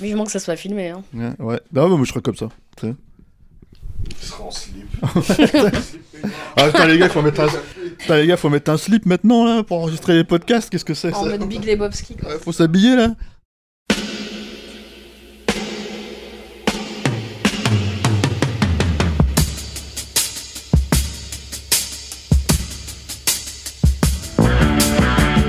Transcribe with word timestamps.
Vivement 0.00 0.24
que 0.24 0.30
ça 0.32 0.38
soit 0.38 0.56
filmé. 0.56 0.90
Hein. 0.90 1.02
Ouais, 1.14 1.32
ouais. 1.38 1.60
Non, 1.72 1.88
mais 1.88 1.96
moi 1.96 2.04
je 2.04 2.10
serais 2.10 2.20
comme 2.22 2.36
ça. 2.36 2.48
tu 2.76 2.86
sais. 2.88 2.94
Il 4.10 4.16
sera 4.26 4.44
en 4.44 4.50
slip. 4.50 4.86
Ah, 6.56 6.66
putain, 6.66 6.86
les 6.88 6.98
gars, 6.98 7.08
faut 7.08 7.22
mettre 7.22 7.42
un... 7.42 7.46
putain, 7.98 8.16
les 8.16 8.26
gars, 8.26 8.36
faut 8.36 8.48
mettre 8.50 8.72
un 8.72 8.76
slip 8.76 9.06
maintenant 9.06 9.44
là 9.44 9.62
pour 9.62 9.78
enregistrer 9.78 10.14
les 10.16 10.24
podcasts. 10.24 10.68
Qu'est-ce 10.68 10.84
que 10.84 10.94
c'est 10.94 11.14
En 11.14 11.22
ça 11.22 11.28
mode 11.30 11.48
Big 11.48 11.64
Lebowski. 11.64 12.16
quoi. 12.16 12.30
Ouais, 12.32 12.38
Faut 12.40 12.50
s'habiller 12.50 12.96
là. 12.96 13.10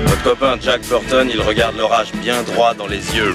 Votre 0.06 0.22
copain 0.22 0.56
Jack 0.60 0.82
Burton, 0.88 1.28
il 1.32 1.40
regarde 1.40 1.76
l'orage 1.76 2.12
bien 2.14 2.42
droit 2.42 2.74
dans 2.74 2.86
les 2.86 2.98
yeux. 3.16 3.34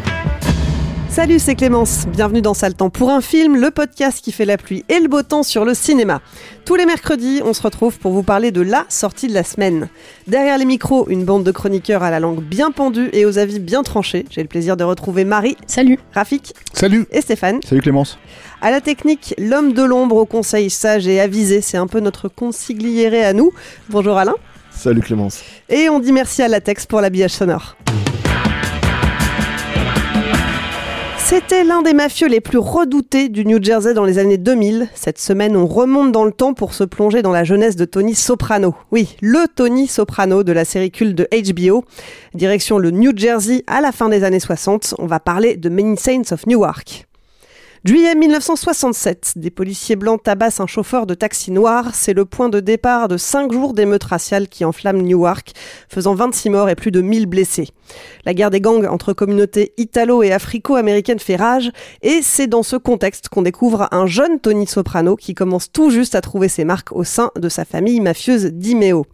Salut, 1.11 1.39
c'est 1.39 1.55
Clémence. 1.55 2.07
Bienvenue 2.07 2.41
dans 2.41 2.53
Sale 2.53 2.73
Temps 2.73 2.89
pour 2.89 3.09
un 3.09 3.19
film, 3.19 3.59
le 3.59 3.69
podcast 3.69 4.23
qui 4.23 4.31
fait 4.31 4.45
la 4.45 4.55
pluie 4.55 4.85
et 4.87 4.97
le 5.01 5.09
beau 5.09 5.23
temps 5.23 5.43
sur 5.43 5.65
le 5.65 5.73
cinéma. 5.73 6.21
Tous 6.63 6.75
les 6.75 6.85
mercredis, 6.85 7.41
on 7.43 7.53
se 7.53 7.61
retrouve 7.61 7.99
pour 7.99 8.13
vous 8.13 8.23
parler 8.23 8.51
de 8.51 8.61
la 8.61 8.85
sortie 8.87 9.27
de 9.27 9.33
la 9.33 9.43
semaine. 9.43 9.89
Derrière 10.27 10.57
les 10.57 10.63
micros, 10.63 11.09
une 11.09 11.25
bande 11.25 11.43
de 11.43 11.51
chroniqueurs 11.51 12.01
à 12.01 12.11
la 12.11 12.21
langue 12.21 12.41
bien 12.41 12.71
pendue 12.71 13.09
et 13.11 13.25
aux 13.25 13.37
avis 13.39 13.59
bien 13.59 13.83
tranchés. 13.83 14.23
J'ai 14.29 14.41
le 14.41 14.47
plaisir 14.47 14.77
de 14.77 14.85
retrouver 14.85 15.25
Marie, 15.25 15.57
Salut. 15.67 15.99
Rafik 16.13 16.53
Salut. 16.71 17.05
et 17.11 17.19
Stéphane. 17.19 17.59
Salut 17.67 17.81
Clémence. 17.81 18.17
À 18.61 18.71
la 18.71 18.79
technique, 18.79 19.35
l'homme 19.37 19.73
de 19.73 19.83
l'ombre 19.83 20.15
au 20.15 20.25
conseil 20.25 20.69
sage 20.69 21.09
et 21.09 21.19
avisé, 21.19 21.59
c'est 21.59 21.77
un 21.77 21.87
peu 21.87 21.99
notre 21.99 22.29
consigliéré 22.29 23.25
à 23.25 23.33
nous. 23.33 23.51
Bonjour 23.89 24.17
Alain. 24.17 24.35
Salut 24.69 25.01
Clémence. 25.01 25.41
Et 25.67 25.89
on 25.89 25.99
dit 25.99 26.13
merci 26.13 26.41
à 26.41 26.47
Latex 26.47 26.85
pour 26.85 27.01
l'habillage 27.01 27.31
sonore. 27.31 27.75
C'était 31.31 31.63
l'un 31.63 31.81
des 31.81 31.93
mafieux 31.93 32.27
les 32.27 32.41
plus 32.41 32.57
redoutés 32.57 33.29
du 33.29 33.45
New 33.45 33.63
Jersey 33.63 33.93
dans 33.93 34.03
les 34.03 34.19
années 34.19 34.37
2000. 34.37 34.89
Cette 34.93 35.17
semaine, 35.17 35.55
on 35.55 35.65
remonte 35.65 36.11
dans 36.11 36.25
le 36.25 36.33
temps 36.33 36.53
pour 36.53 36.73
se 36.73 36.83
plonger 36.83 37.21
dans 37.21 37.31
la 37.31 37.45
jeunesse 37.45 37.77
de 37.77 37.85
Tony 37.85 38.15
Soprano. 38.15 38.75
Oui, 38.91 39.15
le 39.21 39.47
Tony 39.47 39.87
Soprano 39.87 40.43
de 40.43 40.51
la 40.51 40.65
série 40.65 40.91
culte 40.91 41.15
de 41.15 41.29
HBO. 41.31 41.85
Direction 42.33 42.79
le 42.79 42.91
New 42.91 43.13
Jersey 43.15 43.63
à 43.65 43.79
la 43.79 43.93
fin 43.93 44.09
des 44.09 44.25
années 44.25 44.41
60. 44.41 44.95
On 44.99 45.05
va 45.05 45.21
parler 45.21 45.55
de 45.55 45.69
Many 45.69 45.95
Saints 45.95 46.33
of 46.33 46.45
Newark. 46.47 47.07
Juillet 47.83 48.13
1967, 48.13 49.33
des 49.37 49.49
policiers 49.49 49.95
blancs 49.95 50.21
tabassent 50.21 50.59
un 50.59 50.67
chauffeur 50.67 51.07
de 51.07 51.15
taxi 51.15 51.49
noir. 51.49 51.95
C'est 51.95 52.13
le 52.13 52.25
point 52.25 52.47
de 52.47 52.59
départ 52.59 53.07
de 53.07 53.17
cinq 53.17 53.51
jours 53.51 53.73
d'émeutes 53.73 54.03
raciales 54.03 54.47
qui 54.47 54.63
enflamment 54.65 55.01
Newark, 55.01 55.53
faisant 55.89 56.13
26 56.13 56.51
morts 56.51 56.69
et 56.69 56.75
plus 56.75 56.91
de 56.91 57.01
1000 57.01 57.25
blessés. 57.25 57.69
La 58.23 58.35
guerre 58.35 58.51
des 58.51 58.61
gangs 58.61 58.85
entre 58.85 59.13
communautés 59.13 59.73
italo- 59.79 60.21
et 60.21 60.31
africo-américaines 60.31 61.17
fait 61.19 61.37
rage, 61.37 61.71
et 62.03 62.21
c'est 62.21 62.45
dans 62.45 62.61
ce 62.61 62.75
contexte 62.75 63.29
qu'on 63.29 63.41
découvre 63.41 63.87
un 63.91 64.05
jeune 64.05 64.39
Tony 64.39 64.67
Soprano 64.67 65.15
qui 65.15 65.33
commence 65.33 65.71
tout 65.71 65.89
juste 65.89 66.13
à 66.13 66.21
trouver 66.21 66.49
ses 66.49 66.65
marques 66.65 66.91
au 66.91 67.03
sein 67.03 67.31
de 67.35 67.49
sa 67.49 67.65
famille 67.65 67.99
mafieuse 67.99 68.45
d'Imeo. 68.45 69.07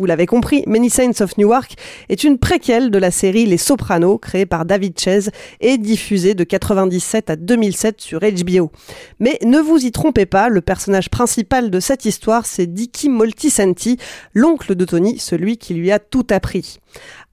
Vous 0.00 0.06
l'avez 0.06 0.26
compris, 0.26 0.64
Many 0.66 0.90
Saints 0.90 1.20
of 1.20 1.38
Newark 1.38 1.76
est 2.08 2.24
une 2.24 2.38
préquelle 2.38 2.90
de 2.90 2.98
la 2.98 3.12
série 3.12 3.46
Les 3.46 3.58
Sopranos, 3.58 4.18
créée 4.18 4.44
par 4.44 4.64
David 4.64 4.98
Chase 4.98 5.30
et 5.60 5.78
diffusée 5.78 6.34
de 6.34 6.42
97 6.42 7.30
à 7.30 7.36
2007 7.36 8.00
sur 8.00 8.18
HBO. 8.18 8.72
Mais 9.20 9.38
ne 9.44 9.60
vous 9.60 9.86
y 9.86 9.92
trompez 9.92 10.26
pas, 10.26 10.48
le 10.48 10.60
personnage 10.60 11.10
principal 11.10 11.70
de 11.70 11.78
cette 11.78 12.06
histoire, 12.06 12.44
c'est 12.44 12.66
Dicky 12.66 13.08
Moltisanti, 13.08 13.98
l'oncle 14.32 14.74
de 14.74 14.84
Tony, 14.84 15.20
celui 15.20 15.58
qui 15.58 15.74
lui 15.74 15.92
a 15.92 16.00
tout 16.00 16.26
appris. 16.30 16.80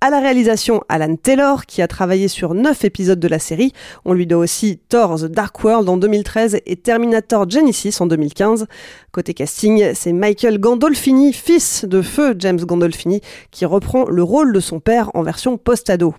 À 0.04 0.10
la 0.10 0.20
réalisation, 0.20 0.82
Alan 0.90 1.16
Taylor, 1.16 1.68
qui 1.68 1.84
a 1.84 1.88
travaillé 1.88 2.28
sur 2.28 2.56
9 2.56 2.86
épisodes 2.86 3.20
de 3.20 3.28
la 3.28 3.38
série. 3.38 3.72
On 4.04 4.14
lui 4.14 4.26
doit 4.26 4.40
aussi 4.40 4.80
Thor 4.90 5.20
The 5.20 5.26
Dark 5.26 5.64
World 5.64 5.88
en 5.88 5.98
2013 5.98 6.58
et 6.66 6.76
Terminator 6.76 7.48
Genesis 7.48 7.98
en 8.00 8.08
2015. 8.08 8.66
Côté 9.12 9.36
casting, 9.36 9.92
c'est 9.94 10.12
Michael 10.12 10.58
Gandolfini, 10.58 11.34
fils 11.34 11.86
de 11.86 12.02
feu 12.02 12.34
James 12.40 12.60
Gandolfini, 12.60 13.22
qui 13.52 13.64
reprend 13.66 14.06
le 14.10 14.24
rôle 14.24 14.54
de 14.54 14.60
son 14.60 14.80
père 14.80 15.12
en 15.14 15.22
version 15.22 15.60
post-ado. 15.60 16.16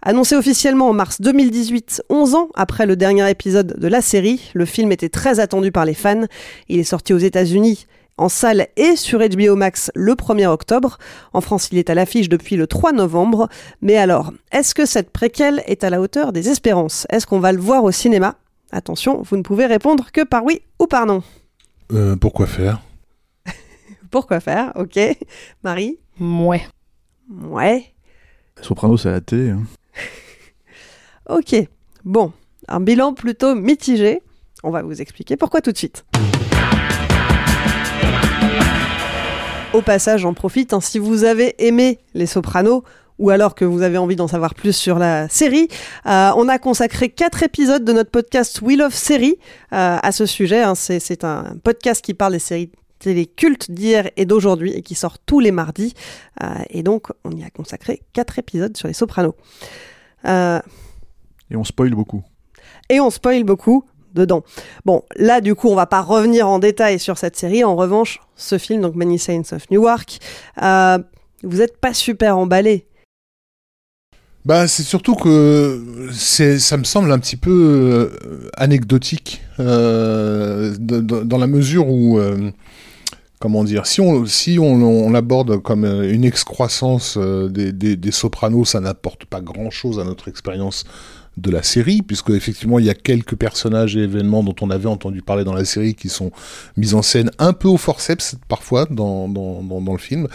Annoncé 0.00 0.34
officiellement 0.34 0.88
en 0.88 0.94
mars 0.94 1.20
2018, 1.20 2.04
11 2.08 2.34
ans 2.34 2.48
après 2.54 2.86
le 2.86 2.96
dernier 2.96 3.28
épisode 3.28 3.78
de 3.78 3.88
la 3.88 4.00
série, 4.00 4.50
le 4.54 4.64
film 4.64 4.92
était 4.92 5.10
très 5.10 5.40
attendu 5.40 5.72
par 5.72 5.84
les 5.84 5.92
fans. 5.92 6.24
Il 6.70 6.80
est 6.80 6.84
sorti 6.84 7.12
aux 7.12 7.18
États-Unis 7.18 7.84
en 8.20 8.28
salle 8.28 8.68
et 8.76 8.96
sur 8.96 9.18
HBO 9.20 9.56
Max 9.56 9.90
le 9.94 10.12
1er 10.14 10.46
octobre. 10.46 10.98
En 11.32 11.40
France, 11.40 11.68
il 11.72 11.78
est 11.78 11.88
à 11.90 11.94
l'affiche 11.94 12.28
depuis 12.28 12.56
le 12.56 12.66
3 12.66 12.92
novembre. 12.92 13.48
Mais 13.80 13.96
alors, 13.96 14.32
est-ce 14.52 14.74
que 14.74 14.84
cette 14.86 15.10
préquelle 15.10 15.62
est 15.66 15.84
à 15.84 15.90
la 15.90 16.00
hauteur 16.00 16.32
des 16.32 16.48
espérances? 16.50 17.06
Est-ce 17.10 17.26
qu'on 17.26 17.40
va 17.40 17.52
le 17.52 17.58
voir 17.60 17.82
au 17.82 17.90
cinéma? 17.90 18.36
Attention, 18.72 19.22
vous 19.22 19.36
ne 19.36 19.42
pouvez 19.42 19.66
répondre 19.66 20.12
que 20.12 20.22
par 20.22 20.44
oui 20.44 20.60
ou 20.78 20.86
par 20.86 21.06
non. 21.06 21.22
Euh, 21.92 22.14
pourquoi 22.14 22.46
faire? 22.46 22.80
Pourquoi 24.10 24.40
faire? 24.40 24.72
Ok. 24.76 24.98
Marie? 25.64 25.98
Ouais. 26.20 26.62
Ouais. 27.42 27.86
Soprano, 28.60 28.96
c'est 28.96 29.08
à 29.08 29.12
la 29.12 29.20
télé. 29.20 29.50
hein. 29.50 29.62
Ok. 31.28 31.54
Bon, 32.04 32.32
un 32.68 32.80
bilan 32.80 33.14
plutôt 33.14 33.54
mitigé. 33.54 34.20
On 34.62 34.70
va 34.70 34.82
vous 34.82 35.00
expliquer 35.00 35.36
pourquoi 35.36 35.62
tout 35.62 35.72
de 35.72 35.78
suite. 35.78 36.04
Au 39.72 39.82
passage, 39.82 40.22
j'en 40.22 40.34
profite, 40.34 40.72
hein, 40.72 40.80
si 40.80 40.98
vous 40.98 41.22
avez 41.22 41.54
aimé 41.64 42.00
Les 42.14 42.26
Sopranos, 42.26 42.82
ou 43.18 43.30
alors 43.30 43.54
que 43.54 43.64
vous 43.64 43.82
avez 43.82 43.98
envie 43.98 44.16
d'en 44.16 44.26
savoir 44.26 44.54
plus 44.54 44.72
sur 44.74 44.98
la 44.98 45.28
série, 45.28 45.68
euh, 46.06 46.30
on 46.36 46.48
a 46.48 46.58
consacré 46.58 47.08
quatre 47.08 47.42
épisodes 47.44 47.84
de 47.84 47.92
notre 47.92 48.10
podcast 48.10 48.60
We 48.62 48.76
Love 48.76 48.94
Série 48.94 49.36
euh, 49.72 49.98
à 50.02 50.10
ce 50.12 50.26
sujet. 50.26 50.62
hein. 50.62 50.74
C'est 50.74 51.22
un 51.22 51.54
podcast 51.62 52.04
qui 52.04 52.14
parle 52.14 52.32
des 52.32 52.38
séries 52.40 52.72
télé 52.98 53.26
cultes 53.26 53.70
d'hier 53.70 54.10
et 54.16 54.26
d'aujourd'hui 54.26 54.72
et 54.72 54.82
qui 54.82 54.94
sort 54.96 55.18
tous 55.20 55.38
les 55.38 55.52
mardis. 55.52 55.94
Euh, 56.42 56.46
et 56.70 56.82
donc, 56.82 57.08
on 57.24 57.30
y 57.30 57.44
a 57.44 57.50
consacré 57.50 58.02
quatre 58.12 58.38
épisodes 58.40 58.76
sur 58.76 58.88
Les 58.88 58.94
Sopranos. 58.94 59.36
Et 60.26 61.56
on 61.56 61.64
spoil 61.64 61.90
beaucoup. 61.94 62.22
et 62.88 63.00
on 63.00 63.10
spoil 63.10 63.44
beaucoup 63.44 63.84
dedans. 64.14 64.42
Bon, 64.84 65.02
là 65.16 65.40
du 65.40 65.54
coup, 65.54 65.68
on 65.68 65.74
va 65.74 65.86
pas 65.86 66.02
revenir 66.02 66.48
en 66.48 66.58
détail 66.58 66.98
sur 66.98 67.18
cette 67.18 67.36
série. 67.36 67.64
En 67.64 67.76
revanche, 67.76 68.20
ce 68.36 68.58
film, 68.58 68.82
donc 68.82 68.94
Many 68.94 69.18
Saints 69.18 69.52
of 69.52 69.70
Newark, 69.70 70.18
euh, 70.62 70.98
vous 71.42 71.60
êtes 71.62 71.78
pas 71.78 71.94
super 71.94 72.36
emballé. 72.36 72.86
Bah, 74.46 74.66
c'est 74.66 74.84
surtout 74.84 75.14
que 75.16 76.08
ça 76.12 76.76
me 76.78 76.84
semble 76.84 77.12
un 77.12 77.18
petit 77.18 77.36
peu 77.36 78.10
euh, 78.24 78.48
anecdotique 78.56 79.42
euh, 79.58 80.74
dans 80.78 81.36
la 81.36 81.46
mesure 81.46 81.88
où, 81.88 82.18
euh, 82.18 82.50
comment 83.38 83.64
dire, 83.64 83.86
si 83.86 84.00
on 84.00 84.24
si 84.24 84.58
on, 84.58 85.10
l'aborde 85.10 85.60
comme 85.60 85.84
une 85.84 86.24
excroissance 86.24 87.18
des 87.18 88.12
sopranos, 88.12 88.64
ça 88.64 88.80
n'apporte 88.80 89.26
pas 89.26 89.42
grand-chose 89.42 89.98
à 89.98 90.04
notre 90.04 90.28
expérience 90.28 90.84
de 91.40 91.50
la 91.50 91.62
série, 91.62 92.02
puisque 92.02 92.30
effectivement 92.30 92.78
il 92.78 92.86
y 92.86 92.90
a 92.90 92.94
quelques 92.94 93.36
personnages 93.36 93.96
et 93.96 94.00
événements 94.00 94.42
dont 94.42 94.54
on 94.60 94.70
avait 94.70 94.88
entendu 94.88 95.22
parler 95.22 95.44
dans 95.44 95.54
la 95.54 95.64
série 95.64 95.94
qui 95.94 96.08
sont 96.08 96.30
mis 96.76 96.94
en 96.94 97.02
scène 97.02 97.30
un 97.38 97.52
peu 97.52 97.68
au 97.68 97.76
forceps 97.76 98.36
parfois 98.48 98.86
dans, 98.90 99.28
dans, 99.28 99.92
le 99.92 99.98
film, 99.98 100.28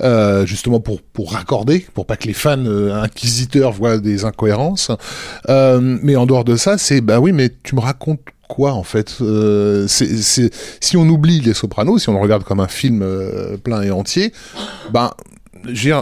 euh, 0.00 0.46
justement 0.46 0.80
pour, 0.80 1.02
pour 1.02 1.32
raccorder, 1.32 1.86
pour 1.94 2.06
pas 2.06 2.16
que 2.16 2.26
les 2.26 2.32
fans 2.32 2.64
euh, 2.64 2.94
inquisiteurs 2.94 3.72
voient 3.72 3.98
des 3.98 4.24
incohérences. 4.24 4.90
Euh, 5.48 5.98
mais 6.02 6.16
en 6.16 6.26
dehors 6.26 6.44
de 6.44 6.56
ça, 6.56 6.78
c'est 6.78 7.00
bah 7.00 7.20
oui, 7.20 7.32
mais 7.32 7.50
tu 7.62 7.74
me 7.74 7.80
racontes 7.80 8.20
quoi 8.48 8.72
en 8.72 8.82
fait? 8.82 9.08
Si 9.88 10.96
on 10.96 11.08
oublie 11.08 11.40
les 11.40 11.54
Sopranos, 11.54 11.98
si 11.98 12.08
on 12.08 12.14
le 12.14 12.20
regarde 12.20 12.44
comme 12.44 12.60
un 12.60 12.68
film 12.68 13.04
plein 13.64 13.82
et 13.82 13.90
entier, 13.90 14.32
ben 14.92 15.10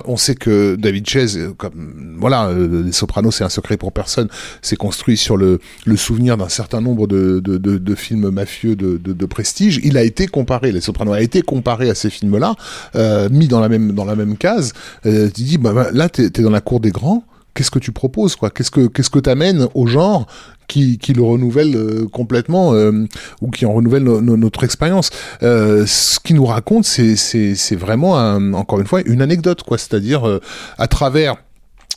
on 0.06 0.16
sait 0.16 0.34
que 0.34 0.76
David 0.76 1.08
Chase, 1.08 1.36
euh, 1.36 1.52
comme 1.56 2.16
voilà, 2.18 2.48
euh, 2.48 2.82
les 2.84 2.92
Sopranos, 2.92 3.30
c'est 3.30 3.44
un 3.44 3.48
secret 3.48 3.76
pour 3.76 3.92
personne. 3.92 4.28
C'est 4.62 4.76
construit 4.76 5.16
sur 5.16 5.36
le, 5.36 5.60
le 5.86 5.96
souvenir 5.96 6.36
d'un 6.36 6.48
certain 6.48 6.80
nombre 6.80 7.06
de, 7.06 7.94
films 7.94 8.30
mafieux 8.30 8.76
de 8.76 9.26
prestige. 9.26 9.80
Il 9.82 9.96
a 9.96 10.02
été 10.02 10.26
comparé, 10.26 10.72
les 10.72 10.80
Sopranos 10.80 11.12
a 11.12 11.20
été 11.20 11.42
comparé 11.42 11.90
à 11.90 11.94
ces 11.94 12.10
films-là, 12.10 12.54
euh, 12.96 13.28
mis 13.30 13.48
dans 13.48 13.60
la 13.60 13.68
même 13.68 13.92
dans 13.92 14.04
la 14.04 14.16
même 14.16 14.36
case. 14.36 14.72
Euh, 15.06 15.28
tu 15.34 15.42
dis, 15.42 15.58
bah, 15.58 15.72
bah, 15.72 15.88
là, 15.92 16.08
t'es 16.08 16.26
es 16.26 16.42
dans 16.42 16.50
la 16.50 16.60
cour 16.60 16.80
des 16.80 16.90
grands. 16.90 17.24
Qu'est-ce 17.54 17.70
que 17.70 17.78
tu 17.78 17.92
proposes, 17.92 18.36
quoi? 18.36 18.50
Qu'est-ce 18.50 18.70
que 18.70 18.86
qu'est-ce 18.86 19.10
que 19.10 19.18
t'amènes 19.18 19.66
au 19.74 19.86
genre 19.86 20.26
qui, 20.68 20.98
qui 20.98 21.12
le 21.12 21.22
renouvelle 21.22 21.74
euh, 21.74 22.06
complètement 22.06 22.74
euh, 22.74 22.92
ou 23.40 23.50
qui 23.50 23.66
en 23.66 23.72
renouvelle 23.72 24.04
no- 24.04 24.20
no- 24.20 24.36
notre 24.36 24.62
expérience? 24.64 25.10
Euh, 25.42 25.84
ce 25.86 26.20
qu'il 26.20 26.36
nous 26.36 26.46
raconte, 26.46 26.84
c'est 26.84 27.16
c'est 27.16 27.76
vraiment 27.76 28.12
encore 28.54 28.80
une 28.80 28.86
fois 28.86 29.02
une 29.04 29.20
anecdote, 29.22 29.62
quoi. 29.62 29.78
C'est-à-dire 29.78 30.40
à 30.78 30.86
travers 30.86 31.36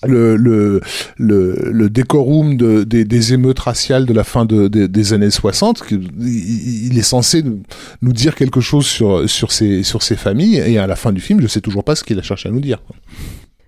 le, 0.06 0.36
le, 0.36 0.82
le, 1.18 1.90
décorum 1.90 2.58
de, 2.58 2.84
des, 2.84 3.06
des 3.06 3.34
émeutes 3.34 3.60
raciales 3.60 4.06
de 4.06 4.12
la 4.14 4.26
fin 4.26 4.44
de, 4.44 4.68
des- 4.68 5.14
années 5.14 5.30
60, 5.32 5.82
que- 5.84 5.96
il, 5.96 6.98
est 6.98 7.04
censé 7.04 7.42
nous 8.02 8.12
dire 8.12 8.36
quelque 8.36 8.60
chose 8.60 8.86
sur, 8.86 9.30
sur, 9.30 9.54
ces, 9.54 9.84
sur 9.84 10.04
ces 10.04 10.18
familles, 10.18 10.58
et 10.58 10.78
à 10.78 10.88
la 10.88 10.98
fin 10.98 11.14
du 11.14 11.22
film, 11.22 11.40
je 11.40 11.48
sais 11.48 11.62
toujours 11.62 11.86
pas 11.86 11.96
ce 11.96 12.04
qu'il 12.04 12.20
a 12.20 12.22
cherché 12.22 12.50
à 12.50 12.52
nous 12.52 12.60
dire. 12.60 12.80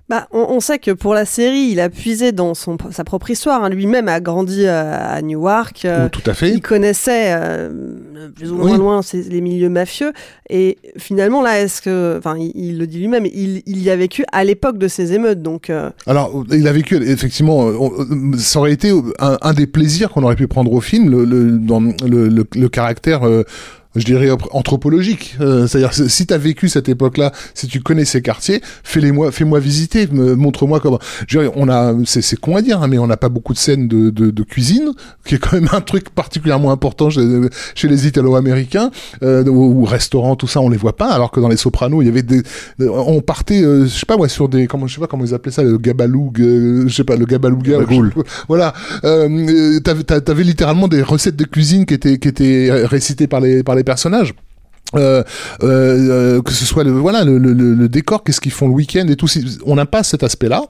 Bah, 0.08 0.28
on, 0.32 0.46
on 0.50 0.60
sait 0.60 0.78
que 0.78 0.92
pour 0.92 1.16
la 1.16 1.26
série, 1.26 1.70
il 1.72 1.80
a 1.80 1.90
puisé 1.90 2.32
dans 2.32 2.54
son, 2.54 2.78
sa 2.92 3.04
propre 3.04 3.32
histoire. 3.32 3.64
hein. 3.64 3.70
Lui-même 3.70 4.08
a 4.08 4.20
grandi 4.20 4.64
euh, 4.66 4.96
à 5.00 5.20
Newark. 5.24 5.84
euh, 5.86 6.10
tout 6.10 6.22
à 6.30 6.36
fait. 6.36 6.52
Il 6.52 6.62
connaissait 6.62 7.34
euh, 7.36 7.70
plus 8.36 8.52
ou 8.52 8.56
moins 8.58 8.74
Oui. 8.74 8.78
loin 8.78 9.02
les 9.14 9.42
milieux 9.42 9.70
mafieux. 9.70 10.14
Et 10.52 10.78
finalement, 10.98 11.42
là, 11.42 11.60
est-ce 11.60 11.82
que. 11.82 12.16
Enfin, 12.20 12.36
il, 12.38 12.52
il 12.54 12.78
le 12.78 12.86
dit 12.86 13.00
lui-même, 13.00 13.26
il, 13.26 13.64
il 13.66 13.82
y 13.82 13.90
a 13.90 13.96
vécu 13.96 14.24
à 14.32 14.44
l'époque 14.44 14.78
de 14.78 14.88
ces 14.88 15.14
émeutes. 15.14 15.42
Donc. 15.42 15.72
euh, 15.72 15.90
Alors, 16.06 16.44
il 16.52 16.68
a 16.68 16.72
vécu, 16.72 16.98
effectivement, 16.98 17.68
euh, 17.68 17.74
on- 17.80 18.38
ça 18.38 18.60
aurait 18.60 18.74
été 18.74 18.92
un, 19.20 19.38
un 19.42 19.54
des 19.54 19.66
plaisirs 19.66 20.12
qu'on 20.12 20.22
aurait 20.22 20.36
pu 20.36 20.48
prendre 20.48 20.72
au 20.72 20.82
film, 20.82 21.10
le, 21.10 21.26
le, 21.26 21.58
dans 21.58 21.80
le, 21.80 22.30
le, 22.30 22.46
le 22.56 22.70
caractère, 22.70 23.24
euh, 23.28 23.44
je 23.96 24.04
dirais, 24.06 24.30
op- 24.30 24.48
anthropologique. 24.52 25.36
Euh, 25.42 25.68
C'est-à-dire, 25.68 25.94
si 25.94 26.26
tu 26.28 26.34
as 26.34 26.38
vécu 26.38 26.70
cette 26.70 26.90
époque-là, 26.90 27.32
si 27.54 27.68
tu 27.68 27.82
connais 27.82 28.06
ces 28.06 28.22
quartiers, 28.22 28.62
fais-les-moi, 28.84 29.32
fais-moi 29.32 29.60
visiter, 29.60 30.08
montre-moi 30.12 30.80
comment. 30.80 31.00
Je 31.28 31.38
dirais, 31.40 31.52
on 31.56 31.70
a, 31.70 31.94
c'est 32.06 32.22
c'est 32.22 32.40
con 32.40 32.56
à 32.56 32.62
dire, 32.62 32.82
hein, 32.82 32.88
mais 32.88 32.98
on 32.98 33.08
n'a 33.08 33.18
pas 33.18 33.30
beaucoup 33.30 33.54
de 33.54 33.58
scènes 33.58 33.88
de, 33.88 34.10
de, 34.10 34.32
de 34.32 34.44
cuisine, 34.44 34.92
qui 35.26 35.36
est 35.36 35.38
quand 35.38 35.54
même 35.54 35.70
un 35.72 35.82
truc 35.82 36.10
particulièrement 36.10 36.72
important 36.72 37.10
chez, 37.10 37.22
chez 37.76 37.88
les 37.88 38.08
Italo-Américains, 38.08 38.92
euh, 39.24 39.44
ou, 39.46 39.82
ou 39.82 39.86
restaurants, 39.86 40.36
tout 40.36 40.48
ça, 40.48 40.60
on 40.62 40.70
les 40.70 40.78
voit 40.78 40.96
pas, 40.98 41.12
alors 41.12 41.32
que 41.32 41.40
dans 41.40 41.50
les 41.50 41.58
Sopranos, 41.58 42.02
il 42.02 42.06
y 42.06 42.10
avait 42.10 42.24
des, 42.24 42.42
on 42.80 43.22
partait, 43.22 43.64
euh, 43.64 43.84
je 43.86 43.90
sais 43.90 44.06
pas, 44.06 44.18
ouais, 44.18 44.30
sur 44.30 44.50
des, 44.50 44.68
comment, 44.68 44.88
je 44.88 44.96
sais 44.96 45.00
pas 45.02 45.08
comment 45.08 45.24
ils 45.24 45.34
appelaient 45.34 45.52
ça, 45.52 45.64
le 45.64 45.78
gabaloug, 45.78 46.40
euh, 46.42 46.84
je 46.88 46.94
sais 46.94 47.04
pas, 47.04 47.16
le 47.16 47.26
gabalouga, 47.26 47.80
pas. 47.80 47.94
voilà. 48.48 48.74
Euh, 49.04 49.30
euh, 49.30 49.80
t'avais, 49.80 50.04
t'avais- 50.04 50.22
t'avais 50.22 50.44
littéralement 50.44 50.88
des 50.88 51.02
recettes 51.02 51.36
de 51.36 51.46
cuisine 51.46 51.86
qui 51.86 51.94
étaient, 51.94 52.18
qui 52.18 52.28
étaient 52.28 52.70
récitées 52.86 53.28
par 53.28 53.40
les, 53.40 53.64
par 53.64 53.76
les 53.76 53.84
personnages. 53.86 54.34
Euh, 54.94 55.24
euh, 55.64 56.44
que 56.44 56.54
ce 56.54 56.64
soit 56.64 56.84
le 56.84 56.92
voilà 56.92 57.24
le, 57.26 57.88
décor 57.90 58.24
qu'est-ce 58.24 58.40
qu'ils 58.40 58.52
font 58.52 58.68
le 58.68 58.74
week-end 58.74 59.08
et 59.08 59.16
tout 59.16 59.28
on 59.66 59.76
n'a 59.76 59.88
pas 59.88 60.04
cet 60.04 60.22
aspect 60.22 60.48
là 60.48 60.62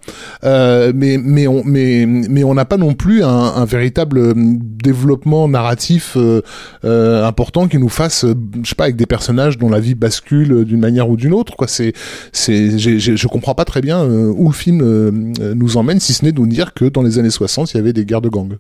euh, 0.46 0.94
mais 0.96 1.18
mais 1.22 1.48
on 1.48 1.64
mais 1.66 2.06
mais 2.08 2.46
on 2.46 2.54
n'a 2.54 2.64
pas 2.64 2.78
non 2.78 2.94
plus 2.94 3.24
un, 3.24 3.28
un 3.28 3.66
véritable 3.66 4.18
euh, 4.18 4.34
développement 4.36 5.50
narratif 5.50 6.14
euh, 6.16 6.42
euh, 6.86 7.26
important 7.26 7.68
qui 7.68 7.78
nous 7.78 7.90
fasse 7.90 8.24
euh, 8.24 8.34
je 8.64 8.70
sais 8.70 8.76
pas 8.76 8.86
avec 8.86 8.96
des 8.96 9.06
personnages 9.06 9.58
dont 9.58 9.70
la 9.70 9.82
vie 9.82 9.96
bascule 9.96 10.54
euh, 10.54 10.66
d'une 10.66 10.80
manière 10.80 11.10
ou 11.10 11.18
d'une 11.18 11.34
autre 11.34 11.58
quoi 11.58 11.68
c'est 11.68 11.92
c'est 12.32 12.80
je 12.80 13.28
comprends 13.28 13.54
pas 13.54 13.66
très 13.66 13.82
bien 13.82 14.02
euh, 14.02 14.34
où 14.34 14.48
le 14.48 14.56
film 14.56 14.82
euh, 14.82 15.12
euh, 15.42 15.54
nous 15.56 15.76
emmène 15.76 16.00
si 16.00 16.14
ce 16.14 16.24
n'est 16.24 16.32
de 16.32 16.40
nous 16.40 16.48
dire 16.48 16.74
que 16.74 16.86
dans 16.86 17.02
les 17.02 17.20
années 17.20 17.30
60 17.30 17.74
il 17.74 17.78
y 17.78 17.80
avait 17.82 17.94
des 17.94 18.06
guerres 18.06 18.22
de 18.22 18.30
gangs 18.30 18.58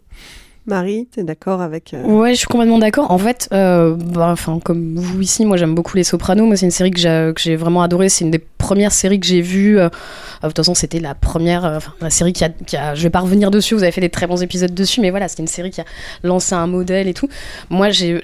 Marie, 0.67 1.07
t'es 1.12 1.23
d'accord 1.23 1.62
avec. 1.62 1.94
euh, 1.94 2.03
Ouais, 2.03 2.31
je 2.31 2.39
suis 2.39 2.47
complètement 2.47 2.79
d'accord. 2.79 3.12
En 3.12 3.17
fait, 3.19 3.47
euh, 3.51 3.95
bah, 3.95 4.33
comme 4.63 4.95
vous 4.95 5.21
ici, 5.21 5.45
moi 5.45 5.57
j'aime 5.57 5.75
beaucoup 5.75 5.95
Les 5.95 6.03
Sopranos. 6.03 6.45
Moi, 6.45 6.56
c'est 6.56 6.65
une 6.65 6.71
série 6.71 6.91
que 6.91 7.31
que 7.31 7.41
j'ai 7.41 7.56
vraiment 7.56 7.83
adorée. 7.83 8.09
C'est 8.09 8.25
une 8.25 8.31
des 8.31 8.39
premières 8.39 8.91
séries 8.91 9.19
que 9.19 9.27
j'ai 9.27 9.41
vues. 9.41 9.77
De 10.47 10.53
toute 10.53 10.57
façon, 10.57 10.75
c'était 10.75 11.00
la 11.00 11.15
première, 11.15 11.65
euh, 11.65 11.80
la 12.01 12.09
série 12.09 12.33
qui 12.33 12.44
a, 12.44 12.50
qui 12.50 12.77
a. 12.77 12.95
Je 12.95 13.03
vais 13.03 13.09
pas 13.09 13.19
revenir 13.19 13.51
dessus. 13.51 13.75
Vous 13.75 13.83
avez 13.83 13.92
fait 13.92 14.01
des 14.01 14.09
très 14.09 14.27
bons 14.27 14.42
épisodes 14.42 14.74
dessus, 14.74 15.01
mais 15.01 15.09
voilà, 15.09 15.27
c'est 15.27 15.39
une 15.39 15.47
série 15.47 15.71
qui 15.71 15.81
a 15.81 15.86
lancé 16.24 16.56
un 16.56 16.68
modèle 16.68 17.07
et 17.07 17.13
tout. 17.13 17.30
Moi, 17.69 17.89
j'ai, 17.89 18.21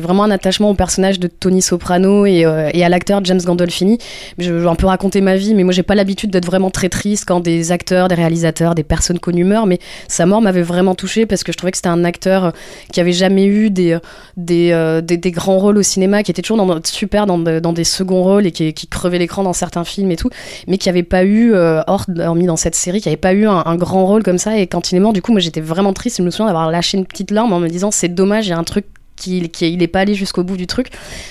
vraiment 0.00 0.24
un 0.24 0.30
attachement 0.30 0.70
au 0.70 0.74
personnage 0.74 1.20
de 1.20 1.28
Tony 1.28 1.62
Soprano 1.62 2.26
et, 2.26 2.44
euh, 2.44 2.70
et 2.72 2.84
à 2.84 2.88
l'acteur 2.88 3.24
James 3.24 3.40
Gandolfini. 3.40 3.98
Je, 4.38 4.52
vais 4.52 4.68
un 4.68 4.74
peu 4.74 4.86
raconter 4.86 5.20
ma 5.20 5.36
vie, 5.36 5.54
mais 5.54 5.64
moi, 5.64 5.72
j'ai 5.72 5.82
pas 5.82 5.94
l'habitude 5.94 6.30
d'être 6.30 6.46
vraiment 6.46 6.70
très 6.70 6.88
triste 6.88 7.24
quand 7.26 7.40
des 7.40 7.72
acteurs, 7.72 8.08
des 8.08 8.14
réalisateurs, 8.14 8.74
des 8.74 8.84
personnes 8.84 9.18
connues 9.18 9.44
meurent. 9.44 9.66
Mais 9.66 9.78
sa 10.08 10.26
mort 10.26 10.40
m'avait 10.40 10.62
vraiment 10.62 10.94
touchée 10.94 11.26
parce 11.26 11.44
que 11.44 11.52
je 11.52 11.56
trouvais 11.58 11.72
que 11.72 11.78
c'était 11.78 11.88
un 11.88 12.04
acteur 12.04 12.44
euh, 12.44 12.50
qui 12.92 13.00
avait 13.00 13.12
jamais 13.12 13.46
eu 13.46 13.70
des, 13.70 13.98
des, 14.36 15.00
des, 15.02 15.30
grands 15.30 15.58
rôles 15.58 15.78
au 15.78 15.82
cinéma, 15.82 16.22
qui 16.22 16.30
était 16.30 16.42
toujours 16.42 16.64
dans, 16.64 16.80
super 16.84 17.26
dans, 17.26 17.38
dans 17.38 17.72
des 17.72 17.84
seconds 17.84 18.22
rôles 18.22 18.46
et 18.46 18.52
qui, 18.52 18.72
crevait 18.88 19.18
l'écran 19.18 19.42
dans 19.42 19.52
certains 19.52 19.84
films 19.84 20.10
et 20.10 20.16
tout, 20.16 20.30
mais 20.66 20.78
qui 20.78 20.88
avait 20.88 21.02
pas 21.02 21.24
eu, 21.24 21.54
hors, 21.86 22.06
hormis 22.18 22.46
dans 22.46 22.56
cette 22.56 22.74
série, 22.74 23.00
qui 23.00 23.08
avait 23.08 23.16
pas 23.16 23.32
eu 23.32 23.46
un, 23.46 23.62
un 23.64 23.76
grand 23.76 24.06
rôle 24.06 24.22
comme 24.22 24.38
ça. 24.38 24.56
Et 24.58 24.66
quand 24.66 24.92
il 24.92 24.96
est 24.96 25.00
mort, 25.00 25.12
du 25.12 25.22
coup, 25.22 25.32
moi 25.32 25.40
j'étais 25.40 25.60
vraiment 25.60 25.92
triste. 25.92 26.18
Je 26.18 26.22
me 26.22 26.30
souviens 26.30 26.46
d'avoir 26.46 26.70
lâché 26.70 26.98
une 26.98 27.06
petite 27.06 27.30
larme 27.30 27.52
en 27.52 27.60
me 27.60 27.68
disant 27.68 27.90
c'est 27.90 28.08
dommage, 28.08 28.46
il 28.46 28.50
y 28.50 28.52
a 28.52 28.58
un 28.58 28.64
truc 28.64 28.86
qui, 29.22 29.48
qui 29.48 29.72
il 29.72 29.82
est 29.82 29.88
pas 29.88 30.00
allé 30.00 30.14
jusqu'au 30.14 30.42
bout 30.42 30.56
du 30.56 30.66
truc. 30.66 30.88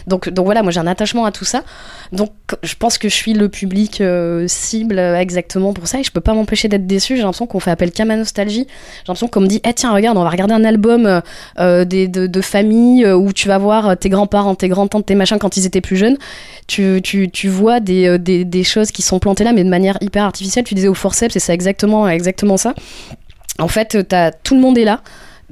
Donc, 0.08 0.32
voilà, 0.38 0.64
moi 0.64 0.72
j'ai 0.72 0.80
un 0.80 0.88
attachement 0.88 1.26
à 1.26 1.32
tout 1.32 1.46
ça. 1.46 1.64
Donc 2.12 2.32
je 2.62 2.76
pense 2.76 2.98
que 2.98 3.08
je 3.08 3.16
suis 3.16 3.34
le 3.34 3.48
public 3.48 4.02
euh, 4.02 4.46
cible 4.48 5.00
euh, 5.00 5.18
exactement 5.18 5.74
pour 5.74 5.88
ça 5.88 6.00
et 6.00 6.04
je 6.04 6.12
peux 6.12 6.20
pas 6.20 6.34
m'empêcher 6.34 6.68
d'être 6.68 6.86
déçu. 6.86 7.16
J'ai 7.16 7.22
l'impression 7.22 7.48
qu'on 7.48 7.60
fait 7.60 7.72
appel 7.72 7.92
qu'à 7.92 8.06
ma 8.06 8.18
nostalgie. 8.18 8.68
J'ai 8.68 9.04
l'impression 9.08 9.28
qu'on 9.28 9.42
me 9.42 9.48
dit, 9.48 9.62
eh 9.64 9.74
tiens, 9.74 9.94
regarde, 9.94 10.18
on 10.18 10.24
va 10.24 10.30
regarder 10.30 10.54
un 10.54 10.66
album 10.66 11.22
euh, 11.60 11.86
de, 11.86 12.42
famille 12.42 13.08
où 13.08 13.32
tu 13.34 13.48
vas 13.48 13.58
voir 13.58 13.96
tes 13.98 14.10
grands-parents, 14.10 14.56
tes 14.56 14.68
grands-tantes, 14.68 15.06
tes 15.06 15.16
machins 15.16 15.38
quand 15.38 15.58
ils 15.58 15.66
étaient 15.66 15.82
plus 15.82 15.96
jeunes. 15.96 16.18
Tu, 16.68 17.02
vois 17.46 17.80
des, 17.80 18.64
choses 18.64 18.92
qui 18.92 19.02
sont 19.02 19.20
plantées 19.20 19.44
là, 19.44 19.54
mais 19.54 19.64
de 19.64 19.70
manière 19.70 19.98
hyper 20.02 20.24
artificielle. 20.24 20.66
Tu 20.66 20.76
disais 20.76 20.88
au 20.88 20.94
forceps, 20.94 21.36
et 21.36 21.40
c'est 21.40 21.54
exactement, 21.54 22.08
exactement 22.08 22.58
ça. 22.58 22.74
En 23.60 23.68
fait, 23.68 23.98
tout 24.44 24.56
le 24.56 24.62
monde 24.62 24.78
est 24.78 24.86
là. 24.86 25.02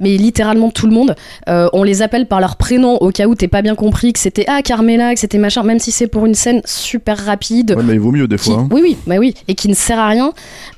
Mais 0.00 0.16
littéralement 0.16 0.70
tout 0.70 0.86
le 0.86 0.92
monde, 0.92 1.14
Euh, 1.48 1.68
on 1.72 1.82
les 1.82 2.02
appelle 2.02 2.26
par 2.26 2.40
leur 2.40 2.56
prénom 2.56 2.96
au 2.98 3.10
cas 3.10 3.26
où 3.26 3.34
t'es 3.34 3.48
pas 3.48 3.62
bien 3.62 3.74
compris 3.74 4.12
que 4.12 4.18
c'était 4.18 4.44
ah 4.48 4.62
Carmela, 4.62 5.14
que 5.14 5.20
c'était 5.20 5.38
machin, 5.38 5.62
même 5.62 5.78
si 5.78 5.90
c'est 5.90 6.06
pour 6.06 6.26
une 6.26 6.34
scène 6.34 6.60
super 6.64 7.18
rapide. 7.18 7.74
Ouais, 7.76 7.82
mais 7.84 7.94
il 7.94 8.00
vaut 8.00 8.12
mieux 8.12 8.26
des 8.28 8.36
qui- 8.36 8.50
fois. 8.50 8.60
hein. 8.60 8.68
Oui, 8.70 8.80
oui, 8.82 8.96
bah 9.06 9.16
oui, 9.18 9.34
et 9.48 9.54
qui 9.54 9.68
ne 9.68 9.74
sert 9.74 9.98
à 9.98 10.08
rien. 10.08 10.32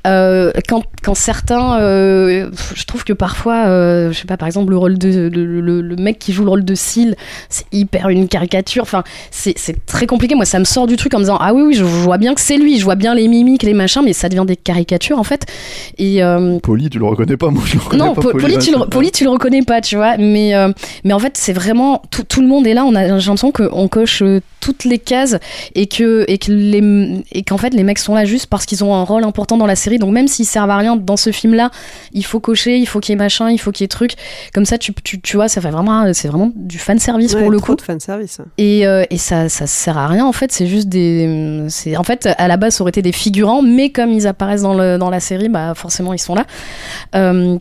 Euh, 0.06 0.50
quand, 0.68 0.82
quand 1.02 1.14
certains, 1.14 1.80
euh, 1.80 2.50
je 2.74 2.84
trouve 2.84 3.04
que 3.04 3.12
parfois, 3.12 3.66
je 4.10 4.12
sais 4.18 4.26
pas, 4.26 4.36
par 4.36 4.46
exemple, 4.48 4.70
le 4.70 4.76
rôle 4.78 4.98
de 4.98 5.28
le, 5.32 5.60
le- 5.60 5.80
le 5.80 5.96
mec 5.96 6.18
qui 6.18 6.32
joue 6.32 6.44
le 6.44 6.50
rôle 6.50 6.64
de 6.64 6.74
Seal, 6.74 7.14
c'est 7.48 7.66
hyper 7.72 8.08
une 8.08 8.28
caricature. 8.28 8.82
Enfin, 8.82 9.02
c'est 9.30 9.54
très 9.86 10.06
compliqué. 10.06 10.34
Moi, 10.34 10.44
ça 10.44 10.58
me 10.58 10.64
sort 10.64 10.86
du 10.86 10.96
truc 10.96 11.14
en 11.14 11.18
me 11.18 11.24
disant 11.24 11.38
ah 11.40 11.52
oui, 11.54 11.62
oui, 11.62 11.74
je 11.74 11.84
vois 11.84 12.18
bien 12.18 12.34
que 12.34 12.40
c'est 12.40 12.56
lui, 12.56 12.78
je 12.78 12.84
vois 12.84 12.96
bien 12.96 13.14
les 13.14 13.28
mimiques, 13.28 13.62
les 13.62 13.74
machins, 13.74 14.02
mais 14.04 14.12
ça 14.12 14.28
devient 14.28 14.44
des 14.46 14.56
caricatures 14.56 15.18
en 15.18 15.24
fait. 15.24 15.44
Et 15.98 16.20
Poli, 16.62 16.90
tu 16.90 16.98
le 16.98 17.04
reconnais 17.04 17.36
pas, 17.36 17.50
moi 17.50 17.62
je 17.66 17.74
le 17.76 17.80
reconnais 17.82 18.04
non, 18.04 18.14
pas. 18.14 18.22
Poli, 18.22 18.58
tu 18.58 18.72
le. 18.72 18.86
Poli, 18.88 19.10
limite 19.12 19.14
tu 19.14 19.24
le 19.24 19.30
reconnais 19.30 19.62
pas, 19.62 19.80
tu 19.80 19.96
vois. 19.96 20.16
Mais 20.16 20.54
euh, 20.54 20.72
mais 21.04 21.12
en 21.12 21.18
fait 21.18 21.36
c'est 21.36 21.52
vraiment 21.52 22.02
tout, 22.10 22.24
tout 22.24 22.40
le 22.40 22.46
monde 22.48 22.66
est 22.66 22.74
là. 22.74 22.84
On 22.84 22.94
a 22.94 23.06
l'impression 23.06 23.52
qu'on 23.52 23.88
coche 23.88 24.22
euh, 24.22 24.40
toutes 24.60 24.84
les 24.84 24.98
cases 24.98 25.36
et 25.74 25.86
que 25.86 26.24
et 26.28 26.38
que 26.38 26.52
les 26.52 27.22
et 27.32 27.42
qu'en 27.42 27.58
fait 27.58 27.74
les 27.74 27.82
mecs 27.82 27.98
sont 27.98 28.14
là 28.14 28.24
juste 28.24 28.46
parce 28.46 28.64
qu'ils 28.64 28.84
ont 28.84 28.94
un 28.94 29.02
rôle 29.02 29.24
important 29.24 29.56
dans 29.56 29.66
la 29.66 29.76
série. 29.76 29.98
Donc 29.98 30.12
même 30.12 30.28
s'ils 30.28 30.46
servent 30.46 30.70
à 30.70 30.76
rien 30.76 30.96
dans 30.96 31.16
ce 31.16 31.30
film 31.32 31.54
là, 31.54 31.70
il 32.12 32.24
faut 32.24 32.40
cocher, 32.40 32.78
il 32.78 32.86
faut 32.86 33.00
qu'il 33.00 33.12
y 33.12 33.14
ait 33.14 33.16
machin, 33.16 33.50
il 33.50 33.58
faut 33.58 33.72
qu'il 33.72 33.84
y 33.84 33.86
ait 33.86 33.88
truc. 33.88 34.14
Comme 34.54 34.64
ça 34.64 34.78
tu 34.78 34.92
tu, 35.04 35.20
tu 35.20 35.36
vois 35.36 35.48
ça 35.48 35.60
fait 35.60 35.70
vraiment 35.70 36.12
c'est 36.12 36.28
vraiment 36.28 36.50
du 36.54 36.78
fan 36.78 36.98
service 36.98 37.34
Ouais, 37.34 37.42
pour 37.42 37.50
le 37.50 37.60
coup. 37.60 37.74
de 37.74 37.80
fan 37.82 38.00
service. 38.00 38.40
Et, 38.58 38.86
euh, 38.86 39.04
et 39.10 39.18
ça, 39.18 39.48
ça 39.48 39.66
sert 39.66 39.98
à 39.98 40.06
rien 40.06 40.24
en 40.26 40.32
fait, 40.32 40.52
c'est 40.52 40.66
juste 40.66 40.88
des. 40.88 41.64
c'est 41.68 41.96
En 41.96 42.04
fait, 42.04 42.28
à 42.38 42.48
la 42.48 42.56
base, 42.56 42.74
ça 42.76 42.82
aurait 42.82 42.90
été 42.90 43.02
des 43.02 43.12
figurants, 43.12 43.62
mais 43.62 43.90
comme 43.90 44.10
ils 44.12 44.26
apparaissent 44.26 44.62
dans, 44.62 44.74
le, 44.74 44.98
dans 44.98 45.10
la 45.10 45.20
série, 45.20 45.48
bah 45.48 45.74
forcément, 45.74 46.12
ils 46.12 46.18
sont 46.18 46.34
là. 46.34 46.46
Euh, 47.14 47.58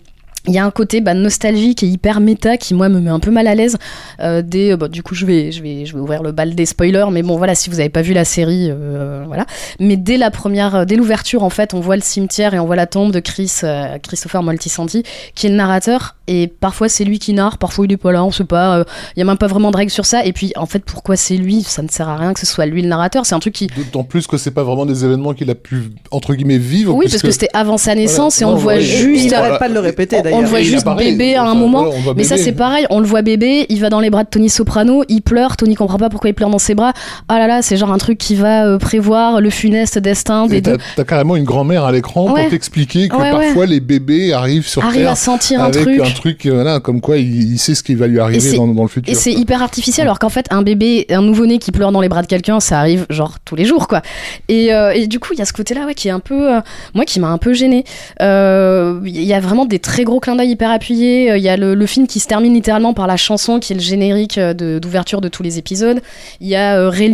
il 0.48 0.54
y 0.54 0.58
a 0.58 0.66
un 0.66 0.72
côté 0.72 1.02
bah, 1.02 1.14
nostalgique 1.14 1.84
et 1.84 1.88
hyper 1.88 2.20
méta 2.20 2.58
qui 2.58 2.74
moi 2.74 2.90
me 2.90 3.00
met 3.00 3.12
un 3.12 3.20
peu 3.20 3.30
mal 3.32 3.46
à 3.48 3.54
l'aise. 3.56 3.78
Euh, 4.22 4.42
des, 4.42 4.76
bah, 4.76 4.88
du 4.88 5.04
coup, 5.04 5.14
je 5.14 5.26
vais, 5.26 5.52
je 5.52 5.62
vais, 5.62 5.86
je 5.86 5.94
vais 5.94 6.00
ouvrir 6.00 6.24
le 6.24 6.32
bal 6.32 6.56
des 6.56 6.66
spoilers, 6.66 7.06
mais 7.12 7.22
bon, 7.22 7.38
voilà, 7.38 7.54
si 7.54 7.70
vous 7.70 7.78
n'avez 7.78 7.90
pas 7.90 8.02
vu 8.02 8.14
la 8.14 8.26
série, 8.26 8.68
euh, 8.72 9.24
voilà. 9.28 9.46
Mais 9.80 9.98
dès 9.98 10.18
la 10.18 10.32
première, 10.32 10.76
euh, 10.76 10.86
dès 10.86 10.96
l'ouverture, 10.96 11.44
en 11.44 11.50
fait, 11.52 11.74
on 11.76 11.80
voit 11.80 11.96
le 11.96 12.02
cimetière 12.02 12.54
et 12.56 12.60
on 12.60 12.66
voit 12.66 12.76
la 12.76 12.88
tombe 12.88 13.12
de 13.12 13.20
Chris, 13.20 13.52
euh, 13.64 13.98
Christopher 14.00 14.42
Moltisanti, 14.42 15.04
qui 15.36 15.46
est 15.48 15.50
le 15.50 15.56
narrateur. 15.56 16.16
Et 16.28 16.48
parfois 16.48 16.88
c'est 16.88 17.04
lui 17.04 17.20
qui 17.20 17.34
narre, 17.34 17.58
parfois 17.58 17.86
il 17.86 17.92
est 17.92 17.98
pas 17.98 18.12
là, 18.14 18.24
on 18.24 18.32
sait 18.32 18.46
pas. 18.46 18.78
euh, 18.78 18.84
Il 19.16 19.20
y 19.20 19.22
a 19.22 19.26
même 19.26 19.38
pas 19.38 19.48
vraiment 19.48 19.70
de 19.70 19.76
règles 19.78 19.92
sur 19.92 20.06
ça. 20.06 20.26
Et 20.26 20.32
puis, 20.34 20.54
en 20.56 20.66
fait, 20.66 20.80
pourquoi 20.86 21.16
c'est 21.18 21.36
lui 21.36 21.62
Ça 21.62 21.82
ne 21.82 21.88
sert 21.90 22.08
à 22.10 22.16
rien 22.16 22.34
que 22.34 22.40
ce 22.40 22.46
soit 22.46 22.66
lui 22.66 22.82
le 22.82 22.88
narrateur. 22.88 23.26
C'est 23.26 23.36
un 23.36 23.40
truc 23.40 23.54
qui 23.54 23.68
D'autant 23.68 24.04
plus 24.04 24.28
que 24.28 24.38
c'est 24.38 24.52
pas 24.52 24.64
vraiment 24.64 24.86
des 24.86 25.04
événements 25.06 25.34
qu'il 25.34 25.50
a 25.50 25.56
pu, 25.56 25.92
entre 26.10 26.34
guillemets, 26.34 26.58
vivre. 26.58 26.96
Oui, 26.96 27.08
parce 27.10 27.22
que 27.22 27.32
c'était 27.32 27.50
avant 27.54 27.78
sa 27.78 27.96
naissance 27.96 28.42
et 28.42 28.46
on 28.46 28.50
Non, 28.52 28.56
le 28.56 28.62
voit 28.62 28.74
ouais. 28.76 28.82
juste. 28.82 29.26
Il 29.26 29.32
n'arrête 29.32 29.60
pas 29.60 29.68
de 29.70 29.74
le 29.74 29.80
répéter 29.82 30.22
d'ailleurs. 30.32 30.40
On 30.40 30.42
le 30.44 30.48
voit 30.48 30.62
juste 30.62 30.82
apparaît, 30.88 31.12
bébé 31.12 31.36
à 31.36 31.44
un 31.44 31.56
moment. 31.56 31.84
voilà, 31.84 32.14
mais 32.16 32.24
ça, 32.24 32.38
c'est 32.38 32.52
pareil. 32.54 32.86
On 32.90 33.00
le 33.00 33.06
voit 33.06 33.22
bébé, 33.22 33.66
il 33.70 33.80
va 33.80 33.90
dans 33.90 34.00
les 34.00 34.10
bras 34.10 34.24
de 34.24 34.30
Tony 34.30 34.50
Soprano, 34.50 35.04
il 35.10 35.22
pleure. 35.22 35.58
Tony 35.58 35.76
comprend 35.76 35.98
pas 35.98 36.10
pourquoi 36.10 36.30
il 36.30 36.34
pleure 36.34 36.50
dans 36.50 36.60
ses 36.60 36.76
bras. 36.76 36.94
Ah 37.28 37.38
là 37.40 37.48
là, 37.48 37.62
c'est 37.62 37.78
genre 37.78 37.92
un 37.92 37.98
truc 37.98 38.18
qui 38.18 38.36
va 38.36 38.66
euh, 38.66 38.78
prévoir 38.78 39.42
le 39.42 39.50
funeste 39.50 39.98
destin 40.00 40.48
des 40.48 40.62
deux. 40.62 40.78
t'as 40.96 41.04
carrément 41.04 41.36
une 41.36 41.44
grand-mère 41.44 41.84
à 41.86 41.92
l'écran 41.92 42.32
Ouais. 42.32 42.42
pour 42.44 42.52
t'expliquer 42.52 43.08
que 43.10 43.16
Ouais, 43.16 43.32
ouais. 43.32 43.46
parfois 43.48 43.66
les 43.66 43.80
bébés 43.80 44.34
arrivent 44.34 44.68
sur 44.68 44.84
Arrive 44.84 45.02
Terre 45.02 45.12
à 45.12 45.16
sentir 45.16 45.62
un 45.62 45.66
avec 45.66 45.82
truc. 45.82 46.00
un 46.00 46.10
truc, 46.12 46.46
euh, 46.46 46.54
voilà, 46.54 46.80
comme 46.80 47.02
quoi 47.02 47.18
il, 47.18 47.54
il 47.54 47.58
sait 47.60 47.76
ce 47.76 47.84
qui 47.84 47.96
va 47.96 48.08
lui 48.08 48.20
arriver 48.20 48.56
dans, 48.58 48.68
dans 48.68 48.84
le 48.84 48.88
futur. 48.88 49.12
Et 49.12 49.16
c'est 49.16 49.34
hyper 49.34 49.62
artificiel, 49.62 50.08
alors 50.08 50.20
qu'en 50.20 50.30
fait, 50.30 50.46
un 50.52 50.62
bébé, 50.62 51.06
un 51.10 51.22
nouveau-né 51.22 51.58
qui 51.58 51.72
pleure 51.72 51.92
dans 51.92 52.02
les 52.02 52.10
bras 52.10 52.22
de 52.22 52.28
quelqu'un, 52.28 52.60
ça 52.60 52.80
arrive 52.80 53.06
genre 53.10 53.36
tous 53.44 53.56
les 53.56 53.66
jours, 53.66 53.88
quoi. 53.88 54.02
Et, 54.50 54.74
euh, 54.74 54.92
et 54.94 55.08
du 55.08 55.20
coup, 55.20 55.34
il 55.34 55.40
y 55.40 55.42
a 55.42 55.46
ce 55.46 55.54
côté-là, 55.54 55.86
ouais, 55.86 55.94
qui 55.96 56.08
est 56.08 56.12
un 56.12 56.20
peu, 56.20 56.56
euh, 56.56 56.62
moi, 56.94 57.04
qui 57.06 57.20
m'a 57.20 57.28
un 57.30 57.38
peu 57.38 57.54
gêné. 57.54 57.84
Il 58.20 59.24
y 59.24 59.34
a 59.34 59.40
vraiment 59.40 59.66
des 59.66 59.80
très 59.80 60.04
gros 60.04 60.20
clins 60.22 60.36
d'œil 60.36 60.52
hyper 60.52 60.72
appuyés. 60.72 61.32
Euh, 61.32 61.38
Il 61.38 61.44
y 61.44 61.50
a 61.50 61.58
le, 61.58 61.86
film 61.86 62.08
qui 62.08 62.20
se 62.22 62.28
termine 62.28 62.54
littéralement 62.54 62.94
par 62.94 63.08
la 63.08 63.18
chanson 63.18 63.60
qui 63.60 63.74
est 63.74 63.76
le 63.76 63.82
générique 63.82 64.38
euh, 64.38 64.54
d'ouverture 64.80 65.20
de, 65.20 65.28
tous 65.28 65.44
les 65.44 65.58
épisodes. 65.58 66.02
Il 66.40 66.48
y 66.48 66.56
a 66.56 66.78
euh, 66.78 66.90
Ray 66.90 67.12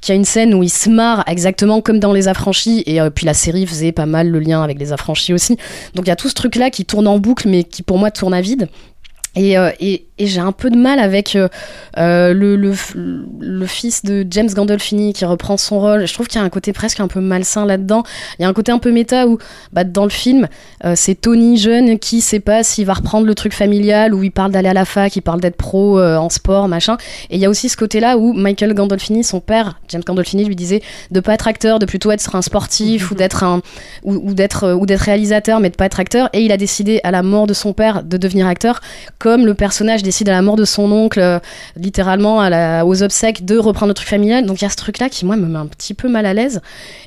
qui 0.00 0.12
a 0.12 0.14
une 0.14 0.24
scène 0.24 0.54
où 0.54 0.62
il 0.62 0.68
se 0.68 0.90
marre 0.90 1.24
exactement 1.26 1.80
comme 1.80 1.98
dans 1.98 2.12
Les 2.12 2.28
Affranchis. 2.28 2.82
Et 2.86 3.00
puis 3.14 3.24
la 3.24 3.34
série 3.34 3.66
faisait 3.66 3.92
pas 3.92 4.06
mal 4.06 4.28
le 4.28 4.40
lien 4.40 4.62
avec 4.62 4.78
Les 4.78 4.92
Affranchis 4.92 5.32
aussi. 5.32 5.56
Donc 5.94 6.04
il 6.04 6.08
y 6.08 6.12
a 6.12 6.16
tout 6.16 6.28
ce 6.28 6.34
truc-là 6.34 6.70
qui 6.70 6.84
tourne 6.84 7.06
en 7.06 7.18
boucle, 7.18 7.48
mais 7.48 7.64
qui 7.64 7.82
pour 7.82 7.98
moi 7.98 8.10
tourne 8.10 8.34
à 8.34 8.42
vide. 8.42 8.68
Et, 9.34 9.56
et 10.22 10.26
j'ai 10.28 10.40
un 10.40 10.52
peu 10.52 10.70
de 10.70 10.76
mal 10.76 11.00
avec 11.00 11.34
euh, 11.34 11.48
euh, 11.98 12.32
le, 12.32 13.66
fils 13.66 14.04
de 14.04 14.24
James 14.30 14.48
Gandolfini 14.48 15.12
qui 15.12 15.24
reprend 15.24 15.56
son 15.56 15.80
rôle. 15.80 16.06
Je 16.06 16.14
trouve 16.14 16.28
qu'il 16.28 16.40
y 16.40 16.42
a 16.42 16.44
un 16.44 16.50
côté 16.50 16.72
presque 16.72 17.00
un 17.00 17.08
peu 17.08 17.20
malsain 17.20 17.66
là-dedans. 17.66 18.04
Il 18.38 18.42
y 18.42 18.44
a 18.44 18.48
un 18.48 18.52
côté 18.52 18.70
un 18.70 18.78
peu 18.78 18.92
méta 18.92 19.26
où, 19.26 19.38
bah, 19.72 19.82
dans 19.82 20.04
le 20.04 20.10
film, 20.10 20.46
euh, 20.84 20.92
c'est 20.94 21.16
Tony 21.16 21.56
jeune 21.56 21.98
qui 21.98 22.20
sait 22.20 22.38
pas 22.38 22.62
s'il 22.62 22.86
va 22.86 22.94
reprendre 22.94 23.26
le 23.26 23.34
truc 23.34 23.52
familial, 23.52 24.14
où 24.14 24.22
il 24.22 24.30
parle 24.30 24.52
d'aller 24.52 24.68
à 24.68 24.74
la 24.74 24.84
fac, 24.84 25.16
il 25.16 25.22
parle 25.22 25.40
d'être 25.40 25.56
pro 25.56 26.00
en 26.00 26.28
sport, 26.28 26.68
machin. 26.68 26.96
Et 27.30 27.36
il 27.36 27.40
y 27.40 27.44
a 27.44 27.50
aussi 27.50 27.68
ce 27.68 27.76
côté-là 27.76 28.16
où 28.16 28.32
Michael 28.32 28.74
Gandolfini, 28.74 29.24
son 29.24 29.40
père, 29.40 29.80
James 29.88 30.02
Gandolfini, 30.06 30.44
lui 30.44 30.54
disait 30.54 30.82
de 31.10 31.18
pas 31.18 31.34
être 31.34 31.48
acteur, 31.48 31.80
de 31.80 31.86
plutôt 31.86 32.12
être 32.12 32.36
un 32.36 32.42
sportif 32.42 33.10
ou 33.10 33.14
d'être 33.16 33.42
un 33.42 33.60
ou, 34.04 34.34
d'être 34.34 34.72
ou 34.74 34.86
d'être 34.86 35.00
réalisateur, 35.00 35.58
mais 35.58 35.70
de 35.70 35.76
pas 35.76 35.86
être 35.86 35.98
acteur. 35.98 36.30
Et 36.32 36.42
il 36.42 36.52
a 36.52 36.56
décidé 36.56 37.00
à 37.02 37.10
la 37.10 37.22
mort 37.22 37.48
de 37.48 37.54
son 37.54 37.72
père 37.72 38.04
de 38.04 38.16
devenir 38.16 38.46
acteur 38.46 38.80
comme 39.18 39.46
le 39.46 39.54
personnage 39.54 40.02
décide 40.12 40.28
à 40.28 40.32
la 40.32 40.42
mort 40.42 40.56
de 40.56 40.66
son 40.66 40.92
oncle, 40.92 41.20
euh, 41.20 41.38
littéralement 41.76 42.40
à 42.40 42.50
la, 42.50 42.84
aux 42.84 43.02
obsèques, 43.02 43.44
de 43.44 43.56
reprendre 43.56 43.88
le 43.88 43.94
truc 43.94 44.08
familial. 44.08 44.44
Donc 44.44 44.60
il 44.60 44.64
y 44.64 44.66
a 44.66 44.70
ce 44.70 44.76
truc-là 44.76 45.08
qui, 45.08 45.24
moi, 45.24 45.36
me 45.36 45.46
met 45.46 45.58
un 45.58 45.66
petit 45.66 45.94
peu 45.94 46.08
mal 46.08 46.26
à 46.26 46.34
l'aise. 46.34 46.60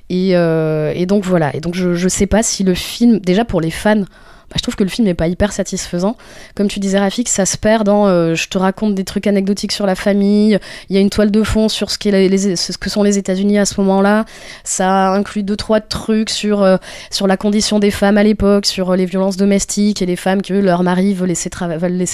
Et, 0.10 0.32
euh, 0.34 0.92
et 0.96 1.06
donc 1.06 1.24
voilà. 1.24 1.56
Et 1.56 1.60
donc 1.60 1.76
je, 1.76 1.94
je 1.94 2.08
sais 2.08 2.26
pas 2.26 2.42
si 2.42 2.64
le 2.64 2.74
film, 2.74 3.20
déjà 3.20 3.46
pour 3.46 3.62
les 3.62 3.72
fans, 3.72 4.04
bah, 4.50 4.56
je 4.58 4.62
trouve 4.62 4.76
que 4.76 4.84
le 4.84 4.90
film 4.90 5.08
n'est 5.08 5.16
pas 5.16 5.28
hyper 5.28 5.52
satisfaisant. 5.52 6.16
Comme 6.56 6.68
tu 6.68 6.80
disais, 6.80 7.00
Rafik, 7.00 7.30
ça 7.30 7.46
se 7.46 7.58
perd 7.58 7.86
dans 7.86 8.08
euh, 8.08 8.36
je 8.36 8.48
te 8.48 8.58
raconte 8.58 8.96
des 8.96 9.04
trucs 9.04 9.28
anecdotiques 9.28 9.72
sur 9.72 9.86
la 9.86 9.96
famille. 9.96 10.60
Il 10.90 10.96
y 10.96 11.00
a 11.00 11.02
une 11.02 11.10
toile 11.10 11.32
de 11.32 11.44
fond 11.44 11.68
sur 11.68 11.90
ce, 11.90 11.98
que 11.98 12.90
sont 12.90 13.04
les 13.04 13.18
États-Unis 13.18 13.58
à 13.58 13.66
ce 13.66 13.80
moment-là. 13.82 14.26
Ça 14.64 15.10
inclut 15.14 15.44
deux, 15.44 15.56
trois 15.56 15.82
trucs 15.82 16.30
sur, 16.30 16.62
euh, 16.62 16.78
sur 17.10 17.28
la 17.28 17.38
condition 17.38 17.80
des 17.80 17.92
femmes 17.92 18.18
à 18.18 18.24
l'époque, 18.24 18.66
sur 18.66 18.92
euh, 18.92 18.96
les 18.96 19.06
violences 19.06 19.38
domestiques 19.38 20.02
et 20.02 20.06
les 20.06 20.16
femmes 20.16 20.42
que 20.42 20.54
leur 20.54 20.84
mari 20.84 21.14
veut 21.14 21.26
laisser, 21.26 21.50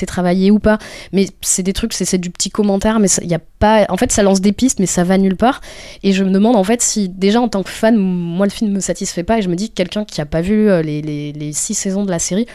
travailler 0.06 0.52
ou 0.52 0.60
pas. 0.60 0.78
Mais 1.12 1.28
c'est 1.42 1.64
des 1.64 1.74
trucs, 1.74 1.94
c'est 1.94 2.18
du 2.18 2.30
petit 2.30 2.50
commentaire, 2.50 3.00
mais 3.00 3.08
il 3.22 3.30
y 3.30 3.36
a 3.36 3.40
pas. 3.60 3.86
En 3.90 3.98
fait, 3.98 4.12
ça 4.12 4.24
lance 4.24 4.42
des 4.42 4.54
pistes, 4.54 4.80
mais 4.80 4.86
ça 4.86 5.04
va 5.04 5.18
nulle 5.18 5.36
part. 5.36 5.62
Et 6.04 6.14
je 6.14 6.24
me 6.24 6.32
demande 6.32 6.56
en 6.56 6.64
fait 6.64 6.82
si, 6.82 7.10
déjà 7.10 7.42
en 7.42 7.50
tant 7.50 7.64
que 7.64 7.70
fan, 7.70 7.98
moi 7.98 8.46
le 8.46 8.52
film 8.52 8.72
me 8.72 8.80
satisfait 8.80 9.24
pas 9.24 9.38
et 9.38 9.42
je 9.42 9.50
me 9.50 9.56
dis 9.56 9.70
que 9.70 9.76
quelqu'un 9.76 10.06
qui 10.06 10.22
a 10.22 10.26
pas 10.26 10.42
vu 10.42 10.68
les, 10.82 11.02
les, 11.02 11.34
les 11.34 11.54
six 11.54 11.74
saisons 11.74 12.06
de 12.06 12.12
la 12.12 12.20
série, 12.22 12.46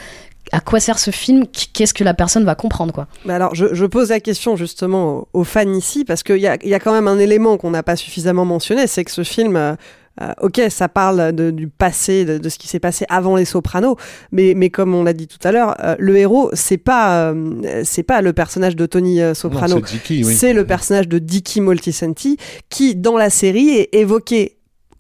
à 0.53 0.61
quoi 0.61 0.81
sert 0.81 0.99
ce 0.99 1.11
film 1.11 1.45
Qu'est-ce 1.75 1.93
que 1.93 2.05
la 2.05 2.15
personne 2.15 2.45
va 2.45 2.55
comprendre 2.55 2.93
quoi 2.95 3.09
Bah 3.25 3.35
alors, 3.35 3.55
je, 3.55 3.75
je 3.75 3.85
pose 3.85 4.11
la 4.11 4.21
question 4.21 4.57
justement 4.57 5.27
aux, 5.35 5.41
aux 5.41 5.45
fans 5.45 5.71
ici, 5.73 6.05
parce 6.05 6.23
qu'il 6.23 6.39
y 6.39 6.47
a, 6.47 6.57
il 6.63 6.69
y 6.71 6.75
a 6.75 6.79
quand 6.81 6.93
même 6.93 7.09
un 7.09 7.19
élément 7.19 7.57
qu'on 7.59 7.71
n'a 7.71 7.83
pas 7.83 7.97
suffisamment 7.97 8.45
mentionné, 8.45 8.87
c'est 8.87 9.05
que 9.05 9.11
ce 9.11 9.25
film, 9.25 9.57
euh, 9.57 9.75
euh, 10.23 10.33
ok, 10.41 10.63
ça 10.71 10.89
parle 10.89 11.33
de- 11.33 11.51
du 11.51 11.67
passé, 11.69 12.25
de, 12.25 12.39
de 12.39 12.49
ce 12.49 12.59
qui 12.59 12.69
s'est 12.69 12.79
passé 12.79 13.05
avant 13.11 13.35
les 13.37 13.45
Sopranos, 13.45 13.97
mais, 14.33 14.55
mais 14.57 14.71
comme 14.71 14.95
on 14.95 15.03
l'a 15.03 15.13
dit 15.13 15.27
tout 15.27 15.37
à 15.43 15.51
l'heure, 15.51 15.75
euh, 15.83 15.97
le 15.99 16.17
héros, 16.17 16.49
c'est 16.55 16.79
pas, 16.79 17.33
euh, 17.33 17.83
c'est 17.85 18.05
pas 18.05 18.23
le 18.23 18.33
personnage 18.33 18.77
de 18.77 18.87
Tony 18.87 19.21
euh, 19.21 19.35
Soprano, 19.35 19.83
oui. 20.11 20.25
c'est 20.25 20.53
le 20.53 20.65
personnage 20.65 21.09
de 21.09 21.19
Dicky 21.19 21.61
Moltisanti, 21.61 22.39
qui 22.71 22.95
dans 22.95 23.19
la 23.19 23.31
série 23.31 23.71
est 23.71 23.89
évoqué 23.95 24.57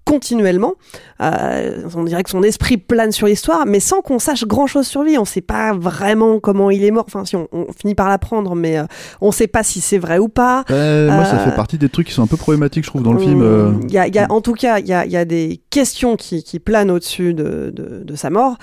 continuellement. 0.06 0.74
Euh, 1.20 1.82
on 1.94 2.04
dirait 2.04 2.22
que 2.22 2.30
son 2.30 2.42
esprit 2.42 2.76
plane 2.78 3.12
sur 3.12 3.26
l'histoire, 3.26 3.66
mais 3.66 3.80
sans 3.80 4.00
qu'on 4.00 4.18
sache 4.18 4.44
grand 4.46 4.66
chose 4.66 4.86
sur 4.86 5.02
lui. 5.02 5.18
On 5.18 5.24
sait 5.26 5.40
pas 5.42 5.74
vraiment 5.74 6.40
comment 6.40 6.70
il 6.70 6.84
est 6.84 6.90
mort. 6.90 7.04
Enfin, 7.06 7.24
si 7.24 7.36
on, 7.36 7.48
on 7.52 7.66
finit 7.78 7.94
par 7.94 8.08
l'apprendre, 8.08 8.54
mais 8.54 8.78
euh, 8.78 8.84
on 9.20 9.32
sait 9.32 9.48
pas 9.48 9.62
si 9.62 9.80
c'est 9.80 9.98
vrai 9.98 10.18
ou 10.18 10.28
pas. 10.28 10.64
Euh, 10.70 11.10
Moi, 11.10 11.24
ça 11.24 11.36
Euh, 11.40 11.44
fait 11.44 11.54
partie 11.56 11.76
des 11.76 11.88
trucs 11.88 12.06
qui 12.06 12.12
sont 12.14 12.22
un 12.22 12.26
peu 12.28 12.36
problématiques, 12.36 12.84
je 12.84 12.90
trouve, 12.90 13.02
dans 13.02 13.12
le 13.12 13.18
film. 13.20 13.42
euh. 13.42 13.72
Il 13.88 13.92
y 13.92 13.98
a, 13.98 14.06
y 14.08 14.18
a- 14.18 14.26
en 14.30 14.40
tout 14.40 14.52
cas, 14.54 14.78
il 14.78 14.86
y 14.86 14.92
a, 14.92 15.04
y 15.04 15.16
a 15.16 15.24
des 15.24 15.60
questions 15.70 16.16
qui, 16.16 16.42
qui 16.44 16.60
planent 16.60 16.90
au-dessus 16.90 17.34
de, 17.34 17.70
de, 17.74 18.02
de 18.04 18.14
sa 18.16 18.30
mort 18.30 18.56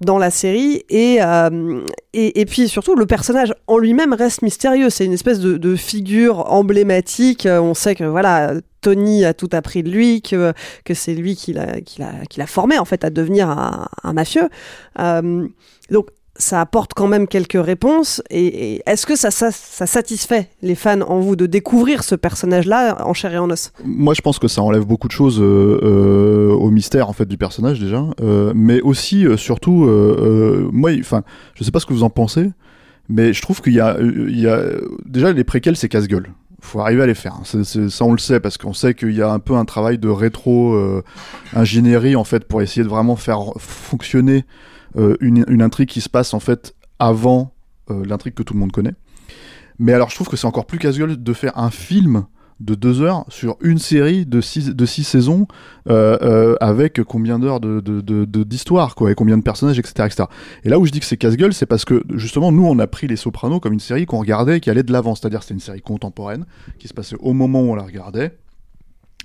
dans 0.00 0.18
la 0.18 0.30
série 0.30 0.84
et, 0.90 1.18
euh, 1.22 1.80
et, 2.12 2.40
et 2.40 2.44
puis 2.44 2.68
surtout 2.68 2.94
le 2.96 3.06
personnage 3.06 3.54
en 3.66 3.78
lui-même 3.78 4.12
reste 4.12 4.42
mystérieux. 4.42 4.90
C'est 4.90 5.06
une 5.06 5.12
espèce 5.12 5.40
de, 5.40 5.76
figure 5.76 6.52
emblématique. 6.52 7.46
On 7.50 7.74
sait 7.74 7.94
que 7.94 8.04
voilà 8.04 8.54
Tony 8.80 9.24
a 9.24 9.34
tout 9.34 9.48
appris 9.52 9.82
de 9.82 9.90
lui 9.90 10.22
que, 10.22 10.52
que 10.84 10.94
c'est 10.94 11.14
lui 11.14 11.34
qui 11.34 11.52
l'a 11.52 11.80
qui 11.80 12.00
l'a 12.00 12.46
formé 12.46 12.78
en 12.78 12.84
fait 12.84 13.04
à 13.04 13.10
devenir 13.10 13.48
un, 13.50 13.88
un 14.02 14.12
mafieux. 14.12 14.48
Euh, 14.98 15.46
donc 15.90 16.08
ça 16.38 16.60
apporte 16.60 16.92
quand 16.94 17.08
même 17.08 17.26
quelques 17.26 17.62
réponses 17.62 18.22
et, 18.30 18.82
est-ce 18.86 19.06
que 19.06 19.16
ça, 19.16 19.30
satisfait 19.30 20.48
les 20.62 20.74
fans 20.74 21.00
en 21.02 21.20
vous 21.20 21.36
de 21.36 21.46
découvrir 21.46 22.04
ce 22.04 22.14
personnage-là 22.14 23.06
en 23.06 23.14
chair 23.14 23.34
et 23.34 23.38
en 23.38 23.50
os? 23.50 23.72
Moi, 23.84 24.14
je 24.14 24.20
pense 24.20 24.38
que 24.38 24.48
ça 24.48 24.62
enlève 24.62 24.84
beaucoup 24.84 25.08
de 25.08 25.12
choses 25.12 25.40
euh, 25.40 25.80
euh, 25.82 26.52
au 26.52 26.70
mystère 26.70 27.08
en 27.08 27.12
fait 27.12 27.26
du 27.26 27.36
personnage 27.36 27.80
déjà, 27.80 28.04
euh, 28.20 28.52
mais 28.54 28.80
aussi 28.80 29.26
surtout, 29.36 29.86
moi, 30.72 30.90
enfin, 31.00 31.22
je 31.54 31.64
sais 31.64 31.70
pas 31.70 31.80
ce 31.80 31.86
que 31.86 31.92
vous 31.92 32.02
en 32.02 32.10
pensez, 32.10 32.50
mais 33.08 33.32
je 33.32 33.42
trouve 33.42 33.60
qu'il 33.60 33.74
y 33.74 33.80
a, 33.80 33.96
il 34.00 34.80
déjà 35.04 35.32
les 35.32 35.44
préquels, 35.44 35.76
c'est 35.76 35.88
casse-gueule. 35.88 36.30
Faut 36.60 36.80
arriver 36.80 37.02
à 37.02 37.06
les 37.06 37.14
faire. 37.14 37.34
C'est- 37.44 37.88
ça, 37.88 38.04
on 38.04 38.12
le 38.12 38.18
sait 38.18 38.40
parce 38.40 38.58
qu'on 38.58 38.72
sait 38.72 38.94
qu'il 38.94 39.12
y 39.12 39.22
a 39.22 39.30
un 39.30 39.38
peu 39.38 39.54
un 39.54 39.64
travail 39.64 39.98
de 39.98 40.08
rétro 40.08 40.74
euh, 40.74 41.02
ingénierie 41.54 42.16
en 42.16 42.24
fait 42.24 42.44
pour 42.44 42.62
essayer 42.62 42.82
de 42.82 42.88
vraiment 42.88 43.14
faire 43.14 43.40
fonctionner 43.58 44.44
une, 45.20 45.44
une 45.48 45.62
intrigue 45.62 45.88
qui 45.88 46.00
se 46.00 46.08
passe 46.08 46.34
en 46.34 46.40
fait 46.40 46.74
avant 46.98 47.52
euh, 47.90 48.04
l'intrigue 48.06 48.34
que 48.34 48.42
tout 48.42 48.54
le 48.54 48.60
monde 48.60 48.72
connaît. 48.72 48.94
Mais 49.78 49.92
alors, 49.92 50.08
je 50.10 50.14
trouve 50.14 50.28
que 50.28 50.36
c'est 50.36 50.46
encore 50.46 50.66
plus 50.66 50.78
casse-gueule 50.78 51.22
de 51.22 51.32
faire 51.32 51.58
un 51.58 51.70
film 51.70 52.24
de 52.58 52.74
deux 52.74 53.02
heures 53.02 53.26
sur 53.28 53.58
une 53.60 53.76
série 53.78 54.24
de 54.24 54.40
six, 54.40 54.74
de 54.74 54.86
six 54.86 55.04
saisons 55.04 55.46
euh, 55.90 56.16
euh, 56.22 56.54
avec 56.60 57.02
combien 57.02 57.38
d'heures 57.38 57.60
de, 57.60 57.80
de, 57.80 58.00
de- 58.00 58.44
d'histoire 58.44 58.94
combien 58.94 59.36
de 59.36 59.42
personnages 59.42 59.78
etc 59.78 59.92
etc 60.06 60.24
et 60.64 60.70
là 60.70 60.78
où 60.78 60.86
je 60.86 60.90
dis 60.90 61.00
que 61.00 61.04
c'est 61.04 61.18
casse-gueule 61.18 61.52
c'est 61.52 61.66
parce 61.66 61.84
que 61.84 62.02
justement 62.14 62.52
nous 62.52 62.64
on 62.64 62.78
a 62.78 62.86
pris 62.86 63.08
les 63.08 63.16
Sopranos 63.16 63.60
comme 63.60 63.74
une 63.74 63.78
série 63.80 64.06
qu'on 64.06 64.20
regardait 64.20 64.60
qui 64.60 64.70
allait 64.70 64.82
de 64.84 64.90
l'avant. 64.90 65.14
C'est-à-dire 65.14 65.42
c'était 65.42 65.52
une 65.52 65.60
série 65.60 65.82
contemporaine 65.82 66.46
qui 66.78 66.88
se 66.88 66.94
passait 66.94 67.16
au 67.20 67.34
moment 67.34 67.60
où 67.60 67.72
on 67.72 67.74
la 67.74 67.82
regardait 67.82 68.38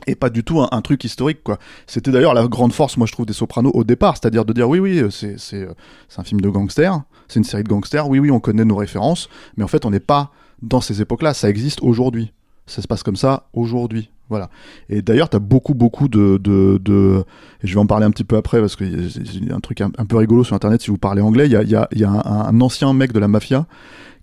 et 0.08 0.16
pas 0.16 0.30
du 0.30 0.44
tout 0.44 0.62
un, 0.62 0.82
truc 0.82 1.04
historique 1.04 1.44
quoi. 1.44 1.58
C'était 1.88 2.12
d'ailleurs 2.12 2.34
la 2.34 2.48
grande 2.48 2.74
force 2.74 2.98
moi 2.98 3.08
je 3.08 3.12
trouve 3.12 3.26
des 3.26 3.34
Sopranos 3.34 3.72
au 3.74 3.84
départ, 3.84 4.18
c'est-à-dire 4.18 4.46
de 4.46 4.54
dire 4.54 4.70
oui 4.70 4.80
oui 4.80 5.00
euh, 5.00 5.10
c'est 5.10 5.38
euh, 5.54 5.74
c'est 6.10 6.20
un 6.20 6.24
film 6.24 6.42
de 6.42 6.50
gangster, 6.50 7.02
c'est 7.32 7.40
une 7.40 7.46
série 7.46 7.64
de 7.64 7.70
gangsters. 7.70 8.08
Oui, 8.10 8.20
oui, 8.20 8.30
on 8.30 8.40
connaît 8.40 8.66
nos 8.66 8.76
références, 8.76 9.30
mais 9.58 9.64
en 9.64 9.68
fait, 9.68 9.86
on 9.86 9.90
n'est 9.90 10.00
pas 10.00 10.32
dans 10.62 10.82
ces 10.82 11.02
époques-là. 11.02 11.34
Ça 11.34 11.50
existe 11.50 11.82
aujourd'hui. 11.82 12.34
Ça 12.68 12.82
se 12.82 12.88
passe 12.88 13.04
comme 13.04 13.16
ça 13.16 13.48
aujourd'hui. 13.54 14.10
Voilà. 14.30 14.50
Et 14.90 15.02
d'ailleurs, 15.02 15.30
tu 15.30 15.36
as 15.36 15.40
beaucoup, 15.40 15.74
beaucoup 15.74 16.08
de, 16.08 16.38
de, 16.38 16.80
de, 16.82 17.26
je 17.64 17.74
vais 17.74 17.80
en 17.80 17.86
parler 17.86 18.06
un 18.06 18.12
petit 18.12 18.24
peu 18.24 18.38
après 18.38 18.62
parce 18.62 18.78
y 18.80 19.52
a 19.52 19.56
un 19.56 19.60
truc 19.60 19.82
un, 19.82 19.90
peu 19.90 20.16
rigolo 20.16 20.44
sur 20.44 20.56
Internet 20.56 20.82
si 20.82 20.90
vous 20.90 20.98
parlez 20.98 21.22
anglais. 21.22 21.48
Il 21.48 21.52
y 21.52 21.56
a, 21.58 21.88
y 21.92 22.04
a, 22.04 22.10
un, 22.26 22.62
ancien 22.62 22.94
mec 22.94 23.12
de 23.12 23.20
la 23.20 23.28
mafia 23.28 23.66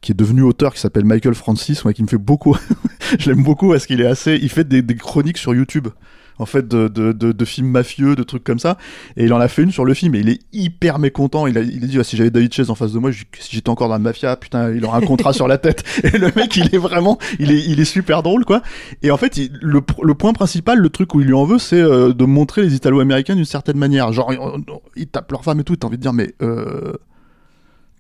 qui 0.01 0.13
est 0.13 0.15
devenu 0.15 0.43
auteur 0.43 0.75
qui 0.75 0.81
s'appelle 0.81 1.05
Michael 1.05 1.35
Francis, 1.35 1.85
ouais, 1.85 1.95
qui 1.95 2.03
me 2.03 2.09
fait 2.09 2.19
beaucoup. 2.19 2.57
je 3.19 3.31
l'aime 3.31 3.43
beaucoup 3.43 3.71
parce 3.71 3.87
qu'il 3.87 4.01
est 4.01 4.07
assez. 4.07 4.39
Il 4.41 4.49
fait 4.49 4.67
des, 4.67 4.85
chroniques 4.97 5.39
sur 5.39 5.55
YouTube 5.55 5.89
en 6.39 6.47
fait 6.47 6.69
de, 6.69 6.89
de, 6.89 7.45
films 7.45 7.69
mafieux, 7.69 8.15
de 8.15 8.23
trucs 8.23 8.45
comme 8.45 8.59
ça. 8.59 8.79
Et 9.17 9.25
il 9.25 9.33
en 9.33 9.41
a 9.41 9.49
fait 9.49 9.63
une 9.63 9.73
sur 9.73 9.85
le 9.85 9.95
film 9.95 10.15
et 10.15 10.21
il 10.21 10.29
est 10.29 10.41
hyper 10.53 10.99
mécontent. 10.99 11.47
Il 11.47 11.59
a, 11.59 11.63
il 11.63 11.83
a 11.83 11.87
dit 11.87 11.99
ah, 11.99 12.05
si 12.05 12.17
j'avais 12.17 12.31
David 12.31 12.53
Chase 12.53 12.71
en 12.71 12.75
face 12.75 12.93
de 12.93 12.99
moi, 12.99 13.11
si 13.13 13.27
j'étais 13.51 13.69
encore 13.69 13.89
dans 13.89 13.95
la 13.95 13.99
mafia, 13.99 14.37
putain, 14.37 14.73
il 14.73 14.85
aura 14.85 14.99
un 14.99 15.03
contrat 15.03 15.33
sur 15.33 15.49
la 15.49 15.59
tête. 15.59 15.83
Et 16.05 16.17
le 16.17 16.31
mec, 16.37 16.57
il 16.57 16.73
est 16.73 16.79
vraiment, 16.79 17.19
il 17.39 17.51
est, 17.51 17.65
il 17.67 17.81
est 17.81 17.85
super 17.85 18.23
drôle 18.23 18.45
quoi. 18.45 18.63
Et 19.03 19.11
en 19.11 19.17
fait, 19.17 19.37
le, 19.61 19.81
le 20.03 20.15
point 20.15 20.33
principal, 20.33 20.79
le 20.79 20.91
truc 20.91 21.15
où 21.15 21.21
il 21.21 21.27
lui 21.27 21.35
en 21.35 21.45
veut, 21.45 21.59
c'est 21.59 21.81
euh, 21.81 22.13
de 22.13 22.25
montrer 22.25 22.63
les 22.63 22.75
Italo-Américains 22.75 23.35
d'une 23.35 23.45
certaine 23.45 23.79
manière. 23.79 24.13
Genre, 24.13 24.33
ils 24.97 25.09
tapent 25.09 25.33
leur 25.33 25.43
femme 25.43 25.61
et 25.61 25.65
tout. 25.65 25.75
T'as 25.75 25.89
envie 25.89 25.97
de 25.97 26.03
dire 26.03 26.13
mais 26.13 26.35
euh, 26.43 26.93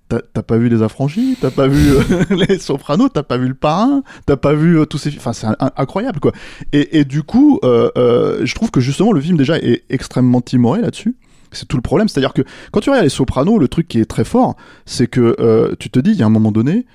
T'as 0.08 0.42
pas 0.42 0.56
vu 0.56 0.70
les 0.70 0.82
affranchis, 0.82 1.36
t'as 1.38 1.50
pas 1.50 1.68
vu 1.68 1.90
euh, 1.90 2.24
les 2.48 2.58
sopranos, 2.58 3.10
t'as 3.10 3.22
pas 3.22 3.36
vu 3.36 3.46
le 3.46 3.54
parrain, 3.54 4.02
t'as 4.24 4.38
pas 4.38 4.54
vu 4.54 4.78
euh, 4.78 4.86
tous 4.86 4.96
ces 4.96 5.14
Enfin, 5.14 5.34
c'est 5.34 5.46
incroyable, 5.76 6.18
quoi. 6.18 6.32
Et, 6.72 6.98
et 6.98 7.04
du 7.04 7.22
coup, 7.22 7.60
euh, 7.62 8.40
je 8.42 8.54
trouve 8.54 8.70
que 8.70 8.80
justement, 8.80 9.12
le 9.12 9.20
film, 9.20 9.36
déjà, 9.36 9.58
est 9.58 9.84
extrêmement 9.90 10.40
timoré 10.40 10.80
là-dessus. 10.80 11.16
C'est 11.52 11.68
tout 11.68 11.76
le 11.76 11.82
problème. 11.82 12.08
C'est-à-dire 12.08 12.32
que 12.32 12.40
quand 12.72 12.80
tu 12.80 12.88
regardes 12.88 13.04
les 13.04 13.10
sopranos, 13.10 13.58
le 13.58 13.68
truc 13.68 13.86
qui 13.86 14.00
est 14.00 14.06
très 14.06 14.24
fort, 14.24 14.56
c'est 14.86 15.08
que 15.08 15.74
tu 15.78 15.90
te 15.90 15.98
dis, 15.98 16.12
il 16.12 16.16
y 16.16 16.22
a 16.22 16.26
un 16.26 16.30
moment 16.30 16.52
donné, 16.52 16.86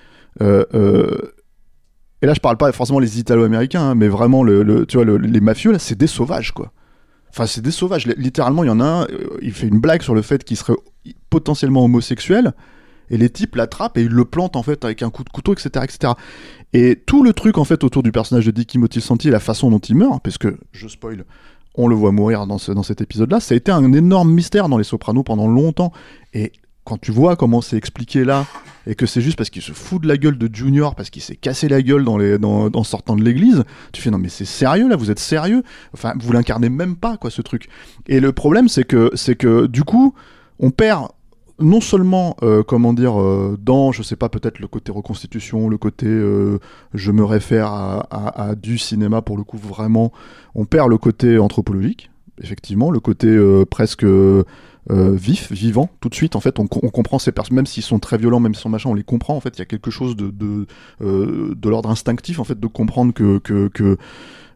et 0.42 2.26
là, 2.26 2.34
je 2.34 2.40
parle 2.40 2.58
pas 2.58 2.72
forcément 2.72 3.00
les 3.00 3.20
Italo-américains, 3.20 3.82
hein, 3.82 3.96
mais 3.96 4.08
vraiment, 4.08 4.44
le 4.44 4.86
tu 4.88 4.98
vois, 4.98 5.06
les 5.20 5.42
mafieux, 5.42 5.72
là, 5.72 5.78
c'est 5.78 5.98
des 5.98 6.08
sauvages, 6.08 6.52
quoi. 6.52 6.72
Enfin, 7.30 7.48
c'est 7.48 7.62
des 7.62 7.72
sauvages. 7.72 8.06
Littéralement, 8.06 8.64
il 8.64 8.68
y 8.68 8.72
en 8.72 8.80
a 8.80 8.86
un, 8.86 9.08
il 9.42 9.52
fait 9.54 9.68
une 9.68 9.80
blague 9.80 10.04
sur 10.04 10.16
le 10.16 10.22
fait 10.22 10.44
qu'il 10.44 10.58
serait 10.58 10.74
potentiellement 11.30 11.84
homosexuel 11.84 12.54
et 13.14 13.18
les 13.18 13.30
types 13.30 13.56
l'attrapent 13.56 13.98
et 13.98 14.02
ils 14.02 14.12
le 14.12 14.26
plantent 14.26 14.56
en 14.56 14.64
fait 14.64 14.84
avec 14.84 15.04
un 15.04 15.12
coup 15.12 15.24
de 15.24 15.30
couteau, 15.30 15.54
etc., 15.54 15.70
etc. 15.84 16.14
Et 16.74 16.96
tout 16.96 17.24
le 17.24 17.32
truc 17.32 17.60
en 17.60 17.64
fait 17.64 17.84
autour 17.84 18.02
du 18.02 18.12
personnage 18.12 18.46
de 18.48 18.52
Dicky 18.52 18.80
Motilsanti 18.80 19.28
et 19.28 19.32
la 19.32 19.40
façon 19.40 19.70
dont 19.70 19.80
il 19.80 19.96
meurt, 19.96 20.22
parce 20.24 20.40
que 20.40 20.58
je 20.72 20.88
spoil, 20.88 21.24
on 21.76 21.88
le 21.88 21.96
voit 21.96 22.12
mourir 22.12 22.48
dans, 22.48 22.58
dans 22.58 22.84
cet 22.84 23.02
épisode-là, 23.02 23.40
ça 23.40 23.54
a 23.54 23.58
été 23.58 23.72
un 23.72 23.94
énorme 23.94 24.34
mystère 24.34 24.68
dans 24.68 24.80
les 24.80 24.84
Sopranos 24.84 25.24
pendant 25.24 25.48
longtemps. 25.48 25.94
Et 26.34 26.54
quand 26.86 27.00
tu 27.00 27.12
vois 27.12 27.36
comment 27.36 27.62
c'est 27.62 27.78
expliqué 27.78 28.26
là, 28.26 28.48
et 28.88 28.96
que 28.96 29.06
c'est 29.06 29.22
juste 29.22 29.38
parce 29.38 29.52
qu'il 29.52 29.62
se 29.62 29.74
fout 29.74 30.02
de 30.02 30.08
la 30.08 30.18
gueule 30.18 30.40
de 30.40 30.50
Junior, 30.52 30.96
parce 30.96 31.12
qu'il 31.12 31.22
s'est 31.22 31.36
cassé 31.36 31.70
la 31.70 31.84
gueule 31.84 32.04
dans 32.04 32.18
les, 32.18 32.40
dans, 32.40 32.72
en 32.74 32.84
sortant 32.84 33.16
de 33.16 33.24
l'église, 33.24 33.64
tu 33.92 34.02
fais 34.02 34.10
non 34.10 34.18
mais 34.18 34.30
c'est 34.30 34.44
sérieux 34.44 34.90
là, 34.90 34.96
vous 34.96 35.12
êtes 35.12 35.20
sérieux? 35.20 35.62
Enfin, 35.94 36.14
vous 36.20 36.34
l'incarnez 36.34 36.70
même 36.70 36.96
pas 36.96 37.18
quoi 37.18 37.30
ce 37.30 37.44
truc. 37.44 37.70
Et 38.08 38.20
le 38.20 38.32
problème 38.32 38.70
c'est 38.70 38.86
que 38.86 39.12
c'est 39.14 39.36
que 39.36 39.68
du 39.68 39.84
coup, 39.84 40.16
on 40.60 40.72
perd 40.72 41.10
non 41.60 41.82
seulement, 41.82 42.36
euh, 42.42 42.64
comment 42.64 42.94
dire, 42.94 43.20
euh, 43.20 43.58
dans, 43.62 43.92
je 43.92 44.02
sais 44.02 44.16
pas, 44.16 44.30
peut-être 44.30 44.60
le 44.60 44.68
côté 44.68 44.92
reconstitution, 44.92 45.70
le 45.70 45.78
côté 45.78 46.08
euh, 46.08 46.60
je 46.94 47.12
me 47.12 47.24
réfère 47.24 47.68
à, 47.68 48.56
du 48.56 48.78
cinéma, 48.78 49.22
pour 49.22 49.38
le 49.38 49.44
coup, 49.44 49.58
vraiment, 49.58 50.12
on 50.56 50.66
perd 50.66 50.90
le 50.90 50.98
côté 50.98 51.38
anthropologique, 51.38 52.10
effectivement, 52.42 52.90
le 52.90 53.00
côté 53.00 53.38
presque 53.70 54.06
vif, 54.90 55.52
vivant, 55.52 55.90
tout 56.00 56.10
de 56.10 56.16
suite, 56.16 56.36
en 56.36 56.40
fait, 56.40 56.60
on, 56.60 56.68
comprend 56.68 57.20
ces 57.20 57.32
personnes, 57.32 57.56
même 57.56 57.66
s'ils 57.66 57.84
sont 57.84 58.00
très 58.00 58.18
violents, 58.18 58.40
même 58.40 58.54
s'ils 58.54 58.64
sont 58.64 58.70
machin, 58.70 58.90
on 58.90 58.96
les 58.96 59.04
comprend, 59.04 59.36
en 59.36 59.40
fait, 59.40 59.58
il 59.58 59.60
y 59.60 59.62
a 59.62 59.66
quelque 59.66 59.92
chose 59.92 60.16
de, 60.16 60.32
de, 60.32 60.66
de 61.00 61.70
l'ordre 61.70 61.90
instinctif, 61.90 62.40
en 62.40 62.44
fait, 62.44 62.60
de 62.60 62.68
comprendre 62.68 63.14
que, 63.14 63.38
que, 63.38 63.68
que 63.68 63.98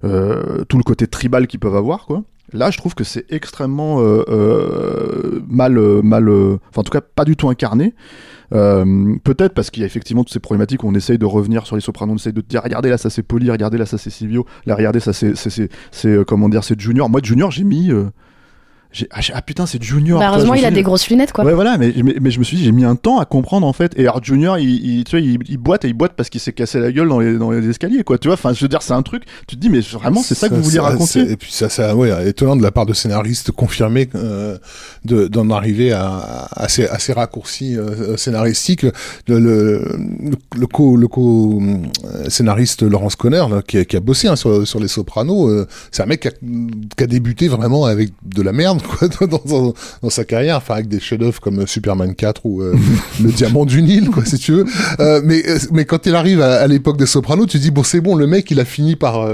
tout 0.02 0.78
le 0.78 0.84
côté 0.84 1.08
tribal 1.08 1.48
qu'ils 1.48 1.60
peuvent 1.60 1.76
avoir, 1.76 2.06
quoi. 2.06 2.24
Là, 2.54 2.72
je 2.72 2.78
trouve 2.78 2.96
que 2.96 3.04
c'est 3.04 3.26
extrêmement 3.30 4.00
euh, 4.00 4.24
euh, 4.30 5.42
mal, 5.50 5.78
euh, 5.78 6.02
mal, 6.02 6.30
enfin 6.30 6.82
en 6.82 6.84
tout 6.84 6.92
cas 6.92 7.02
pas 7.02 7.26
du 7.26 7.36
tout 7.36 7.50
incarné. 7.50 7.94
Peut-être 8.52 9.54
parce 9.54 9.70
qu'il 9.70 9.82
y 9.82 9.84
a 9.84 9.88
effectivement 9.88 10.24
toutes 10.24 10.34
ces 10.34 10.40
problématiques 10.40 10.84
où 10.84 10.88
on 10.88 10.96
essaye 10.96 11.18
de 11.18 11.26
revenir 11.26 11.66
sur 11.66 11.76
les 11.76 11.82
sopranos, 11.82 12.14
on 12.14 12.16
essaye 12.16 12.32
de 12.32 12.40
dire 12.40 12.64
regardez 12.64 12.90
là 12.90 12.98
ça 12.98 13.10
c'est 13.10 13.24
Poli, 13.24 13.52
regardez 13.52 13.78
là 13.78 13.86
ça 13.86 13.98
c'est 13.98 14.10
Silvio, 14.10 14.46
là 14.66 14.76
regardez 14.76 15.02
ça 15.02 15.12
c'est 15.12 16.26
comment 16.26 16.48
dire 16.48 16.64
c'est 16.64 16.80
Junior. 16.80 17.10
Moi 17.10 17.20
Junior 17.22 17.52
j'ai 17.52 17.66
mis 17.66 17.92
ah, 19.12 19.20
ah, 19.34 19.42
putain 19.42 19.66
c'est 19.66 19.82
Junior 19.82 20.20
bah, 20.20 20.30
heureusement 20.32 20.54
il 20.54 20.66
a 20.66 20.72
des 20.72 20.84
grosses 20.84 21.10
lunettes 21.10 21.32
quoi. 21.32 21.44
Ouais 21.44 21.54
voilà 21.54 21.78
mais, 21.78 21.94
mais, 22.22 22.32
je 22.32 22.40
me 22.40 22.44
suis 22.44 22.58
dit 22.58 22.64
j'ai 22.64 22.72
mis 22.72 22.86
un 22.86 22.96
temps 22.96 23.20
à 23.20 23.26
comprendre 23.26 23.68
en 23.68 23.74
fait. 23.74 23.94
Et 23.98 24.02
alors 24.02 24.24
Junior 24.24 24.58
il, 24.58 25.04
tu 25.04 25.20
vois, 25.20 25.20
il, 25.20 25.58
boite 25.58 25.86
et 25.86 25.90
il 25.90 25.94
boite 25.94 26.14
parce 26.16 26.30
qu'il 26.30 26.42
s'est 26.42 26.54
cassé 26.54 26.80
la 26.80 26.92
gueule 26.92 27.10
dans 27.10 27.20
les, 27.20 27.38
dans 27.38 27.52
les 27.52 27.68
escaliers 27.70 28.04
quoi 28.04 28.18
tu 28.18 28.28
vois. 28.28 28.36
Enfin 28.36 28.54
je 28.54 28.62
veux 28.62 28.68
dire 28.70 28.82
c'est 28.82 28.94
un 28.94 29.02
truc 29.02 29.24
tu 29.48 29.56
te 29.56 29.62
dis 29.62 29.70
mais 29.70 29.80
vraiment 29.80 30.22
c'est 30.22 30.36
ça, 30.36 30.50
que 30.50 30.56
vous 30.56 30.64
vouliez 30.64 30.80
raconter 30.80 31.32
et 31.32 31.38
puis 31.38 31.52
ça 31.52 31.70
ça 31.70 31.96
ouais 31.96 32.12
étonnant 32.28 32.56
de 32.56 32.64
la 32.64 32.72
part 32.72 32.86
de 32.86 32.94
scénaristes 32.94 33.52
confirmés 33.52 34.10
euh, 34.16 34.58
d'en 35.04 35.50
arriver 35.50 35.92
à, 35.92 36.48
à, 36.52 36.68
ces, 36.68 36.88
à 36.88 37.00
ces 37.00 37.14
raccourcis 37.14 37.78
euh, 37.78 38.18
scénaristiques. 38.18 38.86
Le, 39.28 39.40
le, 39.40 39.98
le, 40.56 40.68
co, 40.68 40.96
le 40.96 41.08
co 41.08 41.62
euh, 41.62 42.30
scénariste 42.30 42.84
Laurence 42.84 43.16
Conner 43.16 43.44
qui, 43.68 43.78
a, 43.78 43.86
qui, 43.86 43.96
a, 43.96 44.00
bossé 44.00 44.28
hein, 44.28 44.36
sur, 44.36 44.68
sur 44.68 44.80
les 44.80 44.88
Sopranos 44.88 45.66
c'est 45.92 46.04
un 46.04 46.06
mec 46.06 46.22
qui 46.22 46.28
a, 46.28 46.32
qui 46.32 47.04
a 47.04 47.08
débuté 47.08 47.48
vraiment 47.48 47.86
avec 47.86 48.12
de 48.26 48.42
la 48.42 48.54
merde 48.54 48.77
dans, 49.22 49.74
dans, 50.02 50.10
sa 50.10 50.24
carrière, 50.24 50.58
enfin 50.58 50.76
avec 50.76 50.88
des 50.88 51.00
chefs-d'œuvre 51.00 51.40
comme 51.40 51.66
Superman 51.68 52.14
4 52.16 52.46
ou 52.46 52.62
euh, 52.62 52.76
Le 53.24 53.32
Diamant 53.32 53.66
du 53.66 53.82
Nil, 53.82 54.10
quoi, 54.10 54.26
si 54.26 54.38
tu 54.38 54.54
veux. 54.54 54.66
Euh, 55.00 55.22
mais 55.24 55.44
euh, 55.48 55.58
mais 55.72 55.86
quand 55.86 56.06
il 56.06 56.16
arrive 56.16 56.42
à, 56.42 56.66
l'époque 56.68 56.98
des 56.98 57.06
Sopranos, 57.06 57.46
tu 57.46 57.60
dis 57.60 57.72
bon 57.72 57.84
c'est 57.84 58.02
bon, 58.02 58.16
le 58.16 58.28
mec 58.28 58.50
il 58.52 58.60
a 58.60 58.66
fini 58.66 58.96
par 58.96 59.28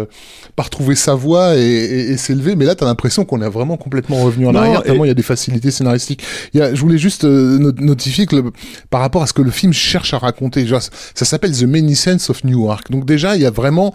par 0.55 0.69
trouver 0.69 0.95
sa 0.95 1.15
voie 1.15 1.55
et, 1.55 2.15
s'élever. 2.17 2.55
Mais 2.55 2.65
là 2.65 2.75
t'as 2.75 2.85
l'impression 2.85 3.25
qu'on 3.25 3.41
est 3.41 3.49
vraiment 3.49 3.77
complètement 3.77 4.23
revenu 4.23 4.47
en 4.47 4.55
arrière 4.55 4.83
tellement 4.83 5.05
il 5.05 5.09
y 5.09 5.11
a 5.11 5.15
des 5.15 5.23
facilités 5.23 5.71
scénaristiques. 5.71 6.23
Y 6.53 6.61
a, 6.61 6.73
je 6.73 6.81
voulais 6.81 6.97
juste 6.97 7.23
notifier 7.23 8.25
que 8.25 8.43
par 8.89 9.01
rapport 9.01 9.23
à 9.23 9.27
ce 9.27 9.33
que 9.33 9.41
le 9.41 9.51
film 9.51 9.73
cherche 9.73 10.13
à 10.13 10.17
raconter, 10.17 10.67
ça 11.15 11.25
s'appelle 11.25 11.51
The 11.51 11.63
Many 11.63 11.95
Sense 11.95 12.29
of 12.29 12.43
Newark. 12.43 12.91
Donc 12.91 13.05
déjà 13.05 13.35
il 13.35 13.41
y 13.41 13.45
a 13.45 13.51
vraiment, 13.51 13.93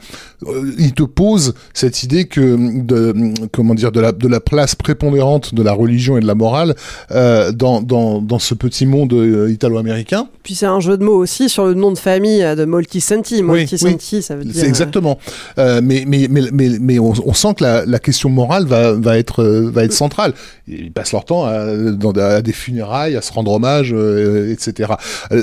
il 0.78 0.92
te 0.92 1.02
pose 1.02 1.54
cette 1.74 2.02
idée 2.02 2.26
que 2.26 2.56
de 2.82 3.14
comment 3.52 3.74
dire 3.74 3.92
de 3.92 4.00
la 4.00 4.12
de 4.12 4.28
la 4.28 4.40
place 4.40 4.74
prépondérante 4.74 5.37
de 5.40 5.62
la 5.62 5.72
religion 5.72 6.16
et 6.16 6.20
de 6.20 6.26
la 6.26 6.34
morale 6.34 6.74
euh, 7.10 7.52
dans, 7.52 7.80
dans, 7.80 8.20
dans, 8.20 8.38
ce 8.38 8.54
petit 8.54 8.86
monde 8.86 9.12
euh, 9.12 9.50
italo-américain. 9.50 10.28
Puis 10.42 10.54
c'est 10.54 10.66
un 10.66 10.80
jeu 10.80 10.96
de 10.96 11.04
mots 11.04 11.16
aussi 11.16 11.48
sur 11.48 11.66
le 11.66 11.74
nom 11.74 11.92
de 11.92 11.98
famille 11.98 12.42
de 12.42 12.64
Moltisanti. 12.64 13.42
Moltisanti, 13.42 14.22
ça 14.22 14.36
veut 14.36 14.44
dire. 14.44 14.54
C'est 14.54 14.66
exactement. 14.66 15.18
Euh, 15.58 15.80
mais, 15.82 16.04
mais, 16.06 16.26
mais, 16.30 16.42
mais, 16.52 16.70
mais 16.80 16.98
on, 16.98 17.12
on, 17.24 17.34
sent 17.34 17.54
que 17.56 17.64
la, 17.64 17.84
la, 17.86 17.98
question 17.98 18.30
morale 18.30 18.66
va, 18.66 18.92
va, 18.92 19.18
être, 19.18 19.44
va 19.44 19.84
être 19.84 19.92
centrale. 19.92 20.34
Ils 20.66 20.92
passent 20.92 21.12
leur 21.12 21.24
temps 21.24 21.44
à, 21.44 21.74
dans, 21.74 22.12
à 22.12 22.42
des 22.42 22.52
funérailles, 22.52 23.16
à 23.16 23.22
se 23.22 23.32
rendre 23.32 23.52
hommage, 23.52 23.92
etc. 23.92 24.92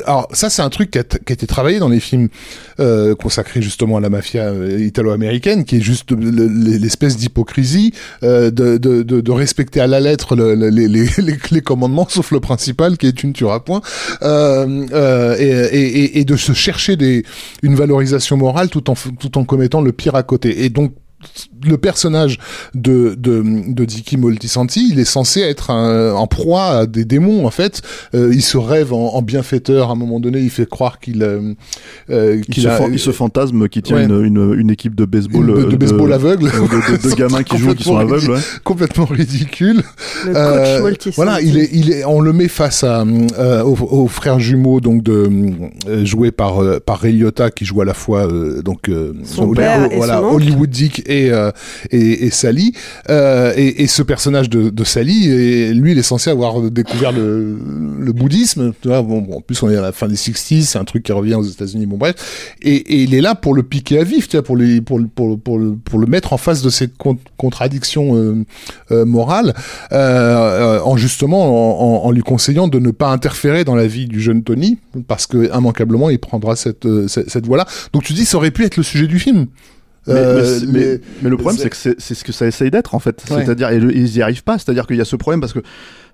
Alors 0.05 0.27
ça, 0.31 0.49
c'est 0.49 0.62
un 0.62 0.69
truc 0.69 0.91
qui 0.91 0.99
a, 0.99 1.03
qui 1.03 1.31
a, 1.31 1.34
été 1.34 1.47
travaillé 1.47 1.79
dans 1.79 1.89
les 1.89 1.99
films 1.99 2.29
consacrés 3.19 3.62
justement 3.62 3.97
à 3.97 4.01
la 4.01 4.10
mafia 4.10 4.51
italo-américaine, 4.79 5.65
qui 5.65 5.77
est 5.77 5.81
juste 5.81 6.12
l'espèce 6.12 7.17
d'hypocrisie 7.17 7.93
de, 8.21 8.49
de, 8.49 8.77
de, 8.77 9.21
de 9.21 9.31
respecter 9.31 9.81
à 9.86 9.88
la 9.88 10.00
lettre 10.00 10.36
les, 11.52 11.62
commandements, 11.62 12.08
sauf 12.10 12.32
le 12.32 12.39
principal 12.39 12.98
qui 12.98 13.08
est 13.08 13.13
tu 13.13 13.28
ne 13.28 13.34
tueras 13.34 13.60
point, 13.60 13.82
euh, 14.21 14.86
euh, 14.91 15.36
et, 15.39 16.19
et, 16.19 16.26
de 16.26 16.36
se 16.36 16.54
chercher 16.54 16.95
des, 16.95 17.24
une 17.62 17.76
valorisation 17.76 18.36
morale 18.36 18.69
tout 18.69 18.89
en, 18.89 18.95
tout 18.95 19.38
en 19.38 19.45
commettant 19.45 19.82
le 19.82 19.91
pire 19.91 20.15
à 20.15 20.24
côté. 20.24 20.65
Et 20.65 20.69
donc 20.69 20.93
le 21.66 21.78
personnage 21.78 22.40
de, 22.74 23.16
de, 23.18 23.44
de 23.68 23.86
Dicky 23.86 24.18
Moltisanti, 24.18 24.90
il 24.92 25.00
est 25.00 25.06
censé 25.06 25.42
être 25.42 25.72
en 25.72 26.28
proie 26.28 26.66
à 26.66 26.86
des 26.86 27.06
démons, 27.06 27.46
en 27.46 27.52
fait. 27.52 27.82
Euh, 28.14 28.32
il 28.34 28.42
se 28.42 28.58
rêve 28.58 28.94
en, 28.94 29.22
bienfaiteur, 29.22 29.90
à 29.90 29.94
un 29.94 29.96
moment 29.96 30.20
donné, 30.20 30.40
il 30.40 30.50
fait 30.50 30.70
croire 30.70 31.00
qu'il... 31.00 31.24
Euh, 31.24 31.54
euh 32.10 32.42
il, 32.48 32.56
se 32.56 32.92
il, 32.92 33.00
se 33.00 33.12
fantasme 33.12 33.68
qui 33.68 33.82
tient 33.82 34.02
une, 34.02 34.24
une, 34.24 34.54
une, 34.58 34.70
équipe 34.70 34.96
de 34.96 35.06
baseball... 35.06 35.46
De, 35.48 35.64
de 35.64 35.76
baseball 35.76 36.14
aveugle. 36.14 36.46
De, 36.46 37.10
de, 37.10 37.16
gamins 37.16 37.44
qui 37.44 37.58
jouent 37.58 37.76
qui 37.76 37.84
sont 37.84 37.98
aveugles. 37.98 38.32
Ouais. 38.32 38.40
Complètement 38.64 39.06
ridicule. 39.06 39.82
Le 40.26 40.82
coach 40.82 41.08
euh, 41.08 41.12
Voilà, 41.16 41.42
il 41.42 41.58
est, 41.58 41.70
il 41.72 41.92
est, 41.92 42.06
on 42.06 42.22
le 42.22 42.34
met 42.34 42.48
face 42.48 42.84
à, 42.84 43.04
euh, 43.40 43.64
aux, 43.64 44.08
frères 44.08 44.40
jumeaux, 44.40 44.80
donc 44.80 45.04
de, 45.04 45.30
joués 46.04 46.32
par, 46.32 46.62
par 46.82 47.00
Ray 47.00 47.24
qui 47.56 47.66
joue 47.66 47.82
à 47.82 47.86
la 47.86 47.94
fois 47.94 48.28
donc, 48.64 48.90
son, 49.24 49.52
père 49.52 49.92
et 49.92 49.98
voilà, 49.98 50.20
son 50.20 50.36
Hollywood 50.36 50.70
Dick 50.70 51.04
et 51.08 51.14
et, 51.15 51.32
euh, 51.32 51.51
et, 51.91 52.30
Sally. 52.30 52.73
Euh, 53.10 53.54
et, 53.56 53.88
ce 53.88 54.04
personnage 54.04 54.49
de, 54.49 54.69
de 54.69 54.84
Sally, 54.84 55.73
lui, 55.73 55.91
il 55.91 55.97
est 55.97 56.04
censé 56.04 56.30
avoir 56.30 56.62
découvert 56.62 57.12
le, 57.12 57.58
bouddhisme. 58.13 58.73
En 58.88 59.41
plus, 59.41 59.62
on 59.63 59.69
est 59.69 59.78
à 59.78 59.82
la 59.82 59.91
fin 59.91 60.08
des 60.08 60.15
60s, 60.15 60.62
c'est 60.63 60.78
un 60.78 60.86
truc 60.86 61.04
qui 61.04 61.12
revient 61.12 61.36
aux 61.36 61.43
États-Unis. 61.43 61.86
Bon, 61.86 61.97
bref. 61.97 62.56
Et, 62.62 63.04
il 63.04 63.13
est 63.13 63.21
là 63.21 63.36
pour 63.36 63.54
le 63.54 63.63
piquer 63.63 63.99
à 63.99 64.04
vif, 64.04 64.28
tu 64.28 64.38
vois, 64.38 64.43
pour, 64.43 64.58
les, 64.58 64.82
pour, 64.82 64.99
pour, 65.13 65.39
pour, 65.39 65.60
le, 65.60 65.75
pour 65.75 65.99
le 65.99 66.08
mettre 66.08 66.34
en 66.34 66.38
face 66.38 66.62
de 66.62 66.69
ses 66.69 66.88
con 66.88 67.17
contradictions 67.38 68.15
euh, 68.15 68.43
euh, 68.91 69.06
morales, 69.06 69.54
en 69.91 70.97
justement 70.97 72.06
en, 72.06 72.12
lui 72.12 72.21
conseillant 72.21 72.67
de 72.67 72.80
ne 72.80 72.91
pas 72.91 73.10
interférer 73.10 73.63
dans 73.63 73.75
la 73.75 73.88
vie 73.88 74.08
du 74.08 74.21
jeune 74.21 74.43
Tony, 74.43 74.78
parce 75.08 75.28
que 75.28 75.56
immanquablement, 75.56 76.10
il 76.10 76.19
prendra 76.19 76.56
cette, 76.56 76.88
cette 77.08 77.45
voie-là. 77.45 77.65
Donc 77.93 78.04
tu 78.04 78.13
dis, 78.13 78.25
ça 78.25 78.38
aurait 78.38 78.51
pu 78.51 78.63
être 78.63 78.78
le 78.78 78.84
sujet 78.84 79.08
du 79.08 79.19
film. 79.19 79.47
Mais, 80.08 80.13
euh, 80.15 80.60
mais, 80.62 80.72
mais, 80.72 81.02
mais, 81.24 81.30
le 81.30 81.38
problème, 81.38 81.60
c'est 81.60 81.70
que 81.70 81.76
c'est 81.76 82.13
ce 82.13 82.24
que 82.24 82.32
ça 82.32 82.46
essaye 82.46 82.70
d'être, 82.70 82.94
en 82.94 83.00
fait. 83.00 83.24
Ouais. 83.30 83.44
C'est-à-dire, 83.44 83.72
ils 83.72 84.18
y 84.18 84.22
arrivent 84.22 84.44
pas. 84.44 84.58
C'est-à-dire 84.60 84.86
qu'il 84.86 84.98
y 84.98 85.02
a 85.02 85.06
ce 85.06 85.15
problème 85.15 85.41
parce 85.41 85.54
que, 85.54 85.62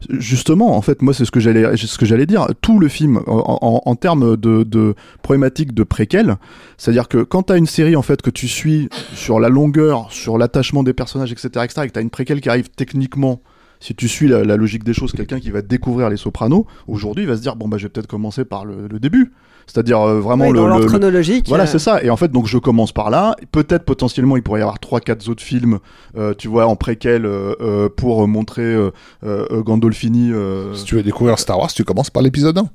justement, 0.09 0.77
en 0.77 0.81
fait, 0.81 1.01
moi, 1.01 1.13
c'est 1.13 1.25
ce 1.25 1.31
que 1.31 1.39
j'allais, 1.39 1.75
ce 1.75 1.97
que 1.97 2.05
j'allais 2.05 2.25
dire. 2.25 2.47
Tout 2.61 2.79
le 2.79 2.87
film, 2.87 3.21
en, 3.27 3.59
en, 3.61 3.81
en 3.85 3.95
termes 3.95 4.37
de, 4.37 4.63
de 4.63 4.95
problématiques 5.21 5.73
de 5.73 5.83
préquel, 5.83 6.37
c'est-à-dire 6.77 7.07
que 7.07 7.23
quand 7.23 7.43
t'as 7.43 7.57
une 7.57 7.67
série, 7.67 7.95
en 7.95 8.01
fait, 8.01 8.21
que 8.21 8.29
tu 8.29 8.47
suis 8.47 8.89
sur 9.13 9.39
la 9.39 9.49
longueur, 9.49 10.07
sur 10.11 10.37
l'attachement 10.37 10.83
des 10.83 10.93
personnages, 10.93 11.31
etc., 11.31 11.49
etc., 11.65 11.81
et 11.83 11.87
que 11.87 11.93
t'as 11.93 12.01
une 12.01 12.09
préquelle 12.09 12.39
qui 12.39 12.49
arrive 12.49 12.69
techniquement 12.69 13.41
si 13.81 13.93
tu 13.95 14.07
suis 14.07 14.29
la, 14.29 14.45
la 14.45 14.55
logique 14.55 14.85
des 14.85 14.93
choses, 14.93 15.11
quelqu'un 15.11 15.41
qui 15.41 15.51
va 15.51 15.61
découvrir 15.61 16.09
les 16.09 16.17
Sopranos, 16.17 16.65
aujourd'hui, 16.87 17.25
il 17.25 17.27
va 17.27 17.35
se 17.35 17.41
dire 17.41 17.57
bon 17.57 17.67
bah 17.67 17.77
je 17.77 17.83
vais 17.83 17.89
peut-être 17.89 18.07
commencer 18.07 18.45
par 18.45 18.63
le, 18.63 18.87
le 18.87 18.99
début. 18.99 19.33
C'est-à-dire 19.67 20.01
euh, 20.01 20.19
vraiment 20.19 20.45
ouais, 20.45 20.51
le, 20.51 20.59
dans 20.59 20.77
le 20.79 20.85
chronologique. 20.85 21.47
Voilà, 21.47 21.63
euh... 21.63 21.67
c'est 21.67 21.79
ça. 21.79 22.03
Et 22.03 22.09
en 22.09 22.17
fait, 22.17 22.31
donc 22.31 22.47
je 22.47 22.57
commence 22.57 22.91
par 22.91 23.09
là. 23.09 23.35
Peut-être 23.51 23.83
potentiellement, 23.83 24.35
il 24.35 24.43
pourrait 24.43 24.59
y 24.59 24.63
avoir 24.63 24.79
trois, 24.79 24.99
quatre 24.99 25.27
autres 25.29 25.43
films, 25.43 25.79
euh, 26.17 26.33
tu 26.37 26.47
vois, 26.47 26.67
en 26.67 26.75
préquel 26.75 27.25
euh, 27.25 27.89
pour 27.89 28.27
montrer 28.27 28.75
Gandolfini. 29.23 30.31
Si 30.73 30.83
tu 30.83 30.95
veux 30.95 31.03
découvrir 31.03 31.39
Star 31.39 31.59
Wars, 31.59 31.71
tu 31.71 31.83
commences 31.83 32.09
par 32.09 32.23
l'épisode 32.23 32.57
1. 32.57 32.69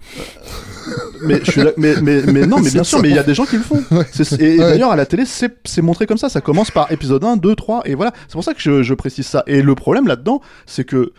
Mais, 1.22 1.40
je 1.42 1.50
suis 1.50 1.62
là, 1.62 1.70
mais, 1.76 1.94
mais, 2.02 2.22
mais 2.22 2.46
non, 2.46 2.58
mais 2.60 2.70
bien 2.70 2.84
sûr, 2.84 3.00
mais 3.00 3.08
il 3.08 3.14
y 3.14 3.18
a 3.18 3.22
des 3.22 3.34
gens 3.34 3.44
qui 3.44 3.56
le 3.56 3.62
font. 3.62 3.82
Et 3.90 3.94
ouais. 3.94 4.56
d'ailleurs, 4.56 4.90
à 4.90 4.96
la 4.96 5.06
télé, 5.06 5.24
c'est 5.26 5.82
montré 5.82 6.06
comme 6.06 6.18
ça. 6.18 6.28
Ça 6.28 6.40
commence 6.40 6.70
par 6.70 6.90
épisode 6.92 7.24
1, 7.24 7.36
2, 7.36 7.54
3, 7.54 7.82
et 7.84 7.94
voilà. 7.94 8.12
C'est 8.28 8.32
pour 8.32 8.44
ça 8.44 8.54
que 8.54 8.60
je, 8.60 8.82
je 8.82 8.94
précise 8.94 9.26
ça. 9.26 9.42
Et 9.46 9.62
le 9.62 9.74
problème 9.74 10.06
là-dedans, 10.06 10.40
c'est 10.66 10.84
que 10.84 11.12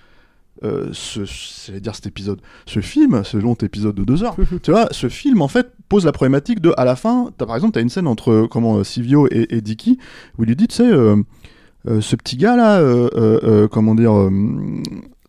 euh, 0.64 0.90
ce, 0.92 1.72
dire 1.72 1.94
cet 1.96 2.08
épisode, 2.08 2.42
ce 2.66 2.80
film, 2.80 3.24
ce 3.24 3.38
long 3.38 3.54
épisode 3.56 3.96
de 3.96 4.04
deux 4.04 4.24
heures, 4.24 4.36
tu 4.64 4.72
vois, 4.72 4.88
ce 4.92 5.08
film 5.10 5.42
en 5.42 5.48
fait 5.48 5.68
pose 5.88 6.06
la 6.06 6.12
problématique 6.12 6.62
de, 6.62 6.74
à 6.78 6.86
la 6.86 6.96
fin, 6.96 7.32
as, 7.40 7.46
par 7.46 7.56
exemple, 7.56 7.74
t'as 7.74 7.82
une 7.82 7.90
scène 7.90 8.08
entre 8.08 8.48
comment 8.50 8.84
Silvio 8.84 9.28
et, 9.30 9.56
et 9.56 9.62
Dicky 9.62 10.00
où 10.38 10.44
il 10.44 10.48
lui 10.48 10.56
dit, 10.56 10.68
tu 10.68 10.78
sais, 10.78 10.92
euh, 10.92 11.18
euh, 11.88 12.02
ce 12.02 12.16
petit 12.16 12.38
gars 12.38 12.56
là, 12.56 12.80
euh, 12.80 13.68
comment 13.68 13.96
dire 13.96 14.14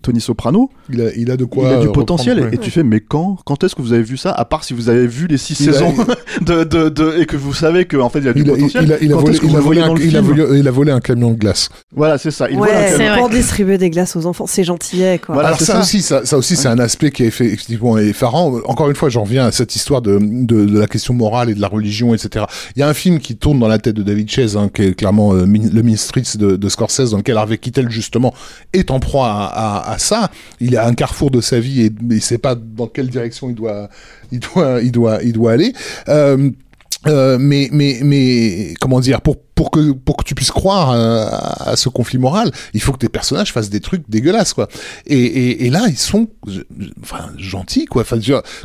Tony 0.00 0.20
Soprano, 0.20 0.70
il 0.90 1.00
a, 1.00 1.12
il 1.16 1.30
a 1.30 1.36
de 1.36 1.44
quoi 1.44 1.68
il 1.68 1.74
a 1.74 1.80
du 1.80 1.90
potentiel. 1.90 2.40
ouais. 2.40 2.50
et 2.54 2.58
tu 2.58 2.70
fais 2.70 2.84
mais 2.84 3.00
quand 3.00 3.36
quand 3.44 3.64
est-ce 3.64 3.74
que 3.74 3.82
vous 3.82 3.92
avez 3.92 4.04
vu 4.04 4.16
ça 4.16 4.30
à 4.30 4.44
part 4.44 4.62
si 4.62 4.72
vous 4.72 4.88
avez 4.88 5.08
vu 5.08 5.26
les 5.26 5.38
six 5.38 5.58
il 5.58 5.66
saisons 5.66 5.92
a... 5.98 6.40
de, 6.44 6.62
de, 6.62 6.88
de, 6.88 7.20
et 7.20 7.26
que 7.26 7.36
vous 7.36 7.52
savez 7.52 7.84
qu'en 7.84 8.08
fait 8.08 8.20
il 8.20 8.28
a 8.28 8.32
du 8.32 8.42
il 8.42 8.46
potentiel 8.46 8.98
il 9.02 9.12
a, 9.12 9.16
volé, 9.16 9.80
un, 9.80 9.94
il 9.96 10.16
a 10.16 10.20
volé, 10.20 10.58
il 10.58 10.68
a 10.68 10.70
volé 10.70 10.92
un 10.92 11.00
camion 11.00 11.32
de 11.32 11.36
glace. 11.36 11.68
Voilà 11.94 12.16
c'est 12.16 12.30
ça 12.30 12.48
il 12.48 12.58
ouais, 12.58 12.94
c'est 12.96 13.16
pour 13.16 13.28
distribuer 13.28 13.76
des 13.76 13.90
glaces 13.90 14.14
aux 14.14 14.26
enfants 14.26 14.46
c'est 14.46 14.62
gentillet 14.62 15.18
quoi. 15.18 15.34
Voilà, 15.34 15.48
alors 15.48 15.60
ça, 15.60 15.74
ça, 15.74 15.80
aussi 15.80 16.00
ça, 16.00 16.24
ça 16.24 16.38
aussi 16.38 16.54
c'est 16.54 16.68
un 16.68 16.78
aspect 16.78 17.10
qui 17.10 17.24
est 17.24 17.26
effectivement 17.26 17.98
effarant. 17.98 18.60
Encore 18.66 18.88
une 18.88 18.96
fois 18.96 19.08
j'en 19.08 19.24
reviens 19.24 19.46
à 19.46 19.52
cette 19.52 19.74
histoire 19.74 20.00
de, 20.00 20.18
de, 20.20 20.64
de, 20.64 20.78
la 20.78 20.86
question 20.86 21.12
morale 21.12 21.50
et 21.50 21.54
de 21.54 21.60
la 21.60 21.68
religion 21.68 22.14
etc 22.14 22.44
il 22.76 22.80
y 22.80 22.82
a 22.82 22.88
un 22.88 22.94
film 22.94 23.18
qui 23.18 23.36
tourne 23.36 23.58
dans 23.58 23.68
la 23.68 23.78
tête 23.78 23.96
de 23.96 24.02
David 24.04 24.30
Chase 24.30 24.56
hein, 24.56 24.70
qui 24.72 24.82
est 24.82 24.94
clairement 24.94 25.34
euh, 25.34 25.40
le 25.40 25.82
Mean 25.82 25.96
Streets 25.96 26.36
de, 26.36 26.56
de 26.56 26.68
Scorsese 26.68 27.10
dans 27.10 27.18
lequel 27.18 27.36
Harvey 27.36 27.58
Keitel 27.58 27.90
justement 27.90 28.32
est 28.72 28.90
en 28.90 29.00
proie 29.00 29.28
à, 29.28 29.87
à, 29.87 29.87
à 29.90 29.98
ça 29.98 30.30
il 30.60 30.76
à 30.76 30.86
un 30.86 30.94
carrefour 30.94 31.30
de 31.30 31.40
sa 31.40 31.60
vie 31.60 31.82
et, 31.82 31.90
il 32.10 32.22
sait 32.22 32.38
pas 32.38 32.54
dans 32.54 32.86
quelle 32.86 33.08
direction 33.08 33.48
il 33.48 33.54
doit, 33.54 33.88
il 34.32 34.40
doit, 34.40 34.80
il 34.82 34.92
doit, 34.92 35.22
il 35.22 35.32
doit 35.32 35.52
aller. 35.52 35.72
Euh, 36.08 36.50
euh, 37.06 37.38
mais, 37.40 37.68
mais, 37.72 37.98
mais, 38.02 38.74
comment 38.80 39.00
dire, 39.00 39.20
pour, 39.20 39.36
pour 39.58 39.72
que, 39.72 39.90
pour 39.90 40.16
que 40.16 40.22
tu 40.22 40.36
puisses 40.36 40.52
croire 40.52 40.92
à, 40.92 41.70
à, 41.70 41.76
ce 41.76 41.88
conflit 41.88 42.16
moral, 42.18 42.52
il 42.74 42.80
faut 42.80 42.92
que 42.92 42.98
tes 42.98 43.08
personnages 43.08 43.52
fassent 43.52 43.70
des 43.70 43.80
trucs 43.80 44.08
dégueulasses, 44.08 44.54
quoi. 44.54 44.68
Et, 45.04 45.18
et, 45.18 45.66
et 45.66 45.70
là, 45.70 45.86
ils 45.88 45.98
sont, 45.98 46.28
enfin, 47.02 47.24
gentils, 47.36 47.86
quoi. 47.86 48.02
Enfin, 48.02 48.18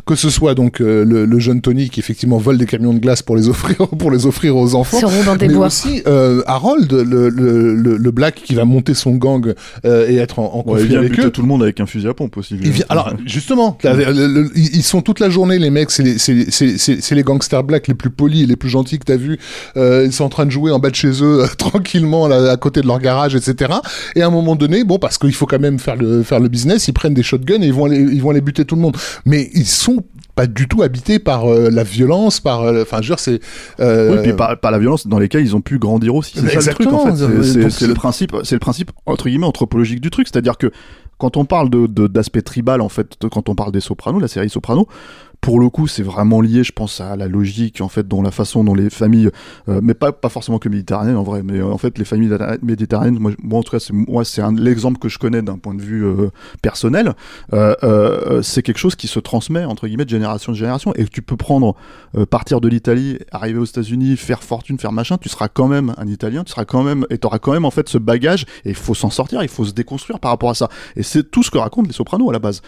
que 0.06 0.14
ce 0.14 0.30
soit 0.30 0.54
donc 0.54 0.80
euh, 0.80 1.04
le, 1.04 1.24
le, 1.24 1.38
jeune 1.40 1.62
Tony 1.62 1.90
qui 1.90 1.98
effectivement 1.98 2.38
vole 2.38 2.58
des 2.58 2.66
camions 2.66 2.94
de 2.94 3.00
glace 3.00 3.22
pour 3.22 3.34
les 3.34 3.48
offrir, 3.48 3.76
pour 3.98 4.12
les 4.12 4.24
offrir 4.24 4.56
aux 4.56 4.76
enfants. 4.76 5.00
Sur 5.00 5.10
des 5.10 5.48
mais 5.48 5.54
bois. 5.54 5.66
aussi 5.66 6.00
euh, 6.06 6.44
Harold, 6.46 6.92
le, 6.92 7.28
le, 7.28 7.74
le, 7.74 7.96
le, 7.96 8.10
black 8.12 8.36
qui 8.36 8.54
va 8.54 8.64
monter 8.64 8.94
son 8.94 9.16
gang 9.16 9.52
euh, 9.84 10.08
et 10.08 10.14
être 10.18 10.38
en, 10.38 10.44
en 10.44 10.62
conflit 10.62 10.74
ouais, 10.74 10.82
il 10.82 10.88
vient 10.90 10.98
avec 11.00 11.18
eux. 11.18 11.30
tout 11.30 11.42
le 11.42 11.48
monde 11.48 11.64
avec 11.64 11.80
un 11.80 11.86
fusil 11.86 12.06
à 12.06 12.14
pompe 12.14 12.36
aussi. 12.36 12.54
Il 12.62 12.70
vient, 12.70 12.86
alors, 12.88 13.12
justement, 13.26 13.76
là, 13.82 13.96
ils 14.54 14.84
sont 14.84 15.02
toute 15.02 15.18
la 15.18 15.28
journée, 15.28 15.58
les 15.58 15.70
mecs, 15.70 15.90
c'est 15.90 16.04
les, 16.04 16.18
c'est, 16.18 16.52
c'est, 16.52 16.78
c'est 16.78 17.14
les 17.16 17.24
gangsters 17.24 17.64
black 17.64 17.88
les 17.88 17.94
plus 17.94 18.10
polis, 18.10 18.46
les 18.46 18.54
plus 18.54 18.68
gentils 18.68 19.00
que 19.00 19.04
t'as 19.06 19.16
vu. 19.16 19.40
Euh, 19.76 20.04
ils 20.06 20.12
sont 20.12 20.22
en 20.24 20.28
train 20.28 20.46
de 20.46 20.50
jouer 20.50 20.70
en 20.70 20.83
bas 20.84 20.90
de 20.90 20.94
chez 20.94 21.22
eux 21.22 21.44
tranquillement 21.58 22.28
là, 22.28 22.50
à 22.50 22.56
côté 22.56 22.80
de 22.80 22.86
leur 22.86 22.98
garage, 22.98 23.34
etc. 23.34 23.72
Et 24.14 24.22
à 24.22 24.26
un 24.26 24.30
moment 24.30 24.56
donné, 24.56 24.84
bon, 24.84 24.98
parce 24.98 25.18
qu'il 25.18 25.34
faut 25.34 25.46
quand 25.46 25.58
même 25.58 25.78
faire 25.78 25.96
le 25.96 26.22
faire 26.22 26.40
le 26.40 26.48
business, 26.48 26.88
ils 26.88 26.92
prennent 26.92 27.14
des 27.14 27.22
shotguns 27.22 27.62
et 27.62 27.66
ils 27.66 27.74
vont 27.74 27.86
aller, 27.86 27.98
ils 27.98 28.22
vont 28.22 28.30
aller 28.30 28.40
buter 28.40 28.64
tout 28.64 28.76
le 28.76 28.82
monde. 28.82 28.96
Mais 29.24 29.50
ils 29.54 29.66
sont 29.66 30.04
pas 30.34 30.46
du 30.46 30.66
tout 30.68 30.82
habités 30.82 31.18
par 31.18 31.46
euh, 31.46 31.70
la 31.70 31.84
violence, 31.84 32.40
par, 32.40 32.60
enfin, 32.62 32.68
euh, 32.72 32.84
je 32.90 32.96
veux 32.96 33.02
dire, 33.02 33.18
c'est. 33.18 33.40
Euh... 33.80 34.16
Oui, 34.16 34.22
puis 34.22 34.32
par, 34.32 34.58
par, 34.58 34.70
la 34.70 34.78
violence 34.78 35.06
dans 35.06 35.18
lesquels 35.18 35.42
ils 35.42 35.54
ont 35.54 35.60
pu 35.60 35.78
grandir 35.78 36.14
aussi. 36.14 36.34
C'est 36.38 36.60
ça 36.60 36.70
le 36.70 36.74
truc 36.74 36.92
en 36.92 37.14
fait. 37.14 37.70
C'est 37.70 37.86
le 37.86 37.94
principe, 37.94 38.36
c'est 38.42 38.56
le 38.56 38.60
principe 38.60 38.90
entre 39.06 39.28
guillemets 39.28 39.46
anthropologique 39.46 40.00
du 40.00 40.10
truc, 40.10 40.28
c'est-à-dire 40.30 40.58
que 40.58 40.70
quand 41.18 41.36
on 41.36 41.44
parle 41.44 41.70
de 41.70 41.86
d'aspect 42.08 42.42
tribal 42.42 42.80
en 42.80 42.88
fait, 42.88 43.16
quand 43.30 43.48
on 43.48 43.54
parle 43.54 43.72
des 43.72 43.80
Sopranos, 43.80 44.20
la 44.20 44.28
série 44.28 44.50
Sopranos, 44.50 44.88
pour 45.44 45.60
le 45.60 45.68
coup, 45.68 45.86
c'est 45.86 46.02
vraiment 46.02 46.40
lié, 46.40 46.64
je 46.64 46.72
pense, 46.72 47.02
à 47.02 47.16
la 47.16 47.28
logique, 47.28 47.82
en 47.82 47.88
fait, 47.88 48.08
dont 48.08 48.22
la 48.22 48.30
façon 48.30 48.64
dont 48.64 48.74
les 48.74 48.88
familles, 48.88 49.28
euh, 49.68 49.80
mais 49.82 49.92
pas, 49.92 50.10
pas 50.10 50.30
forcément 50.30 50.58
que 50.58 50.70
méditerranéennes 50.70 51.18
en 51.18 51.22
vrai, 51.22 51.42
mais 51.42 51.58
euh, 51.58 51.66
en 51.66 51.76
fait, 51.76 51.98
les 51.98 52.06
familles 52.06 52.34
méditerranéennes, 52.62 53.18
moi, 53.18 53.58
en 53.58 53.62
tout 53.62 53.72
cas, 53.72 53.78
c'est 53.78 53.92
moi, 53.92 54.24
c'est 54.24 54.40
l'exemple 54.56 54.98
que 54.98 55.10
je 55.10 55.18
connais 55.18 55.42
d'un 55.42 55.58
point 55.58 55.74
de 55.74 55.82
vue 55.82 56.02
euh, 56.02 56.30
personnel. 56.62 57.12
c'est 58.42 58.62
quelque 58.62 58.78
chose 58.78 58.96
qui 58.96 59.06
se 59.06 59.20
transmet 59.20 59.66
entre 59.66 59.86
guillemets 59.86 60.06
de 60.06 60.10
génération 60.10 60.52
en 60.52 60.54
génération, 60.54 60.94
et 60.94 61.04
tu 61.04 61.20
peux 61.20 61.36
prendre, 61.36 61.76
partir 62.30 62.62
de 62.62 62.68
l'Italie, 62.68 63.18
arriver 63.30 63.58
aux 63.58 63.66
États-Unis, 63.66 64.16
faire 64.16 64.42
fortune, 64.42 64.78
faire 64.78 64.92
machin, 64.92 65.18
tu 65.18 65.28
seras 65.28 65.48
quand 65.48 65.68
même 65.68 65.92
un 65.98 66.06
Italien, 66.06 66.44
tu 66.44 66.52
seras 66.52 66.64
quand 66.64 66.82
même, 66.82 67.04
et 67.10 67.18
t'auras 67.18 67.38
quand 67.38 67.52
même 67.52 67.66
en 67.66 67.70
fait 67.70 67.86
ce 67.90 67.98
bagage, 67.98 68.46
et 68.64 68.70
il 68.70 68.74
faut 68.74 68.94
s'en 68.94 69.10
sortir, 69.10 69.42
il 69.42 69.50
faut 69.50 69.66
se 69.66 69.72
déconstruire 69.72 70.20
par 70.20 70.30
rapport 70.30 70.48
à 70.48 70.54
ça. 70.54 70.70
Et 70.96 71.02
c'est 71.02 71.30
tout 71.30 71.42
ce 71.42 71.50
que 71.50 71.58
racontent 71.58 71.86
les 71.86 71.92
Sopranos 71.92 72.30
à 72.30 72.32
la 72.32 72.38
base. 72.38 72.62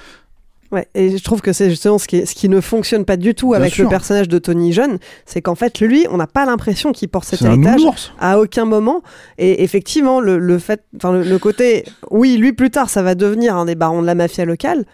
Ouais, 0.72 0.88
et 0.94 1.16
je 1.16 1.22
trouve 1.22 1.40
que 1.40 1.52
c'est 1.52 1.70
justement 1.70 1.98
ce 1.98 2.06
qui, 2.06 2.26
ce 2.26 2.34
qui 2.34 2.48
ne 2.48 2.60
fonctionne 2.60 3.04
pas 3.04 3.16
du 3.16 3.34
tout 3.34 3.54
avec 3.54 3.76
le 3.78 3.88
personnage 3.88 4.28
de 4.28 4.38
Tony 4.38 4.72
Jeune, 4.72 4.98
c'est 5.24 5.40
qu'en 5.42 5.54
fait, 5.54 5.80
lui, 5.80 6.06
on 6.10 6.16
n'a 6.16 6.26
pas 6.26 6.44
l'impression 6.44 6.92
qu'il 6.92 7.08
porte 7.08 7.26
cet 7.26 7.42
héritage 7.42 7.82
à 8.18 8.38
aucun 8.40 8.64
moment. 8.64 9.02
Et 9.38 9.62
effectivement, 9.62 10.20
le, 10.20 10.38
le 10.38 10.58
fait, 10.58 10.82
enfin, 10.96 11.12
le, 11.12 11.22
le, 11.22 11.38
côté, 11.38 11.84
oui, 12.10 12.36
lui, 12.36 12.52
plus 12.52 12.70
tard, 12.70 12.90
ça 12.90 13.02
va 13.02 13.14
devenir 13.14 13.56
un 13.56 13.64
des 13.64 13.74
barons 13.74 14.02
de 14.02 14.06
la 14.06 14.14
mafia 14.14 14.44
locale. 14.44 14.84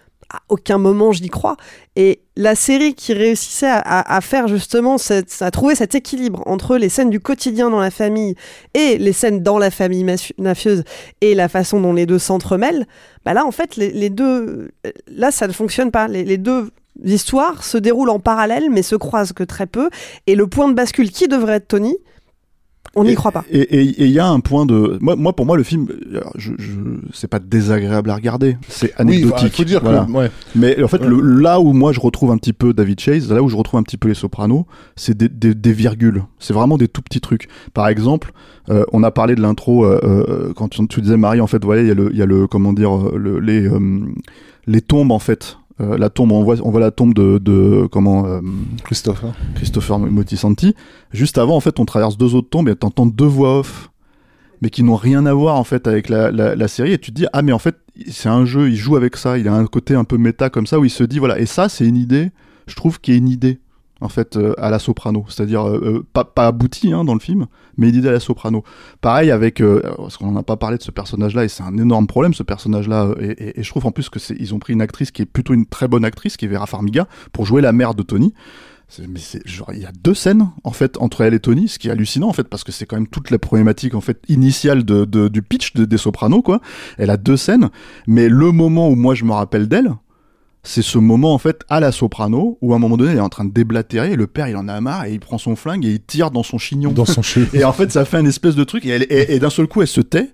Aucun 0.49 0.79
moment, 0.79 1.13
j'y 1.13 1.29
crois. 1.29 1.57
Et 1.97 2.21
la 2.37 2.55
série 2.55 2.95
qui 2.95 3.13
réussissait 3.13 3.71
à, 3.71 4.21
faire 4.21 4.49
justement, 4.49 4.99
cette, 4.99 5.43
à 5.43 5.51
trouver 5.51 5.75
cet 5.75 5.95
équilibre 5.95 6.43
entre 6.47 6.77
les 6.77 6.89
scènes 6.89 7.11
du 7.11 7.21
quotidien 7.21 7.71
dans 7.71 7.81
la 7.81 7.91
famille 7.91 8.35
et 8.75 8.97
les 8.99 9.13
scènes 9.13 9.43
dans 9.43 9.59
la 9.59 9.71
famille 9.71 10.05
mafieuse 10.39 10.85
et 11.21 11.35
la 11.35 11.49
façon 11.49 11.81
dont 11.81 11.93
les 11.93 12.07
deux 12.07 12.19
s'entremêlent, 12.19 12.87
bah 13.25 13.35
là, 13.35 13.45
en 13.45 13.53
fait, 13.53 13.77
les, 13.77 14.11
deux, 14.11 14.71
là, 15.09 15.31
ça 15.31 15.47
ne 15.47 15.53
fonctionne 15.53 15.91
pas. 15.91 16.09
Les 16.09 16.39
deux 16.39 16.71
histoires 17.05 17.65
se 17.65 17.79
déroulent 17.79 18.11
en 18.11 18.21
parallèle, 18.21 18.71
mais 18.71 18.83
se 18.83 18.97
croisent 18.97 19.33
que 19.33 19.45
très 19.45 19.67
peu. 19.67 19.91
Et 20.27 20.35
le 20.35 20.47
point 20.47 20.69
de 20.69 20.75
bascule 20.75 21.11
qui 21.11 21.29
devrait 21.29 21.57
être 21.57 21.69
Tony, 21.69 21.97
on 22.95 23.05
n'y 23.05 23.15
croit 23.15 23.33
pas. 23.33 23.45
Et 23.51 23.83
il 23.83 24.11
y 24.11 24.19
a 24.19 24.29
un 24.29 24.41
point 24.41 24.67
de, 24.67 24.99
moi, 25.01 25.17
moi 25.17 25.35
pour 25.35 25.47
moi 25.47 25.57
le 25.57 25.63
film, 25.63 25.89
je, 26.37 26.53
je... 26.59 26.73
c'est 27.13 27.29
pas 27.29 27.39
désagréable 27.39 28.11
à 28.11 28.15
regarder, 28.15 28.57
c'est 28.69 28.93
anecdotique. 29.01 29.39
Oui, 29.43 29.51
faut 29.51 29.65
dire 29.65 29.81
voilà. 29.83 30.05
que, 30.05 30.13
ouais. 30.13 30.31
Mais 30.55 30.83
en 30.83 30.89
fait, 30.89 31.01
ouais. 31.01 31.09
le, 31.09 31.21
là 31.41 31.59
où 31.59 31.73
moi 31.73 31.93
je 31.93 32.01
retrouve 32.01 32.31
un 32.31 32.37
petit 32.37 32.53
peu 32.53 32.75
David 32.75 33.01
Chase, 33.01 33.33
là 33.33 33.43
où 33.43 33.49
je 33.49 33.57
retrouve 33.57 33.81
un 33.81 33.83
petit 33.83 33.97
peu 33.97 34.09
les 34.09 34.15
Sopranos, 34.15 34.67
c'est 34.95 35.17
des, 35.17 35.29
des, 35.29 35.55
des, 35.55 35.73
virgules. 35.73 36.25
C'est 36.39 36.53
vraiment 36.53 36.77
des 36.77 36.89
tout 36.89 37.01
petits 37.01 37.21
trucs. 37.21 37.49
Par 37.73 37.89
exemple, 37.89 38.33
euh, 38.69 38.85
on 38.93 39.03
a 39.03 39.11
parlé 39.11 39.35
de 39.35 39.41
l'intro 39.41 39.85
euh, 39.87 40.01
euh, 40.05 40.53
quand 40.55 40.69
tu, 40.69 40.87
tu, 40.87 41.01
disais 41.01 41.17
Marie, 41.17 41.41
en 41.41 41.47
fait, 41.47 41.65
voilà, 41.65 41.83
il 41.83 41.89
y 41.89 41.91
a 41.91 41.95
le, 41.95 42.11
il 42.13 42.19
y 42.19 42.23
a 42.23 42.27
le, 42.27 42.47
comment 42.47 42.75
dire, 42.75 42.95
le, 43.17 43.41
les, 43.41 43.67
euh, 43.67 43.81
les 44.67 44.81
tombes 44.81 45.13
en 45.13 45.19
fait 45.19 45.59
euh, 45.83 45.99
la 45.99 46.11
tombe, 46.11 46.33
on 46.33 46.43
voit, 46.43 46.57
on 46.63 46.71
voit 46.71 46.81
la 46.81 46.91
tombe 46.91 47.15
de, 47.15 47.39
de 47.39 47.87
comment 47.91 48.27
euh, 48.27 48.41
Christopher 48.85 49.33
Christopher 49.55 49.99
Motisanti. 49.99 50.75
Juste 51.13 51.39
avant, 51.39 51.57
en 51.57 51.61
fait, 51.61 51.81
on 51.81 51.85
traverse 51.85 52.17
deux 52.17 52.35
autres 52.35 52.49
tombes 52.49 52.69
et 52.69 52.77
t'entends 52.77 53.07
deux 53.07 53.27
voix 53.27 53.59
off, 53.61 53.91
mais 54.61 54.71
qui 54.71 54.83
n'ont 54.83 54.97
rien 54.97 55.27
à 55.27 55.35
voir 55.35 55.57
en 55.57 55.65
fait 55.65 55.87
avec 55.87 56.09
la, 56.09 56.31
la, 56.31 56.55
la, 56.55 56.69
série. 56.69 56.93
Et 56.93 56.99
tu 56.99 57.11
te 57.11 57.17
dis 57.17 57.27
ah 57.33 57.43
mais 57.43 57.53
en 57.53 57.59
fait 57.59 57.77
c'est 58.09 58.29
un 58.29 58.45
jeu, 58.45 58.71
il 58.71 58.77
joue 58.77 58.97
avec 58.97 59.17
ça. 59.17 59.39
Il 59.39 59.49
a 59.49 59.55
un 59.55 59.67
côté 59.67 59.95
un 59.95 60.05
peu 60.05 60.19
méta 60.19 60.51
comme 60.51 60.67
ça 60.67 60.79
où 60.79 60.85
il 60.85 60.91
se 60.91 61.05
dit 61.05 61.19
voilà 61.19 61.39
et 61.39 61.47
ça 61.47 61.69
c'est 61.69 61.87
une 61.87 61.97
idée. 61.97 62.31
Je 62.67 62.77
trouve 62.77 63.01
qu'il 63.01 63.15
y 63.15 63.17
a 63.17 63.19
une 63.19 63.29
idée 63.29 63.59
en 64.03 64.09
fait 64.09 64.37
euh, 64.37 64.53
à 64.59 64.69
la 64.71 64.79
soprano, 64.79 65.25
c'est-à-dire 65.29 65.67
euh, 65.67 65.81
euh, 65.83 66.07
pas, 66.13 66.25
pas 66.25 66.47
abouti 66.49 66.93
hein, 66.93 67.05
dans 67.05 67.15
le 67.15 67.21
film, 67.21 67.47
mais 67.77 67.89
une 67.89 67.95
idée 67.97 68.09
à 68.09 68.13
la 68.13 68.21
soprano. 68.21 68.65
Pareil 69.01 69.31
avec, 69.31 69.61
euh, 69.61 69.81
parce 69.97 70.17
qu'on 70.17 70.33
n'a 70.33 70.43
pas 70.43 70.57
parlé 70.57 70.77
de 70.77 70.83
ce 70.83 70.91
personnage-là 70.91 71.45
et 71.45 71.49
c'est 71.49 71.63
un 71.63 71.77
énorme 71.79 72.07
problème 72.07 72.35
ce 72.35 72.43
personnage-là, 72.43 73.07
euh, 73.07 73.15
et, 73.21 73.31
et- 73.45 73.61
et 73.61 73.63
je 73.63 73.69
trouve 73.71 73.87
en 73.87 73.93
plus 73.93 74.09
que 74.09 74.19
c'est, 74.19 74.37
ils 74.39 74.55
ont 74.55 74.59
pris 74.59 74.73
une 74.73 74.83
actrice 74.83 75.11
qui 75.11 75.23
est 75.23 75.27
plutôt 75.27 75.55
une 75.55 75.67
très 75.67 75.89
bonne 75.89 76.05
actrice, 76.05 76.37
qui 76.37 76.45
est 76.45 76.49
Vera 76.49 76.67
Farmiga, 76.67 77.07
pour 77.33 77.47
jouer 77.47 77.63
la 77.63 77.73
mère 77.73 77.95
de 77.95 78.03
Tony. 78.03 78.35
Mais 79.09 79.21
genre 79.47 79.71
il 79.73 79.81
y 79.81 79.87
a 79.87 79.93
deux 80.05 80.13
scènes 80.13 80.51
en 80.65 80.71
fait 80.73 80.99
entre 80.99 81.23
elle 81.23 81.33
et 81.33 81.41
Tony, 81.41 81.67
ce 81.67 81.79
qui 81.79 81.89
est 81.89 81.91
hallucinant 81.91 82.29
en 82.29 82.35
fait 82.35 82.47
parce 82.47 82.63
que 82.63 82.73
c'est 82.73 82.85
quand 82.85 82.97
même 82.97 83.07
toute 83.07 83.31
la 83.31 83.39
problématique 83.39 83.95
en 83.95 84.03
fait 84.03 84.21
initiale 84.29 84.85
de, 84.85 85.07
de- 85.07 85.29
du 85.29 85.41
pitch 85.41 85.73
de- 85.73 85.87
des 85.87 85.97
Sopranos 85.97 86.43
quoi. 86.43 86.61
Elle 86.99 87.09
a 87.09 87.17
deux 87.17 87.39
scènes, 87.39 87.71
mais 88.07 88.29
le 88.29 88.53
moment 88.53 88.91
où 88.91 88.95
moi 88.95 89.15
je 89.15 89.25
me 89.25 89.33
rappelle 89.33 89.67
d'elle, 89.67 89.93
c'est 90.65 90.83
ce 90.83 90.99
moment 90.99 91.35
en 91.35 91.39
fait 91.39 91.63
à 91.69 91.81
la 91.81 91.91
soprano 91.93 92.59
où 92.61 92.73
à 92.73 92.77
un 92.77 92.79
moment 92.79 92.97
donné 92.97 93.11
elle 93.13 93.19
est 93.19 93.21
en 93.21 93.29
train 93.29 93.45
de 93.45 93.53
déblatérer 93.53 94.13
et 94.13 94.17
le 94.17 94.27
père 94.29 94.49
il 94.49 94.57
en 94.57 94.69
a 94.69 94.81
marre 94.81 95.07
et 95.07 95.13
il 95.13 95.21
prend 95.21 95.39
son 95.39 95.57
flingue 95.57 95.85
et 95.85 95.91
il 95.91 96.01
tire 96.03 96.31
dans 96.31 96.43
son 96.45 96.59
chignon. 96.59 96.93
Dans 96.93 97.05
son 97.05 97.23
cheveu. 97.23 97.49
et 97.59 97.65
en 97.65 97.73
fait 97.73 97.91
ça 97.91 98.05
fait 98.05 98.17
un 98.19 98.27
espèce 98.27 98.55
de 98.55 98.65
truc 98.65 98.85
et, 98.87 98.91
elle- 98.91 99.07
et- 99.11 99.35
et 99.35 99.39
d'un 99.41 99.51
seul 99.51 99.67
coup 99.67 99.81
elle 99.83 99.89
se 99.89 100.01
tait. 100.01 100.31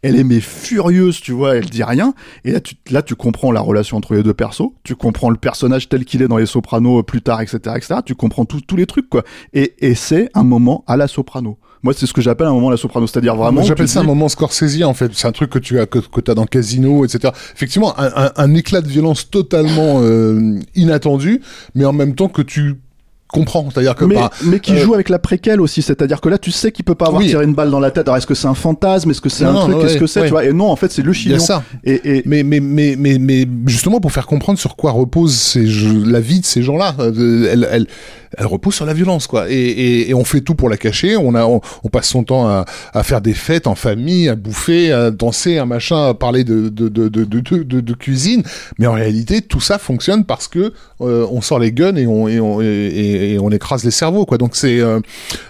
Elle 0.00 0.14
est 0.16 0.22
mais 0.22 0.38
furieuse, 0.38 1.20
tu 1.20 1.32
vois, 1.32 1.56
elle 1.56 1.66
dit 1.66 1.82
rien. 1.82 2.14
Et 2.44 2.52
là 2.52 2.60
tu, 2.60 2.76
là, 2.90 3.02
tu 3.02 3.16
comprends 3.16 3.50
la 3.50 3.60
relation 3.60 3.96
entre 3.96 4.14
les 4.14 4.22
deux 4.22 4.32
persos. 4.32 4.70
Tu 4.84 4.94
comprends 4.94 5.28
le 5.28 5.36
personnage 5.36 5.88
tel 5.88 6.04
qu'il 6.04 6.22
est 6.22 6.28
dans 6.28 6.36
les 6.36 6.46
Sopranos 6.46 7.00
euh, 7.00 7.02
plus 7.02 7.20
tard, 7.20 7.40
etc., 7.40 7.58
etc. 7.76 7.94
Tu 8.06 8.14
comprends 8.14 8.44
tous 8.44 8.60
tous 8.60 8.76
les 8.76 8.86
trucs, 8.86 9.08
quoi. 9.08 9.24
Et, 9.54 9.74
et 9.80 9.96
c'est 9.96 10.30
un 10.34 10.44
moment 10.44 10.84
à 10.86 10.96
la 10.96 11.08
Soprano. 11.08 11.58
Moi, 11.82 11.94
c'est 11.96 12.06
ce 12.06 12.12
que 12.12 12.20
j'appelle 12.20 12.46
un 12.48 12.52
moment 12.52 12.70
la 12.70 12.76
Soprano. 12.76 13.06
C'est-à-dire 13.06 13.36
vraiment. 13.36 13.62
J'appelle 13.62 13.88
ça 13.88 14.00
un 14.00 14.04
moment 14.04 14.28
Scorsese 14.28 14.82
en 14.84 14.94
fait. 14.94 15.10
C'est 15.14 15.28
un 15.28 15.32
truc 15.32 15.50
que 15.50 15.58
tu 15.58 15.78
as 15.78 15.86
que, 15.86 15.98
que 16.00 16.30
as 16.30 16.34
dans 16.34 16.44
Casino, 16.46 17.04
etc. 17.04 17.32
Effectivement, 17.54 17.98
un, 17.98 18.10
un- 18.26 18.32
un 18.36 18.54
éclat 18.54 18.80
de 18.80 18.88
violence 18.88 19.30
totalement 19.30 20.00
euh, 20.02 20.58
inattendu, 20.74 21.40
mais 21.74 21.84
en 21.84 21.92
même 21.92 22.14
temps 22.14 22.28
que 22.28 22.42
tu 22.42 22.76
comprends. 23.30 23.68
C'est-à-dire 23.70 23.94
que 23.94 24.06
mais, 24.06 24.14
par- 24.14 24.30
mais 24.44 24.58
qui 24.58 24.72
euh, 24.72 24.78
joue 24.78 24.94
avec 24.94 25.10
la 25.10 25.18
préquelle 25.18 25.60
aussi, 25.60 25.82
c'est-à-dire 25.82 26.20
que 26.22 26.30
là 26.30 26.38
tu 26.38 26.50
sais 26.50 26.72
qu'il 26.72 26.84
peut 26.86 26.94
pas 26.94 27.06
avoir 27.08 27.20
Oui. 27.20 27.28
tiré 27.28 27.44
une 27.44 27.52
balle 27.54 27.70
dans 27.70 27.78
la 27.78 27.90
tête. 27.90 28.08
Alors 28.08 28.16
est-ce 28.16 28.26
que 28.26 28.34
c'est 28.34 28.46
un 28.48 28.54
fantasme, 28.54 29.10
est-ce 29.10 29.20
que 29.20 29.28
c'est 29.28 29.44
un 29.44 29.52
non, 29.52 29.64
truc, 29.64 29.76
ouais, 29.76 29.84
est-ce 29.84 29.98
que 29.98 30.06
c'est, 30.06 30.20
ouais. 30.20 30.26
tu 30.28 30.32
vois? 30.32 30.44
Et 30.46 30.52
non, 30.54 30.70
en 30.70 30.76
fait 30.76 30.90
c'est 30.90 31.02
le 31.02 31.12
chignon. 31.12 31.38
ça. 31.38 31.62
Et, 31.84 32.00
et 32.18 32.22
Mais, 32.24 32.42
mais, 32.42 32.58
mais, 32.60 32.96
mais, 32.98 33.18
mais 33.18 33.46
justement 33.66 34.00
pour 34.00 34.12
faire 34.12 34.26
comprendre 34.26 34.58
sur 34.58 34.76
quoi 34.76 34.92
repose 34.92 35.34
ces 35.34 35.66
jeux- 35.66 36.04
la 36.06 36.20
vie 36.20 36.40
de 36.40 36.46
ces 36.46 36.62
gens-là, 36.62 36.94
euh, 37.00 37.48
elle, 37.52 37.68
elle, 37.70 37.86
elle 38.36 38.46
repose 38.46 38.74
sur 38.74 38.84
la 38.84 38.94
violence, 38.94 39.26
quoi. 39.26 39.50
Et, 39.50 40.10
et, 40.10 40.14
on 40.14 40.24
fait 40.24 40.40
tout 40.40 40.54
pour 40.54 40.68
la 40.68 40.76
cacher. 40.76 41.16
On 41.16 41.34
a, 41.34 41.44
on, 41.44 41.60
passe 41.90 42.08
son 42.08 42.24
temps 42.24 42.46
à, 42.46 42.64
à 42.92 43.02
faire 43.02 43.20
des 43.20 43.34
fêtes 43.34 43.66
en 43.66 43.74
famille, 43.74 44.28
à 44.28 44.34
bouffer, 44.34 44.92
à 44.92 45.10
danser, 45.10 45.58
un 45.58 45.64
machin, 45.64 46.08
à 46.08 46.14
parler 46.14 46.44
de, 46.44 46.68
de, 46.68 46.88
de, 46.88 47.08
de, 47.08 47.94
cuisine. 47.94 48.42
Mais 48.78 48.86
en 48.86 48.92
réalité, 48.92 49.40
tout 49.40 49.60
ça 49.60 49.78
fonctionne 49.78 50.24
parce 50.24 50.48
que 50.48 50.72
euh, 51.00 51.26
on 51.30 51.40
sort 51.40 51.58
les 51.58 51.72
guns 51.72 51.96
et 51.96 52.06
on, 52.06 52.28
et 52.28 52.40
on, 52.40 52.60
et, 52.60 53.38
on 53.40 53.50
écrase 53.50 53.84
les 53.84 53.90
cerveaux, 53.90 54.26
quoi. 54.26 54.38
Donc 54.38 54.56
c'est, 54.56 54.80
euh, 54.80 55.00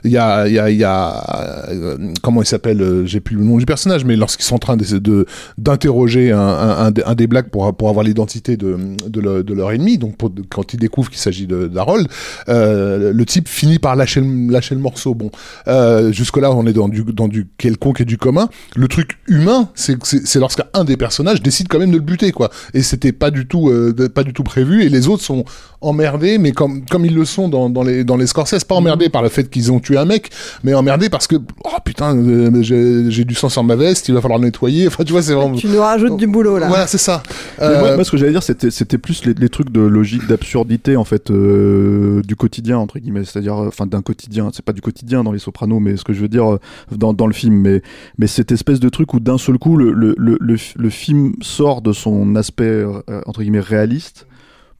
il 0.04 0.10
y 0.12 0.18
a, 0.18 0.46
il 0.46 0.76
y 0.76 0.84
a, 0.84 1.68
euh, 1.70 1.96
comment 2.22 2.42
il 2.42 2.46
s'appelle 2.46 3.02
J'ai 3.06 3.20
plus 3.20 3.36
le 3.36 3.44
nom 3.44 3.58
du 3.58 3.66
personnage, 3.66 4.04
mais 4.04 4.16
lorsqu'ils 4.16 4.44
sont 4.44 4.56
en 4.56 4.58
train 4.58 4.76
de 4.76 5.26
d'interroger 5.58 6.32
un, 6.32 6.38
un, 6.38 7.14
des- 7.14 7.26
blacks 7.26 7.50
pour 7.50 7.74
pour 7.74 7.88
avoir 7.88 8.04
l'identité 8.04 8.56
de 8.56 8.78
de, 9.06 9.54
leur, 9.54 9.72
ennemi, 9.72 9.98
donc 9.98 10.14
quand 10.48 10.72
ils 10.72 10.78
découvrent 10.78 11.10
qu'il 11.10 11.18
s'agit 11.20 11.46
d'Harold, 11.46 12.08
euh, 12.48 12.67
le 12.68 13.24
type 13.24 13.48
finit 13.48 13.78
par 13.78 13.96
lâcher 13.96 14.20
le, 14.20 14.50
lâcher 14.50 14.74
le 14.74 14.80
morceau. 14.80 15.14
Bon, 15.14 15.30
euh, 15.66 16.12
jusque 16.12 16.36
là 16.36 16.52
on 16.52 16.66
est 16.66 16.72
dans 16.72 16.88
du 16.88 17.02
dans 17.04 17.28
du 17.28 17.48
quelconque 17.58 18.00
et 18.00 18.04
du 18.04 18.18
commun. 18.18 18.48
Le 18.76 18.88
truc 18.88 19.18
humain, 19.26 19.68
c'est 19.74 19.98
que 19.98 20.06
c'est 20.06 20.26
c'est 20.26 20.40
lorsqu'un 20.40 20.84
des 20.84 20.96
personnages 20.96 21.42
décide 21.42 21.68
quand 21.68 21.78
même 21.78 21.90
de 21.90 21.96
le 21.96 22.02
buter, 22.02 22.32
quoi. 22.32 22.50
Et 22.74 22.82
c'était 22.82 23.12
pas 23.12 23.30
du 23.30 23.46
tout 23.46 23.68
euh, 23.68 23.94
pas 24.14 24.24
du 24.24 24.32
tout 24.32 24.44
prévu. 24.44 24.82
Et 24.82 24.88
les 24.88 25.08
autres 25.08 25.22
sont 25.22 25.44
emmerdés, 25.80 26.38
mais 26.38 26.52
comme 26.52 26.84
comme 26.86 27.04
ils 27.04 27.14
le 27.14 27.24
sont 27.24 27.48
dans 27.48 27.70
dans 27.70 27.82
les 27.82 28.04
dans 28.04 28.16
les 28.16 28.26
Scorsese, 28.26 28.64
pas 28.64 28.74
emmerdés 28.74 29.08
par 29.08 29.22
le 29.22 29.28
fait 29.28 29.48
qu'ils 29.48 29.72
ont 29.72 29.80
tué 29.80 29.96
un 29.96 30.04
mec, 30.04 30.30
mais 30.64 30.74
emmerdés 30.74 31.08
parce 31.08 31.26
que 31.26 31.36
oh 31.64 31.78
putain, 31.84 32.16
euh, 32.16 32.62
j'ai 32.62 33.24
du 33.24 33.34
sang 33.34 33.48
sur 33.48 33.64
ma 33.64 33.76
veste, 33.76 34.08
il 34.08 34.14
va 34.14 34.20
falloir 34.20 34.38
le 34.38 34.46
nettoyer. 34.46 34.86
Enfin, 34.86 35.04
tu 35.04 35.12
vois, 35.12 35.22
c'est 35.22 35.34
vraiment. 35.34 35.54
Tu 35.54 35.68
nous 35.68 35.80
rajoutes 35.80 36.16
du 36.16 36.26
boulot 36.26 36.58
là. 36.58 36.68
Voilà, 36.68 36.86
c'est 36.86 36.98
ça. 36.98 37.22
Euh, 37.60 37.80
moi, 37.80 37.94
moi, 37.96 38.04
ce 38.04 38.10
que 38.10 38.16
j'allais 38.16 38.32
dire, 38.32 38.42
c'était, 38.42 38.70
c'était 38.70 38.98
plus 38.98 39.24
les, 39.24 39.34
les 39.34 39.48
trucs 39.48 39.70
de 39.70 39.80
logique, 39.80 40.26
d'absurdité, 40.26 40.96
en 40.96 41.04
fait, 41.04 41.30
euh, 41.30 42.22
du 42.22 42.36
quotidien, 42.36 42.57
entre 42.74 42.98
guillemets. 42.98 43.24
C'est-à-dire, 43.24 43.56
euh, 43.56 43.68
enfin, 43.68 43.86
d'un 43.86 44.02
quotidien. 44.02 44.50
C'est 44.52 44.64
pas 44.64 44.72
du 44.72 44.80
quotidien 44.80 45.24
dans 45.24 45.32
les 45.32 45.38
Sopranos, 45.38 45.80
mais 45.80 45.96
ce 45.96 46.04
que 46.04 46.12
je 46.12 46.20
veux 46.20 46.28
dire 46.28 46.54
euh, 46.54 46.58
dans, 46.90 47.12
dans 47.12 47.26
le 47.26 47.32
film. 47.32 47.54
Mais, 47.54 47.82
mais 48.18 48.26
cette 48.26 48.52
espèce 48.52 48.80
de 48.80 48.88
truc 48.88 49.14
où 49.14 49.20
d'un 49.20 49.38
seul 49.38 49.58
coup, 49.58 49.76
le, 49.76 49.92
le, 49.92 50.14
le, 50.18 50.38
le, 50.38 50.90
film 50.90 51.34
sort 51.40 51.82
de 51.82 51.92
son 51.92 52.36
aspect, 52.36 52.64
euh, 52.64 53.02
entre 53.26 53.42
guillemets, 53.42 53.60
réaliste 53.60 54.26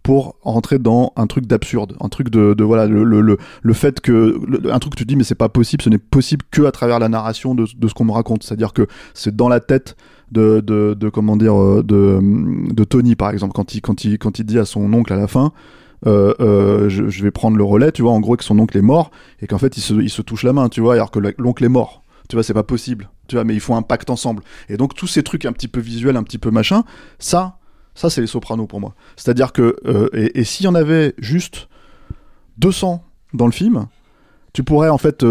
pour 0.03 0.37
rentrer 0.43 0.79
dans 0.79 1.13
un 1.17 1.27
truc 1.27 1.47
d'absurde, 1.47 1.97
un 2.01 2.09
truc 2.09 2.31
de, 2.31 2.55
de 2.55 2.65
voilà 2.65 2.87
le, 2.87 3.05
le, 3.05 3.37
le, 3.63 3.73
fait 3.75 4.01
que 4.01 4.41
un 4.73 4.79
truc 4.79 4.95
que 4.95 4.99
tu 4.99 5.05
dis 5.05 5.17
mais 5.17 5.25
c'est 5.25 5.35
pas 5.35 5.51
possible, 5.51 5.83
ce 5.83 5.91
n'est 5.91 5.99
possible 5.99 6.45
que 6.51 6.63
à 6.63 6.73
travers 6.73 6.99
la 6.99 7.11
narration 7.11 7.55
de, 7.55 7.67
de 7.77 7.89
ce 7.89 7.95
qu'on 7.95 8.05
me 8.05 8.13
raconte, 8.13 8.43
c'est-à-dire 8.43 8.73
que 8.73 8.87
c'est 9.13 9.37
dans 9.37 9.49
la 9.51 9.61
tête 9.61 9.97
de, 10.31 10.61
de, 10.61 10.95
de 10.99 11.09
comment 11.11 11.37
dire 11.37 11.55
de, 11.83 12.21
de 12.23 12.85
Tony 12.85 13.17
par 13.17 13.31
exemple 13.31 13.53
quand 13.55 13.75
il 13.75 13.83
quand 13.83 14.05
il 14.05 14.19
quand 14.19 14.39
il 14.39 14.45
dit 14.45 14.59
à 14.59 14.65
son 14.65 14.91
oncle 14.95 15.13
à 15.13 15.17
la 15.17 15.27
fin 15.27 15.53
euh, 16.07 16.35
euh, 16.41 16.89
je, 16.89 17.23
vais 17.23 17.31
prendre 17.31 17.57
le 17.57 17.65
relais, 17.65 17.93
tu 17.93 18.03
vois, 18.03 18.13
en 18.13 18.21
gros 18.21 18.37
que 18.37 18.45
son 18.45 18.59
oncle 18.59 18.77
est 18.77 18.83
mort 18.83 19.11
et 19.41 19.47
qu'en 19.47 19.59
fait 19.59 19.77
il 19.77 20.11
se, 20.11 20.23
touche 20.23 20.45
la 20.45 20.53
main, 20.53 20.69
tu 20.69 20.81
vois, 20.81 20.95
alors 20.95 21.11
que 21.11 21.19
le- 21.19 21.35
l'oncle 21.39 21.65
est 21.65 21.69
mort. 21.69 22.03
Tu 22.29 22.37
vois, 22.37 22.43
c'est 22.43 22.55
pas 22.55 22.63
possible. 22.63 23.09
Tu 23.27 23.37
vois, 23.37 23.45
mais 23.45 23.55
ils 23.55 23.61
font 23.61 23.77
un 23.77 23.83
pacte 23.83 24.11
ensemble. 24.11 24.43
Et 24.69 24.77
donc 24.77 24.95
tous 24.95 25.07
ces 25.07 25.23
trucs 25.23 25.45
un 25.45 25.53
petit 25.53 25.69
peu 25.69 25.81
visuels, 25.81 26.17
un 26.17 26.23
petit 26.23 26.39
peu 26.39 26.51
machin, 26.51 26.85
ça, 27.19 27.59
ça 27.95 28.11
c'est 28.11 28.21
les 28.21 28.27
Sopranos 28.27 28.67
pour 28.67 28.81
moi. 28.81 28.95
C'est-à-dire 29.17 29.53
que 29.53 29.77
euh, 29.87 30.09
et, 30.13 30.41
et 30.41 30.45
s'il 30.45 30.65
y 30.67 30.69
en 30.69 30.75
avait 30.75 31.15
juste 31.19 31.69
200 32.59 33.03
dans 33.33 33.47
le 33.47 33.53
film, 33.53 33.87
tu 34.53 34.63
pourrais 34.63 34.89
en 34.91 34.99
fait 34.99 35.25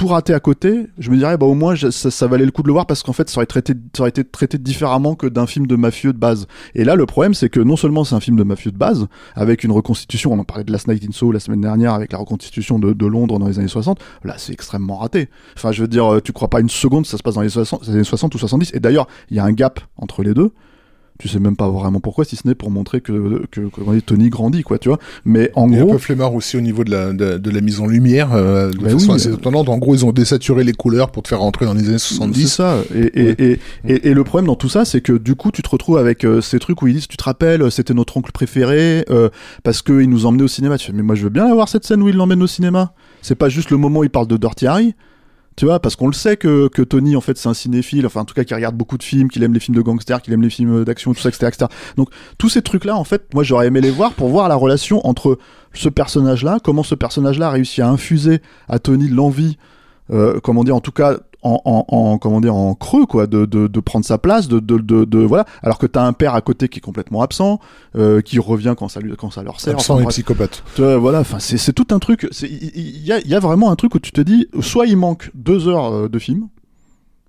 tout 0.00 0.06
rater 0.06 0.32
à 0.32 0.40
côté. 0.40 0.86
Je 0.96 1.10
me 1.10 1.18
dirais 1.18 1.36
bah 1.36 1.44
au 1.44 1.52
moins 1.52 1.74
ça, 1.76 2.26
valait 2.26 2.46
le 2.46 2.50
coup 2.50 2.62
de 2.62 2.68
le 2.68 2.72
voir 2.72 2.86
parce 2.86 3.02
qu'en 3.02 3.12
fait 3.12 3.28
ça 3.28 3.36
aurait 3.36 3.44
traité 3.44 3.74
ça 3.94 4.02
aurait 4.02 4.08
été 4.08 4.24
traité 4.24 4.56
différemment 4.56 5.14
que 5.14 5.26
d'un 5.26 5.46
film 5.46 5.66
de 5.66 5.76
mafieux 5.76 6.14
de 6.14 6.18
base. 6.18 6.46
Et 6.74 6.84
là 6.84 6.94
le 6.94 7.04
problème 7.04 7.34
c'est 7.34 7.50
que 7.50 7.60
non 7.60 7.76
seulement 7.76 8.02
c'est 8.04 8.14
un 8.14 8.20
film 8.20 8.38
de 8.38 8.42
mafieux 8.42 8.70
de 8.70 8.78
base 8.78 9.08
avec 9.34 9.62
une 9.62 9.72
reconstitution, 9.72 10.32
on 10.32 10.38
en 10.38 10.44
parlait 10.44 10.64
de 10.64 10.72
Last 10.72 10.88
Night 10.88 11.04
in 11.06 11.12
Soho 11.12 11.32
la 11.32 11.38
semaine 11.38 11.60
dernière 11.60 11.92
avec 11.92 12.12
la 12.12 12.18
reconstitution 12.18 12.78
de, 12.78 13.06
Londres 13.06 13.38
dans 13.38 13.46
les 13.46 13.58
années 13.58 13.68
60, 13.68 13.98
là 14.24 14.36
c'est 14.38 14.54
extrêmement 14.54 14.96
raté. 14.96 15.28
Enfin 15.54 15.70
je 15.70 15.82
veux 15.82 15.88
dire 15.88 16.10
euh, 16.10 16.20
tu 16.22 16.32
crois 16.32 16.48
pas 16.48 16.60
une 16.60 16.70
seconde 16.70 17.04
ça 17.04 17.18
se 17.18 17.22
passe 17.22 17.34
dans 17.34 17.42
les 17.42 17.50
60, 17.50 17.86
les 17.86 17.92
années 17.92 18.04
60 18.04 18.34
ou 18.34 18.38
70 18.38 18.70
et 18.72 18.80
d'ailleurs 18.80 19.06
il 19.28 19.36
y 19.36 19.40
a 19.40 19.44
un 19.44 19.52
gap 19.52 19.80
entre 19.98 20.22
les 20.22 20.32
deux 20.32 20.54
tu 21.20 21.28
sais 21.28 21.38
même 21.38 21.56
pas 21.56 21.68
vraiment 21.68 22.00
pourquoi, 22.00 22.24
si 22.24 22.34
ce 22.34 22.48
n'est 22.48 22.54
pour 22.54 22.70
montrer 22.70 23.00
que, 23.00 23.44
que, 23.50 23.60
comment 23.60 23.92
dire, 23.92 24.02
Tony 24.04 24.30
grandit, 24.30 24.62
quoi, 24.62 24.78
tu 24.78 24.88
vois. 24.88 24.98
Mais 25.24 25.50
en 25.54 25.70
Et 25.70 25.76
un 25.78 25.84
gros, 25.84 25.92
peu 25.92 25.98
flemmard 25.98 26.34
aussi 26.34 26.56
au 26.56 26.60
niveau 26.60 26.82
de 26.82 26.90
la, 26.90 27.12
de, 27.12 27.36
de 27.38 27.50
la 27.50 27.60
mise 27.60 27.80
en 27.80 27.86
lumière, 27.86 28.30
euh, 28.32 28.70
de 28.70 28.78
Bah 28.78 28.90
façon 28.90 29.10
oui, 29.10 29.16
assez 29.16 29.28
euh. 29.28 29.34
étonnante. 29.34 29.68
En 29.68 29.78
gros, 29.78 29.94
ils 29.94 30.04
ont 30.04 30.12
désaturé 30.12 30.64
les 30.64 30.72
couleurs 30.72 31.10
pour 31.10 31.22
te 31.22 31.28
faire 31.28 31.40
rentrer 31.40 31.66
dans 31.66 31.74
les 31.74 31.88
années 31.88 31.98
c'est 31.98 32.14
70. 32.14 32.46
ça. 32.48 32.78
Et, 32.94 33.00
et, 33.20 33.44
et, 33.52 33.58
et, 33.86 34.08
et 34.08 34.14
le 34.14 34.24
problème 34.24 34.46
dans 34.46 34.56
tout 34.56 34.68
ça, 34.70 34.84
c'est 34.84 35.00
que 35.02 35.12
du 35.12 35.34
coup, 35.34 35.50
tu 35.50 35.62
te 35.62 35.68
retrouves 35.68 35.98
avec 35.98 36.24
euh, 36.24 36.40
ces 36.40 36.58
trucs 36.58 36.80
où 36.82 36.86
ils 36.86 36.94
disent, 36.94 37.08
tu 37.08 37.16
te 37.18 37.24
rappelles, 37.24 37.62
euh, 37.62 37.70
c'était 37.70 37.94
notre 37.94 38.16
oncle 38.16 38.32
préféré, 38.32 39.04
euh, 39.10 39.28
parce 39.62 39.82
qu'il 39.82 40.08
nous 40.08 40.26
emmenait 40.26 40.44
au 40.44 40.48
cinéma. 40.48 40.78
Tu 40.78 40.86
fais, 40.86 40.92
mais 40.92 41.02
moi, 41.02 41.14
je 41.14 41.24
veux 41.24 41.28
bien 41.30 41.46
avoir 41.46 41.68
cette 41.68 41.84
scène 41.84 42.02
où 42.02 42.08
il 42.08 42.16
l'emmène 42.16 42.42
au 42.42 42.46
cinéma. 42.46 42.94
C'est 43.22 43.34
pas 43.34 43.48
juste 43.50 43.70
le 43.70 43.76
moment 43.76 44.00
où 44.00 44.04
il 44.04 44.10
parle 44.10 44.26
de 44.26 44.36
Dirty 44.36 44.66
Harry. 44.66 44.94
Tu 45.56 45.66
vois, 45.66 45.80
parce 45.80 45.96
qu'on 45.96 46.06
le 46.06 46.14
sait 46.14 46.36
que, 46.36 46.68
que 46.68 46.80
Tony, 46.80 47.16
en 47.16 47.20
fait, 47.20 47.36
c'est 47.36 47.48
un 47.48 47.54
cinéphile, 47.54 48.06
enfin, 48.06 48.20
en 48.20 48.24
tout 48.24 48.34
cas, 48.34 48.44
qui 48.44 48.54
regarde 48.54 48.76
beaucoup 48.76 48.96
de 48.96 49.02
films, 49.02 49.28
qu'il 49.28 49.42
aime 49.42 49.52
les 49.52 49.60
films 49.60 49.76
de 49.76 49.82
gangsters, 49.82 50.22
qu'il 50.22 50.32
aime 50.32 50.42
les 50.42 50.50
films 50.50 50.84
d'action, 50.84 51.12
tout 51.12 51.20
ça, 51.20 51.28
etc.. 51.28 51.66
Donc, 51.96 52.08
tous 52.38 52.48
ces 52.48 52.62
trucs-là, 52.62 52.96
en 52.96 53.04
fait, 53.04 53.34
moi, 53.34 53.42
j'aurais 53.42 53.66
aimé 53.66 53.80
les 53.80 53.90
voir 53.90 54.12
pour 54.12 54.28
voir 54.28 54.48
la 54.48 54.54
relation 54.54 55.06
entre 55.06 55.38
ce 55.74 55.88
personnage-là, 55.88 56.58
comment 56.62 56.82
ce 56.82 56.94
personnage-là 56.94 57.48
a 57.48 57.50
réussi 57.50 57.82
à 57.82 57.88
infuser 57.88 58.40
à 58.68 58.78
Tony 58.78 59.08
l'envie, 59.08 59.58
euh, 60.10 60.40
comment 60.42 60.64
dire, 60.64 60.76
en 60.76 60.80
tout 60.80 60.92
cas, 60.92 61.18
en, 61.42 61.60
en, 61.64 61.84
en- 61.88 62.18
comment 62.18 62.40
dire, 62.40 62.54
en 62.54 62.74
creux, 62.74 63.06
quoi, 63.06 63.26
de, 63.26 63.44
de, 63.46 63.66
de 63.66 63.80
prendre 63.80 64.04
sa 64.04 64.18
place, 64.18 64.48
de, 64.48 64.60
de, 64.60 64.78
de, 64.78 65.04
de- 65.04 65.18
voilà. 65.20 65.44
Alors 65.62 65.78
que 65.78 65.86
t'as 65.86 66.02
un 66.04 66.12
père 66.12 66.34
à 66.34 66.40
côté 66.40 66.68
qui 66.68 66.78
est 66.78 66.82
complètement 66.82 67.22
absent, 67.22 67.60
euh, 67.96 68.20
qui 68.20 68.38
revient 68.38 68.74
quand 68.76 68.88
ça 68.88 69.00
lui, 69.00 69.12
quand 69.16 69.30
ça 69.30 69.42
leur 69.42 69.60
sert. 69.60 69.74
Absent 69.74 69.94
Enfin, 69.94 70.04
et 70.04 70.06
psychopathe. 70.08 70.62
Tu 70.74 70.82
vois, 70.82 70.98
voilà, 70.98 71.20
enfin, 71.20 71.38
c'est 71.38 71.56
c'est 71.58 71.72
tout 71.72 71.86
un 71.92 71.98
truc. 71.98 72.28
c'est- 72.30 72.48
Il 72.50 73.04
y, 73.06 73.12
a, 73.12 73.18
il 73.20 73.28
y 73.28 73.34
a 73.34 73.40
vraiment 73.40 73.70
un 73.70 73.76
truc 73.76 73.94
où 73.94 73.98
tu 73.98 74.12
te 74.12 74.20
dis, 74.20 74.46
soit 74.60 74.86
il 74.86 74.96
manque 74.96 75.30
deux 75.34 75.66
heures 75.68 75.92
euh, 75.92 76.08
de 76.08 76.18
film 76.18 76.48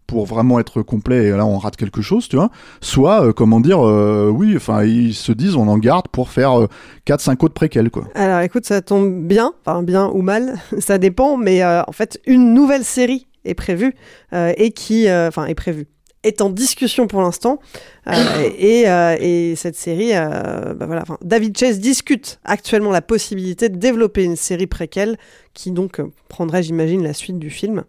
pour 0.07 0.25
vraiment 0.25 0.59
être 0.59 0.81
complet 0.81 1.27
et 1.27 1.29
là 1.31 1.45
on 1.45 1.57
rate 1.57 1.77
quelque 1.77 2.01
chose, 2.01 2.27
tu 2.27 2.35
vois. 2.35 2.49
Soit, 2.81 3.27
euh, 3.27 3.31
comment 3.31 3.61
dire, 3.61 3.79
euh, 3.79 4.29
oui, 4.29 4.53
enfin 4.57 4.83
ils 4.83 5.13
se 5.13 5.31
disent 5.31 5.55
on 5.55 5.69
en 5.69 5.77
garde 5.77 6.09
pour 6.09 6.27
faire 6.29 6.59
euh, 6.59 6.67
4-5 7.07 7.45
autres 7.45 7.53
préquels, 7.53 7.89
quoi. 7.89 8.03
Alors 8.13 8.41
écoute, 8.41 8.65
ça 8.65 8.81
tombe 8.81 9.25
bien, 9.25 9.53
enfin 9.65 9.83
bien 9.83 10.09
ou 10.13 10.21
mal, 10.21 10.55
ça 10.79 10.97
dépend, 10.97 11.37
mais 11.37 11.63
euh, 11.63 11.81
en 11.87 11.93
fait, 11.93 12.19
une 12.25 12.53
nouvelle 12.53 12.83
série 12.83 13.25
est 13.45 13.53
prévue 13.53 13.93
euh, 14.33 14.53
et 14.57 14.71
qui, 14.71 15.07
euh, 15.07 15.27
enfin, 15.27 15.45
est 15.45 15.55
prévue, 15.55 15.87
est 16.23 16.41
en 16.41 16.49
discussion 16.49 17.07
pour 17.07 17.21
l'instant. 17.21 17.59
Euh, 18.07 18.13
et, 18.57 18.89
euh, 18.89 19.17
et 19.19 19.55
cette 19.55 19.75
série, 19.75 20.11
euh, 20.13 20.73
bah 20.73 20.85
voilà, 20.85 21.03
David 21.21 21.57
Chase 21.57 21.79
discute 21.79 22.39
actuellement 22.43 22.91
la 22.91 23.01
possibilité 23.01 23.69
de 23.69 23.77
développer 23.77 24.23
une 24.23 24.35
série 24.35 24.67
préquelle 24.67 25.17
qui 25.53 25.71
donc 25.71 26.01
prendrait, 26.29 26.63
j'imagine, 26.63 27.03
la 27.03 27.13
suite 27.13 27.39
du 27.39 27.49
film. 27.49 27.83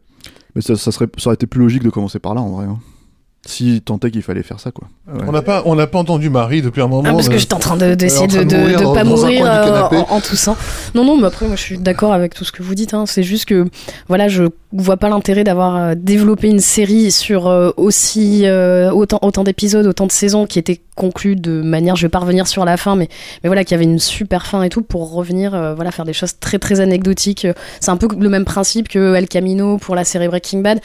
Mais 0.54 0.62
ça, 0.62 0.76
ça 0.76 0.92
serait, 0.92 1.06
ça 1.18 1.28
aurait 1.28 1.34
été 1.34 1.46
plus 1.46 1.60
logique 1.60 1.82
de 1.82 1.90
commencer 1.90 2.18
par 2.18 2.34
là 2.34 2.40
en 2.40 2.50
vrai. 2.50 2.66
hein. 2.66 2.78
Si 3.44 3.82
tant 3.84 3.98
est 3.98 4.12
qu'il 4.12 4.22
fallait 4.22 4.44
faire 4.44 4.60
ça, 4.60 4.70
quoi. 4.70 4.86
Ouais. 5.12 5.24
On 5.26 5.32
n'a 5.32 5.42
pas, 5.42 5.62
on 5.64 5.74
n'a 5.74 5.88
pas 5.88 5.98
entendu 5.98 6.30
Marie 6.30 6.62
depuis 6.62 6.80
un 6.80 6.86
moment. 6.86 7.02
Ah, 7.08 7.12
parce 7.12 7.28
que 7.28 7.34
euh, 7.34 7.38
j'étais 7.38 7.54
en 7.54 7.58
train 7.58 7.76
de- 7.76 7.94
d'essayer 7.96 8.22
en 8.22 8.44
de, 8.44 8.44
de, 8.44 8.56
mourir 8.56 8.78
de 8.78 8.84
dans- 8.84 8.94
pas 8.94 9.02
mourir 9.02 9.44
euh, 9.44 9.82
en, 9.90 10.14
en 10.14 10.20
toussant. 10.20 10.56
Non, 10.94 11.04
non, 11.04 11.16
mais 11.16 11.26
après, 11.26 11.46
moi, 11.48 11.56
je 11.56 11.60
suis 11.60 11.78
d'accord 11.78 12.12
avec 12.12 12.34
tout 12.34 12.44
ce 12.44 12.52
que 12.52 12.62
vous 12.62 12.76
dites. 12.76 12.94
hein. 12.94 13.04
C'est 13.04 13.24
juste 13.24 13.46
que, 13.46 13.66
voilà, 14.06 14.28
je 14.28 14.44
vois 14.72 14.96
pas 14.96 15.08
l'intérêt 15.08 15.42
d'avoir 15.42 15.74
euh, 15.76 15.94
développé 15.96 16.48
une 16.50 16.60
série 16.60 17.10
sur 17.10 17.48
euh, 17.48 17.70
aussi 17.76 18.42
euh, 18.46 18.92
autant, 18.92 19.18
autant 19.22 19.42
d'épisodes, 19.42 19.86
autant 19.86 20.06
de 20.06 20.12
saisons 20.12 20.46
qui 20.46 20.60
étaient 20.60 20.80
conclues 20.94 21.34
de 21.34 21.62
manière, 21.62 21.96
je 21.96 22.02
vais 22.06 22.10
pas 22.10 22.20
revenir 22.20 22.46
sur 22.46 22.64
la 22.64 22.76
fin, 22.76 22.94
mais, 22.94 23.08
mais 23.42 23.48
voilà, 23.48 23.64
qui 23.64 23.74
avait 23.74 23.84
une 23.84 23.98
super 23.98 24.46
fin 24.46 24.62
et 24.62 24.68
tout 24.68 24.82
pour 24.82 25.12
revenir, 25.12 25.52
euh, 25.54 25.74
voilà, 25.74 25.90
faire 25.90 26.04
des 26.04 26.12
choses 26.12 26.38
très 26.38 26.60
très 26.60 26.78
anecdotiques. 26.78 27.46
C'est 27.80 27.90
un 27.90 27.96
peu 27.96 28.06
le 28.16 28.28
même 28.28 28.44
principe 28.44 28.88
que 28.88 29.14
El 29.16 29.26
Camino 29.26 29.78
pour 29.78 29.96
la 29.96 30.04
série 30.04 30.28
Breaking 30.28 30.60
Bad 30.60 30.80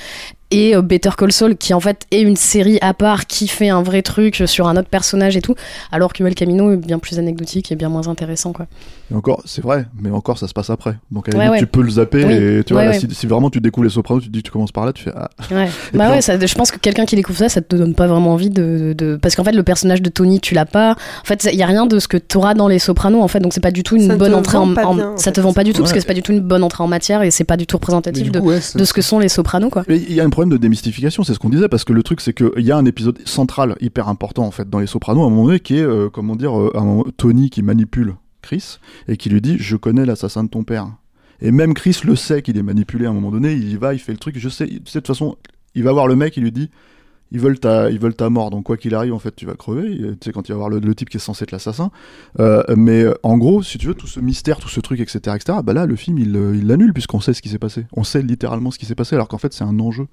et 0.52 0.76
euh, 0.76 0.82
Better 0.82 1.10
Call 1.18 1.32
Saul 1.32 1.56
qui 1.58 1.74
en 1.74 1.80
fait 1.80 2.06
est 2.12 2.22
une 2.22 2.36
série 2.36 2.78
à 2.82 2.94
part 2.94 3.28
qui 3.28 3.48
fait 3.48 3.70
un 3.70 3.82
vrai 3.82 4.02
truc 4.02 4.44
sur 4.46 4.68
un 4.68 4.78
autre 4.78 4.88
personnage 4.90 5.36
et 5.38 5.42
tout 5.42 5.56
alors 5.92 6.14
que 6.14 6.24
El 6.24 6.36
Camino 6.36 6.72
est 6.74 6.78
bien 6.78 7.00
plus 7.00 7.20
anecdotique 7.20 7.72
et 7.72 7.76
bien 7.76 7.90
moins 7.90 8.08
intéressant 8.08 8.54
quoi. 8.54 8.68
Et 9.10 9.16
encore, 9.16 9.42
c'est 9.46 9.62
vrai, 9.64 9.86
mais 10.02 10.10
encore, 10.12 10.38
ça 10.38 10.50
se 10.50 10.54
passe 10.54 10.70
après. 10.70 10.96
Donc, 11.12 11.30
à 11.30 11.32
la 11.32 11.38
Ouais, 11.38 11.44
limite, 11.46 11.54
ouais. 11.54 11.60
tu 11.60 11.68
peux 11.68 11.82
le 11.82 11.92
zapper 11.92 12.26
Oui. 12.26 12.34
et 12.34 12.64
tu 12.66 12.74
vois, 12.74 12.82
Ouais, 12.82 12.88
là, 12.90 12.92
ouais. 12.92 13.00
si, 13.00 13.08
si 13.16 13.26
vraiment 13.26 13.50
tu 13.50 13.62
découvres 13.62 13.86
les 13.86 13.90
sopranos, 13.90 14.20
tu 14.20 14.28
te 14.28 14.34
dis, 14.34 14.44
tu 14.44 14.52
commences 14.52 14.74
par 14.74 14.86
là, 14.86 14.92
tu 14.92 15.04
fais, 15.04 15.12
ah. 15.16 15.30
Bah 15.50 15.66
puis, 15.94 15.98
ouais, 16.02 16.22
ça, 16.22 16.38
je 16.38 16.56
pense 16.56 16.72
que 16.72 16.78
quelqu'un 16.78 17.06
qui 17.06 17.16
découvre 17.16 17.40
ça, 17.40 17.48
ça 17.48 17.62
te 17.62 17.74
donne 17.74 17.96
pas 17.96 18.06
vraiment 18.08 18.34
envie 18.34 18.50
de, 18.50 18.94
de... 18.98 19.16
parce 19.16 19.38
qu'en 19.38 19.46
fait 19.46 19.54
le 19.54 19.64
personnage 19.64 20.02
de 20.02 20.10
Tony, 20.10 20.42
tu 20.42 20.54
l'as 20.56 20.66
pas. 20.66 20.92
En 20.92 21.26
fait, 21.26 21.48
il 21.50 21.58
y 21.58 21.64
a 21.64 21.66
rien 21.66 21.86
de 21.86 22.00
ce 22.00 22.10
que 22.10 22.18
tu 22.18 22.36
auras 22.36 22.54
dans 22.54 22.68
les 22.68 22.80
Sopranos 22.80 23.22
en 23.24 23.30
fait, 23.30 23.40
donc 23.40 23.54
c'est 23.54 23.62
pas 23.64 23.72
du 23.72 23.82
tout 23.84 23.96
une 23.96 24.08
Ça 24.08 24.18
bonne 24.18 24.34
entrée 24.34 24.58
en, 24.58 24.74
pas 24.74 24.86
en- 24.86 24.94
bien, 24.96 25.12
en 25.12 25.18
ça 25.18 25.26
fait. 25.26 25.32
te 25.34 25.40
vend 25.40 25.54
pas 25.54 25.64
du 25.64 25.72
tout 25.72 25.80
parce 25.84 25.94
que 25.94 26.02
c'est 26.02 26.06
pas 26.06 26.14
du 26.14 26.22
tout 26.22 26.34
une 26.34 26.42
bonne 26.42 26.64
entrée 26.64 26.84
en 26.84 26.88
matière 26.88 27.22
et 27.22 27.32
c'est 27.32 27.46
pas 27.46 27.56
du 27.56 27.66
tout 27.66 27.78
représentatif 27.78 28.30
de, 28.30 28.42
coup, 28.42 28.48
ouais, 28.50 28.60
c'est- 28.60 28.78
de 28.78 28.84
ce 28.84 28.92
que 28.92 29.02
sont 29.02 29.20
les 29.20 29.30
Sopranos 29.30 29.70
quoi. 29.70 29.84
Mais 29.88 29.98
il 29.98 30.14
y 30.14 30.20
a 30.20 30.26
un 30.26 30.30
problème 30.38 30.56
de 30.56 30.62
démystification, 30.62 31.23
c'est 31.23 31.34
ce 31.34 31.39
qu'on 31.39 31.50
disait, 31.50 31.67
parce 31.67 31.84
que 31.84 31.93
le 31.93 32.04
truc, 32.04 32.21
c'est 32.21 32.32
qu'il 32.32 32.63
y 32.63 32.71
a 32.71 32.78
un 32.78 32.86
épisode 32.86 33.17
central 33.28 33.76
hyper 33.82 34.08
important, 34.08 34.45
en 34.45 34.52
fait, 34.52 34.69
dans 34.69 34.78
Les 34.78 34.86
Sopranos, 34.86 35.23
à 35.23 35.26
un 35.26 35.30
moment 35.32 35.47
donné, 35.47 35.60
qui 35.60 35.78
est, 35.78 35.82
euh, 35.82 36.12
comment 36.12 36.36
dire, 36.36 36.56
euh, 36.56 36.71
un 36.76 37.02
Tony 37.17 37.50
qui 37.50 37.63
manipule 37.63 38.13
Chris, 38.43 38.78
et 39.08 39.17
qui 39.17 39.32
lui 39.32 39.41
dit, 39.41 39.58
je 39.58 39.76
connais 39.76 40.06
l'assassin 40.06 40.43
de 40.43 40.50
ton 40.50 40.63
père. 40.63 40.89
Et 41.41 41.50
même 41.50 41.73
Chris 41.73 42.02
le 42.04 42.15
sait 42.15 42.43
qu'il 42.43 42.56
est 42.56 42.62
manipulé 42.62 43.08
à 43.08 43.10
un 43.10 43.13
moment 43.13 43.32
donné, 43.32 43.54
il 43.54 43.67
y 43.67 43.78
va, 43.78 43.95
il 43.95 44.00
fait 44.00 44.12
le 44.12 44.19
truc, 44.19 44.38
je 44.38 44.47
sais, 44.47 44.67
de 44.67 44.78
toute 44.78 45.08
façon, 45.08 45.38
il 45.73 45.82
va 45.82 45.91
voir 45.91 46.06
le 46.06 46.15
mec, 46.15 46.38
il 46.38 46.43
lui 46.43 46.52
dit, 46.52 46.69
ils 47.32 47.40
veulent 47.40 47.60
ta, 47.60 47.90
ils 47.90 48.00
veulent 48.00 48.16
ta 48.16 48.30
mort, 48.30 48.50
donc 48.50 48.63
quoi 48.63 48.78
qu'il 48.78 48.96
arrive, 48.96 49.13
en 49.13 49.20
fait, 49.20 49.36
tu 49.36 49.46
vas 49.46 49.56
crever, 49.56 49.98
tu 49.98 50.18
sais, 50.24 50.32
quand 50.32 50.48
il 50.48 50.52
va 50.52 50.58
voir 50.58 50.70
le, 50.70 50.80
le 50.80 50.96
type 50.96 51.10
qui 51.10 51.18
est 51.18 51.22
censé 51.22 51.44
être 51.44 51.52
l'assassin. 51.52 51.92
Euh, 52.40 52.63
mais 52.76 53.04
euh, 53.04 53.13
en 53.24 53.38
gros, 53.38 53.63
si 53.63 53.78
tu 53.78 53.88
veux, 53.88 53.94
tout 53.94 54.08
ce 54.08 54.20
mystère, 54.20 54.60
tout 54.60 54.70
ce 54.70 54.80
truc, 54.80 55.00
etc., 55.00 55.36
etc., 55.36 55.60
bah 55.63 55.74
là, 55.74 55.86
le 55.86 55.96
film, 55.96 56.18
il 56.18 56.36
euh, 56.36 56.56
il 56.56 56.68
l'annule, 56.68 56.94
puisqu'on 56.94 57.20
sait 57.20 57.34
ce 57.34 57.42
qui 57.42 57.50
s'est 57.50 57.60
passé. 57.60 57.86
On 57.94 58.04
sait 58.04 58.22
littéralement 58.22 58.72
ce 58.72 58.80
qui 58.80 58.86
s'est 58.86 58.96
passé, 58.96 59.16
alors 59.16 59.28
qu'en 59.28 59.38
fait, 59.38 59.54
c'est 59.54 59.63
un 59.63 59.80
enjeu. 59.80 60.08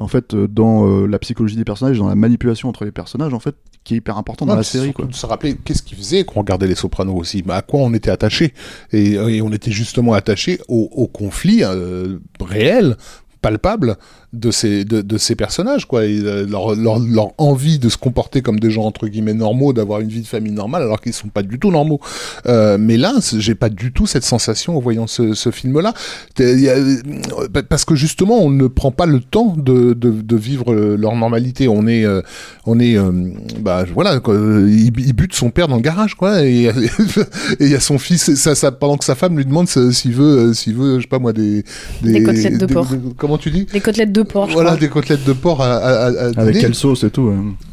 En 0.00 0.06
fait, 0.06 0.36
dans 0.36 0.86
euh, 0.86 1.06
la 1.06 1.18
psychologie 1.18 1.56
des 1.56 1.64
personnages, 1.64 1.98
dans 1.98 2.08
la 2.08 2.14
manipulation 2.14 2.68
entre 2.68 2.84
les 2.84 2.92
personnages, 2.92 3.34
en 3.34 3.40
fait, 3.40 3.56
qui 3.82 3.94
est 3.94 3.96
hyper 3.96 4.16
important 4.16 4.46
dans 4.46 4.54
la 4.54 4.62
série, 4.62 4.92
quoi. 4.92 5.06
de 5.06 5.14
se 5.14 5.26
rappeler 5.26 5.56
qu'est-ce 5.56 5.82
qui 5.82 5.96
faisait 5.96 6.22
qu'on 6.22 6.40
regardait 6.40 6.68
les 6.68 6.76
Sopranos 6.76 7.16
aussi, 7.16 7.42
bah, 7.42 7.56
à 7.56 7.62
quoi 7.62 7.80
on 7.80 7.92
était 7.92 8.10
attaché? 8.10 8.54
Et, 8.92 9.14
et 9.14 9.42
on 9.42 9.52
était 9.52 9.72
justement 9.72 10.12
attaché 10.12 10.60
au, 10.68 10.88
au 10.92 11.08
conflit 11.08 11.64
euh, 11.64 12.18
réel, 12.40 12.96
palpable 13.40 13.96
de 14.32 14.50
ces 14.50 14.84
de, 14.84 15.00
de 15.00 15.18
ces 15.18 15.34
personnages 15.34 15.86
quoi, 15.86 16.04
et, 16.04 16.18
euh, 16.20 16.46
leur, 16.46 16.74
leur, 16.74 16.98
leur 16.98 17.28
envie 17.38 17.78
de 17.78 17.88
se 17.88 17.96
comporter 17.96 18.42
comme 18.42 18.60
des 18.60 18.70
gens 18.70 18.84
entre 18.84 19.06
guillemets 19.08 19.34
normaux, 19.34 19.72
d'avoir 19.72 20.00
une 20.00 20.08
vie 20.08 20.20
de 20.20 20.26
famille 20.26 20.52
normale 20.52 20.82
alors 20.82 21.00
qu'ils 21.00 21.14
sont 21.14 21.28
pas 21.28 21.42
du 21.42 21.58
tout 21.58 21.70
normaux. 21.70 22.00
Euh, 22.46 22.76
mais 22.78 22.96
là, 22.96 23.14
j'ai 23.38 23.54
pas 23.54 23.70
du 23.70 23.92
tout 23.92 24.06
cette 24.06 24.24
sensation 24.24 24.76
en 24.76 24.80
voyant 24.80 25.06
ce, 25.06 25.34
ce 25.34 25.50
film-là, 25.50 25.94
euh, 26.40 26.96
parce 27.68 27.84
que 27.84 27.94
justement 27.94 28.38
on 28.38 28.50
ne 28.50 28.66
prend 28.66 28.90
pas 28.90 29.06
le 29.06 29.20
temps 29.20 29.54
de, 29.56 29.94
de, 29.94 30.10
de 30.10 30.36
vivre 30.36 30.74
leur 30.74 31.16
normalité. 31.16 31.68
On 31.68 31.86
est 31.86 32.04
euh, 32.04 32.20
on 32.66 32.78
est 32.80 32.98
euh, 32.98 33.10
bah 33.60 33.84
voilà 33.94 34.20
quoi, 34.20 34.34
il, 34.36 34.92
il 34.98 35.12
bute 35.14 35.34
son 35.34 35.50
père 35.50 35.68
dans 35.68 35.76
le 35.76 35.82
garage 35.82 36.14
quoi 36.14 36.44
et 36.44 36.70
il 37.60 37.68
y 37.68 37.74
a 37.74 37.80
son 37.88 37.98
fils 37.98 38.34
ça, 38.34 38.54
ça 38.54 38.72
pendant 38.72 38.96
que 38.96 39.04
sa 39.04 39.14
femme 39.14 39.36
lui 39.36 39.44
demande 39.46 39.68
s'il 39.68 40.12
veut 40.12 40.52
s'il 40.52 40.74
veut 40.74 40.96
je 40.96 41.02
sais 41.02 41.08
pas 41.08 41.18
moi 41.18 41.32
des 41.32 41.64
Des 42.02 42.22
côtelettes 42.22 42.58
de 42.58 42.66
porc. 42.66 42.88
comment 43.16 43.38
tu 43.38 43.50
dis? 43.50 43.64
Des 43.66 43.80
côtelettes 43.80 44.12
de 44.12 44.17
porc. 44.22 44.48
voilà 44.50 44.70
crois. 44.70 44.80
des 44.80 44.88
côtelettes 44.88 45.24
de 45.24 45.32
porc 45.32 45.60
à, 45.62 45.76
à, 45.76 45.88
à- 45.88 46.06
à 46.06 46.08
Avec 46.08 46.36
donner. 46.36 46.60
quelle 46.60 46.74
sauce 46.74 47.04
et 47.04 47.10
tout. 47.10 47.32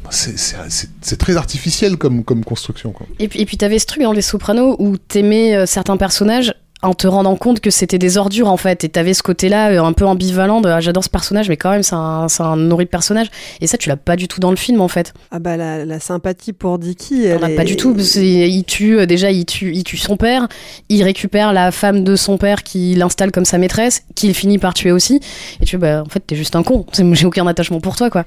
c'est 0.10 1.18
très 1.18 1.36
artificiel 1.38 1.98
comme 1.98 2.24
comme 2.24 2.44
construction 2.44 2.92
quoi 2.92 3.06
Et 3.20 3.28
puis, 3.28 3.42
et 3.42 3.46
puis 3.46 3.58
t'avais 3.58 3.80
ce 3.80 3.86
truc 3.86 4.04
dans 4.04 4.12
Les 4.12 4.22
Sopranos 4.22 4.76
où 4.80 4.98
t'aimais 4.98 5.56
euh, 5.56 5.66
certains 5.66 5.98
personnages 5.98 6.54
en 6.82 6.94
te 6.94 7.08
rendant 7.08 7.36
compte 7.36 7.62
que 7.62 7.70
c'était 7.72 7.98
des 7.98 8.18
ordures 8.18 8.48
en 8.48 8.58
fait. 8.58 8.84
Et 8.84 8.90
t'avais 8.90 9.14
ce 9.14 9.24
côté-là 9.24 9.70
euh, 9.72 9.84
un 9.84 9.94
peu 9.94 10.06
ambivalent 10.06 10.62
de 10.62 10.70
ah, 10.70 10.82
j'adore 10.82 11.04
ce 11.04 11.10
personnage, 11.10 11.50
mais 11.50 11.58
quand 11.58 11.72
même 11.72 11.84
c'est 11.84 11.96
un, 11.96 12.28
un 12.40 12.72
horrible 12.72 12.90
personnage. 12.92 13.28
Et 13.62 13.68
ça, 13.68 13.78
tu 13.78 13.90
l'as 13.90 13.98
pas 13.98 14.16
du 14.16 14.28
tout 14.28 14.40
dans 14.40 14.52
le 14.52 14.56
film 14.56 14.82
en 14.82 14.88
fait. 14.88 15.14
Ah 15.32 15.40
bah 15.40 15.58
la, 15.58 15.84
la 15.86 16.00
sympathie 16.00 16.54
pour 16.54 16.78
Dicky, 16.78 17.26
elle 17.26 17.44
as 17.44 17.50
est- 17.52 17.56
pas 17.56 17.64
du 17.64 17.76
tout. 17.76 17.94
parce 17.96 18.16
Il 18.16 18.64
tue, 18.66 19.00
euh, 19.00 19.06
déjà, 19.06 19.32
il 19.32 19.46
tue, 19.46 19.72
il 19.74 19.84
tue 19.84 19.98
son 19.98 20.18
père, 20.18 20.48
il 20.90 21.02
récupère 21.04 21.54
la 21.54 21.72
femme 21.72 22.04
de 22.04 22.16
son 22.16 22.38
père 22.38 22.62
qui 22.64 22.94
l'installe 22.96 23.32
comme 23.32 23.46
sa 23.46 23.58
maîtresse, 23.58 24.04
qu'il 24.14 24.34
finit 24.34 24.58
par 24.60 24.74
tuer 24.74 24.92
aussi. 24.92 25.20
Et 25.62 25.66
tu 25.66 25.78
bah 25.78 26.04
en 26.06 26.10
fait, 26.10 26.20
t'es 26.20 26.36
juste 26.36 26.56
un 26.56 26.64
con. 26.64 26.86
J'ai 27.14 27.26
aucun 27.26 27.48
attachement 27.48 27.80
pour 27.80 27.96
toi 27.96 28.10
quoi. 28.10 28.26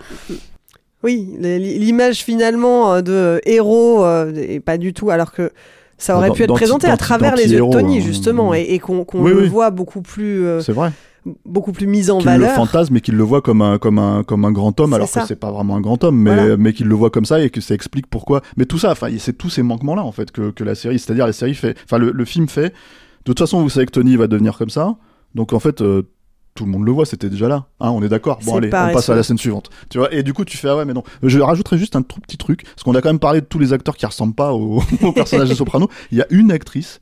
Oui, 1.05 1.29
l'image 1.39 2.25
finalement 2.25 2.95
euh, 2.95 3.03
de 3.03 3.41
héros 3.47 4.05
et 4.37 4.59
pas 4.59 4.79
du 4.79 4.93
tout, 4.93 5.11
alors 5.11 5.31
que 5.33 5.53
ça 5.99 6.17
aurait 6.17 6.29
Dans- 6.29 6.35
pu 6.35 6.43
être 6.45 6.55
présenté 6.55 6.87
à 6.87 6.97
travers 6.97 7.35
les 7.37 7.53
yeux 7.53 7.59
de 7.61 7.71
Tony 7.73 7.99
hein. 7.99 8.01
justement 8.01 8.55
et, 8.55 8.63
et 8.71 8.79
qu'on 8.79 9.05
Oui, 9.15 9.31
le 9.33 9.43
oui. 9.43 9.49
voit 9.49 9.71
beaucoup 9.71 10.01
plus 10.01 10.45
euh, 10.47 10.61
C'est 10.61 10.73
vrai. 10.73 10.93
beaucoup 11.45 11.73
plus 11.73 11.87
mis 11.87 12.11
en 12.11 12.19
Qu'il 12.19 12.27
le 12.31 12.39
valeur. 12.39 12.55
fantasme 12.55 12.97
et 12.97 13.01
qu'il 13.01 13.17
le 13.17 13.23
voit 13.25 13.43
comme 13.43 13.61
un, 13.61 13.79
comme 13.79 13.99
un, 13.99 14.23
comme 14.23 14.45
un 14.45 14.53
grand 14.53 14.79
homme, 14.81 14.93
alors 14.95 15.09
ça. 15.09 15.23
que 15.23 15.27
c'est 15.27 15.37
pas 15.37 15.51
vraiment 15.51 15.77
un 15.77 15.81
grand 15.81 16.03
homme, 16.05 16.17
mais, 16.17 16.35
Voilà. 16.35 16.57
mais 16.57 16.73
qu'il 16.73 16.87
le 16.87 16.95
voit 16.95 17.11
comme 17.11 17.25
ça 17.27 17.41
et 17.43 17.51
que 17.51 17.61
ça 17.61 17.75
explique 17.75 18.07
pourquoi. 18.07 18.41
Mais 18.57 18.65
tout 18.65 18.79
ça, 18.79 18.93
enfin, 18.93 19.09
c'est 19.19 19.37
tous 19.37 19.51
ces 19.51 19.63
manquements-là, 19.63 20.03
en 20.05 20.13
fait, 20.13 20.31
que, 20.31 20.51
que 20.51 20.65
la 20.65 20.75
série, 20.75 20.99
c'est-à-dire 20.99 21.27
la 21.27 21.33
série 21.33 21.55
fait, 21.55 21.77
enfin, 21.85 21.99
le, 21.99 22.13
le 22.13 22.25
film 22.25 22.49
fait. 22.49 22.69
De 22.69 23.25
toute 23.25 23.39
façon, 23.41 23.61
vous 23.61 23.69
savez 23.69 23.85
que 23.87 23.91
Tony 23.93 24.17
va 24.17 24.27
devenir 24.27 24.57
comme 24.57 24.71
ça, 24.71 24.97
donc 25.35 25.53
en 25.53 25.59
fait, 25.61 25.83
euh, 25.83 26.03
tout 26.59 26.65
le 26.65 26.73
monde 26.73 26.85
le 26.85 26.91
voit, 26.91 27.07
c'était 27.07 27.31
déjà 27.31 27.47
là. 27.47 27.67
Hein, 27.79 27.91
on 27.91 28.03
est 28.03 28.09
d'accord. 28.09 28.41
Bon, 28.45 28.57
allez, 28.57 28.67
on 28.67 28.71
passe 28.93 29.09
à 29.09 29.15
la 29.15 29.23
scène 29.23 29.39
suivante. 29.39 29.71
Tu 29.91 29.99
vois, 29.99 30.13
et 30.13 30.25
du 30.25 30.35
coup, 30.35 30.45
tu 30.45 30.57
fais, 30.57 30.69
ah 30.69 30.77
ouais, 30.77 30.85
mais 30.85 30.93
non. 30.93 31.05
Je 31.23 31.39
rajouterais 31.39 31.79
juste 31.79 31.95
un 31.95 32.03
tout 32.03 32.21
petit 32.21 32.37
truc, 32.37 32.65
parce 32.65 32.83
qu'on 32.83 32.97
a 32.97 33.01
quand 33.01 33.11
même 33.11 33.21
parlé 33.21 33.41
de 33.41 33.47
tous 33.47 33.61
les 33.61 33.73
acteurs 33.73 33.97
qui 33.97 34.05
ressemblent 34.07 34.35
pas 34.35 34.53
au, 34.53 34.83
au 35.03 35.13
personnage 35.13 35.49
de 35.49 35.55
Soprano. 35.55 35.89
Il 36.11 36.19
y 36.19 36.21
a 36.21 36.27
une 36.31 36.51
actrice 36.51 37.01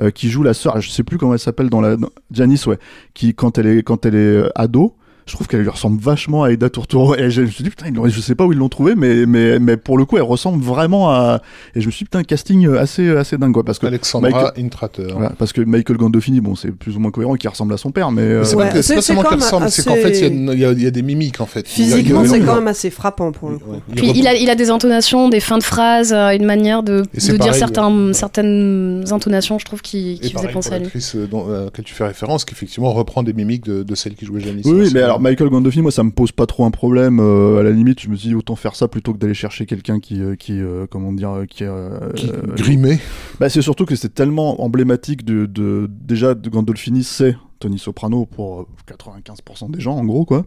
euh, 0.00 0.10
qui 0.10 0.30
joue 0.30 0.42
la 0.42 0.54
sœur, 0.54 0.80
je 0.80 0.88
sais 0.90 1.02
plus 1.04 1.18
comment 1.18 1.34
elle 1.34 1.38
s'appelle 1.38 1.68
dans 1.68 1.82
la 1.82 1.96
dans- 1.96 2.08
Janice, 2.32 2.66
ouais, 2.66 2.78
qui 3.12 3.34
quand 3.34 3.58
elle 3.58 3.66
est 3.66 3.82
quand 3.82 4.06
elle 4.06 4.14
est 4.14 4.18
euh, 4.18 4.48
ado, 4.54 4.96
je 5.26 5.34
trouve 5.34 5.46
qu'elle 5.46 5.60
lui 5.62 5.68
ressemble 5.68 6.00
vachement 6.00 6.42
à 6.44 6.50
Aida 6.50 6.68
Turturro. 6.70 7.14
Et 7.16 7.30
je 7.30 7.42
me 7.42 7.46
suis 7.46 7.64
dit 7.64 7.70
putain, 7.70 7.86
je 8.06 8.20
sais 8.20 8.34
pas 8.34 8.44
où 8.44 8.52
ils 8.52 8.58
l'ont 8.58 8.68
trouvé, 8.68 8.94
mais 8.94 9.26
mais 9.26 9.58
mais 9.58 9.76
pour 9.76 9.96
le 9.98 10.04
coup, 10.04 10.16
elle 10.16 10.22
ressemble 10.22 10.62
vraiment 10.62 11.10
à. 11.10 11.40
Et 11.74 11.80
je 11.80 11.86
me 11.86 11.90
suis 11.90 12.04
dit 12.04 12.10
putain, 12.10 12.22
casting 12.24 12.68
assez 12.76 13.08
assez 13.10 13.38
dingue 13.38 13.52
quoi, 13.54 13.64
parce 13.64 13.78
que 13.78 13.86
Alexandra 13.86 14.30
Michael- 14.30 14.64
Intrater 14.64 15.06
voilà, 15.12 15.30
parce 15.38 15.52
que 15.52 15.60
Michael 15.60 15.96
Gandolfini, 15.96 16.40
bon, 16.40 16.54
c'est 16.54 16.70
plus 16.72 16.96
ou 16.96 17.00
moins 17.00 17.10
cohérent, 17.10 17.34
qui 17.34 17.48
ressemble 17.48 17.72
à 17.74 17.76
son 17.76 17.90
père, 17.90 18.10
mais. 18.10 18.22
euh, 18.22 18.38
Mais 18.40 18.44
c'est 18.44 18.56
Ouais, 18.56 18.70
pas, 18.70 18.82
c'est 18.82 19.00
seulement 19.00 19.22
même 19.22 19.34
ressemble, 19.40 19.70
c'est 19.70 19.84
qu'en 19.84 19.94
fait, 19.94 20.20
il 20.20 20.58
y 20.58 20.64
a 20.64 20.72
y, 20.72 20.82
y 20.86 20.92
des 20.92 21.02
mimiques, 21.02 21.40
en 21.40 21.46
fait. 21.46 21.66
Physiquement, 21.66 22.24
c'est 22.24 22.40
quand 22.40 22.56
même 22.56 22.68
assez 22.68 22.90
frappant 22.90 23.32
pour 23.32 23.50
le 23.50 23.58
coup. 23.58 23.70
Ouais, 23.72 23.78
Puis 23.96 24.12
il 24.14 24.26
a, 24.26 24.34
il 24.34 24.50
a 24.50 24.54
des 24.54 24.70
intonations, 24.70 25.28
des 25.28 25.40
fins 25.40 25.58
de 25.58 25.62
phrases, 25.62 26.12
euh, 26.12 26.30
une 26.30 26.44
manière 26.44 26.82
de, 26.82 27.02
dire 27.14 27.54
certains, 27.54 28.12
certaines 28.12 29.04
intonations, 29.10 29.58
je 29.58 29.64
trouve, 29.64 29.82
qui, 29.82 30.18
qui 30.20 30.32
penser 30.32 30.72
à 30.72 30.76
lui. 30.78 30.84
l'actrice 30.84 31.14
euh, 31.16 31.26
à 31.32 31.64
laquelle 31.64 31.84
tu 31.84 31.94
fais 31.94 32.06
référence, 32.06 32.44
qui 32.44 32.54
effectivement 32.54 32.92
reprend 32.92 33.22
des 33.22 33.32
mimiques 33.32 33.64
de, 33.64 33.82
de 33.82 33.94
celle 33.94 34.14
qui 34.14 34.26
jouait 34.26 34.40
Janice. 34.40 34.66
Oui, 34.66 34.90
mais 34.94 35.02
alors 35.14 35.20
Michael 35.22 35.48
Gandolfini, 35.48 35.82
moi, 35.82 35.92
ça 35.92 36.02
me 36.04 36.10
pose 36.10 36.32
pas 36.32 36.46
trop 36.46 36.64
un 36.64 36.70
problème. 36.70 37.20
euh, 37.20 37.58
à 37.60 37.62
la 37.62 37.70
limite, 37.70 38.00
je 38.00 38.08
me 38.08 38.16
dis 38.16 38.34
autant 38.34 38.56
faire 38.56 38.74
ça 38.74 38.88
plutôt 38.88 39.12
que 39.12 39.18
d'aller 39.18 39.34
chercher 39.34 39.64
quelqu'un 39.66 40.00
qui, 40.00 40.20
euh, 40.20 40.34
qui, 40.36 40.52
euh, 40.60 40.86
comment 40.90 41.12
dire, 41.12 41.44
qui, 41.48 41.64
euh, 41.64 42.12
Qui- 42.14 42.30
grimé. 42.56 42.98
Bah, 43.40 43.48
c'est 43.48 43.62
surtout 43.62 43.84
que 43.86 43.96
c'est 43.96 44.12
tellement 44.12 44.62
emblématique 44.62 45.24
de, 45.24 45.46
de 45.46 45.88
déjà 45.90 46.34
de 46.34 46.48
Gandolfini, 46.50 47.04
c'est 47.04 47.36
Tony 47.60 47.78
Soprano 47.78 48.26
pour 48.26 48.60
euh, 48.62 48.66
95% 48.88 49.70
des 49.70 49.80
gens 49.80 49.96
en 49.96 50.04
gros 50.04 50.24
quoi. 50.24 50.44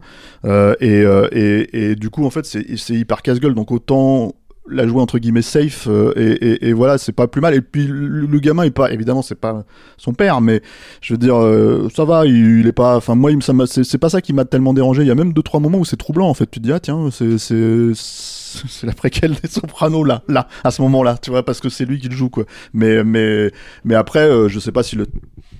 Et, 0.80 1.02
et, 1.32 1.90
et 1.90 1.94
du 1.96 2.10
coup 2.10 2.24
en 2.24 2.30
fait 2.30 2.44
c'est 2.44 2.76
c'est 2.76 2.94
hyper 2.94 3.22
casse-gueule 3.22 3.54
donc 3.54 3.70
autant 3.72 4.34
la 4.70 4.86
jouer 4.86 5.00
entre 5.00 5.18
guillemets 5.18 5.42
safe 5.42 5.86
euh, 5.88 6.12
et, 6.16 6.30
et, 6.66 6.68
et 6.68 6.72
voilà 6.72 6.98
c'est 6.98 7.12
pas 7.12 7.26
plus 7.28 7.40
mal 7.40 7.54
et 7.54 7.60
puis 7.60 7.86
le, 7.86 8.26
le 8.26 8.38
gamin 8.40 8.64
est 8.64 8.70
pas 8.70 8.90
évidemment 8.92 9.22
c'est 9.22 9.34
pas 9.34 9.64
son 9.96 10.12
père 10.12 10.40
mais 10.40 10.62
je 11.00 11.14
veux 11.14 11.18
dire 11.18 11.36
euh, 11.36 11.88
ça 11.94 12.04
va 12.04 12.26
il, 12.26 12.60
il 12.60 12.66
est 12.66 12.72
pas 12.72 12.96
enfin 12.96 13.14
moi 13.14 13.30
il 13.30 13.36
me- 13.38 13.66
c'est 13.66 13.98
pas 13.98 14.08
ça 14.10 14.20
qui 14.20 14.32
m'a 14.32 14.44
tellement 14.44 14.74
dérangé 14.74 15.02
il 15.02 15.08
y 15.08 15.10
a 15.10 15.14
même 15.14 15.32
deux 15.32 15.42
trois 15.42 15.60
moments 15.60 15.78
où 15.78 15.84
c'est 15.84 15.96
troublant 15.96 16.28
en 16.28 16.34
fait 16.34 16.50
tu 16.50 16.60
te 16.60 16.64
dis 16.64 16.72
ah 16.72 16.80
tiens 16.80 17.08
c'est 17.10 17.38
c'est 17.38 17.90
c'est 17.94 18.86
la 18.86 18.92
préquelle 18.94 19.34
des 19.42 19.48
Sopranos 19.48 20.04
là 20.04 20.22
là 20.28 20.48
à 20.64 20.70
ce 20.70 20.80
moment 20.82 21.02
là 21.02 21.18
tu 21.20 21.30
vois 21.30 21.44
parce 21.44 21.60
que 21.60 21.68
c'est 21.68 21.84
lui 21.84 21.98
qui 21.98 22.08
le 22.08 22.14
joue 22.16 22.28
quoi 22.30 22.44
mais 22.72 23.04
mais 23.04 23.50
mais 23.84 23.94
après 23.94 24.20
euh, 24.28 24.48
je 24.48 24.58
sais 24.58 24.72
pas 24.72 24.82
si 24.82 24.96
le 24.96 25.06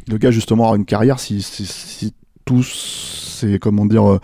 le 0.09 0.17
gars 0.19 0.31
justement 0.31 0.65
aura 0.65 0.77
une 0.77 0.85
carrière 0.87 1.21
si 1.21 1.43
si, 1.43 1.67
si 1.67 2.15
tout 2.45 2.63
c'est 2.63 3.59
comment 3.59 3.85
dire 3.87 4.09
euh, 4.11 4.19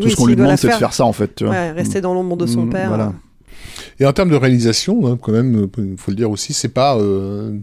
tout 0.00 0.06
oui, 0.06 0.10
ce 0.10 0.16
qu'on 0.16 0.26
lui 0.26 0.36
demande 0.36 0.56
c'est 0.58 0.66
de 0.66 0.72
faire. 0.72 0.78
faire 0.78 0.92
ça 0.92 1.04
en 1.06 1.12
fait 1.12 1.34
tu 1.34 1.44
vois. 1.44 1.52
Ouais, 1.54 1.72
rester 1.72 2.00
dans 2.00 2.12
l'ombre 2.14 2.36
de 2.36 2.46
son 2.46 2.66
Mm, 2.66 2.70
père. 2.70 2.88
voilà. 2.88 3.12
Et 3.98 4.06
en 4.06 4.12
termes 4.12 4.30
de 4.30 4.36
réalisation, 4.36 5.06
hein, 5.06 5.18
quand 5.20 5.32
même, 5.32 5.68
il 5.78 5.96
faut 5.96 6.10
le 6.10 6.16
dire 6.16 6.30
aussi, 6.30 6.52
c'est 6.52 6.68
pas. 6.68 6.96
euh, 6.96 7.56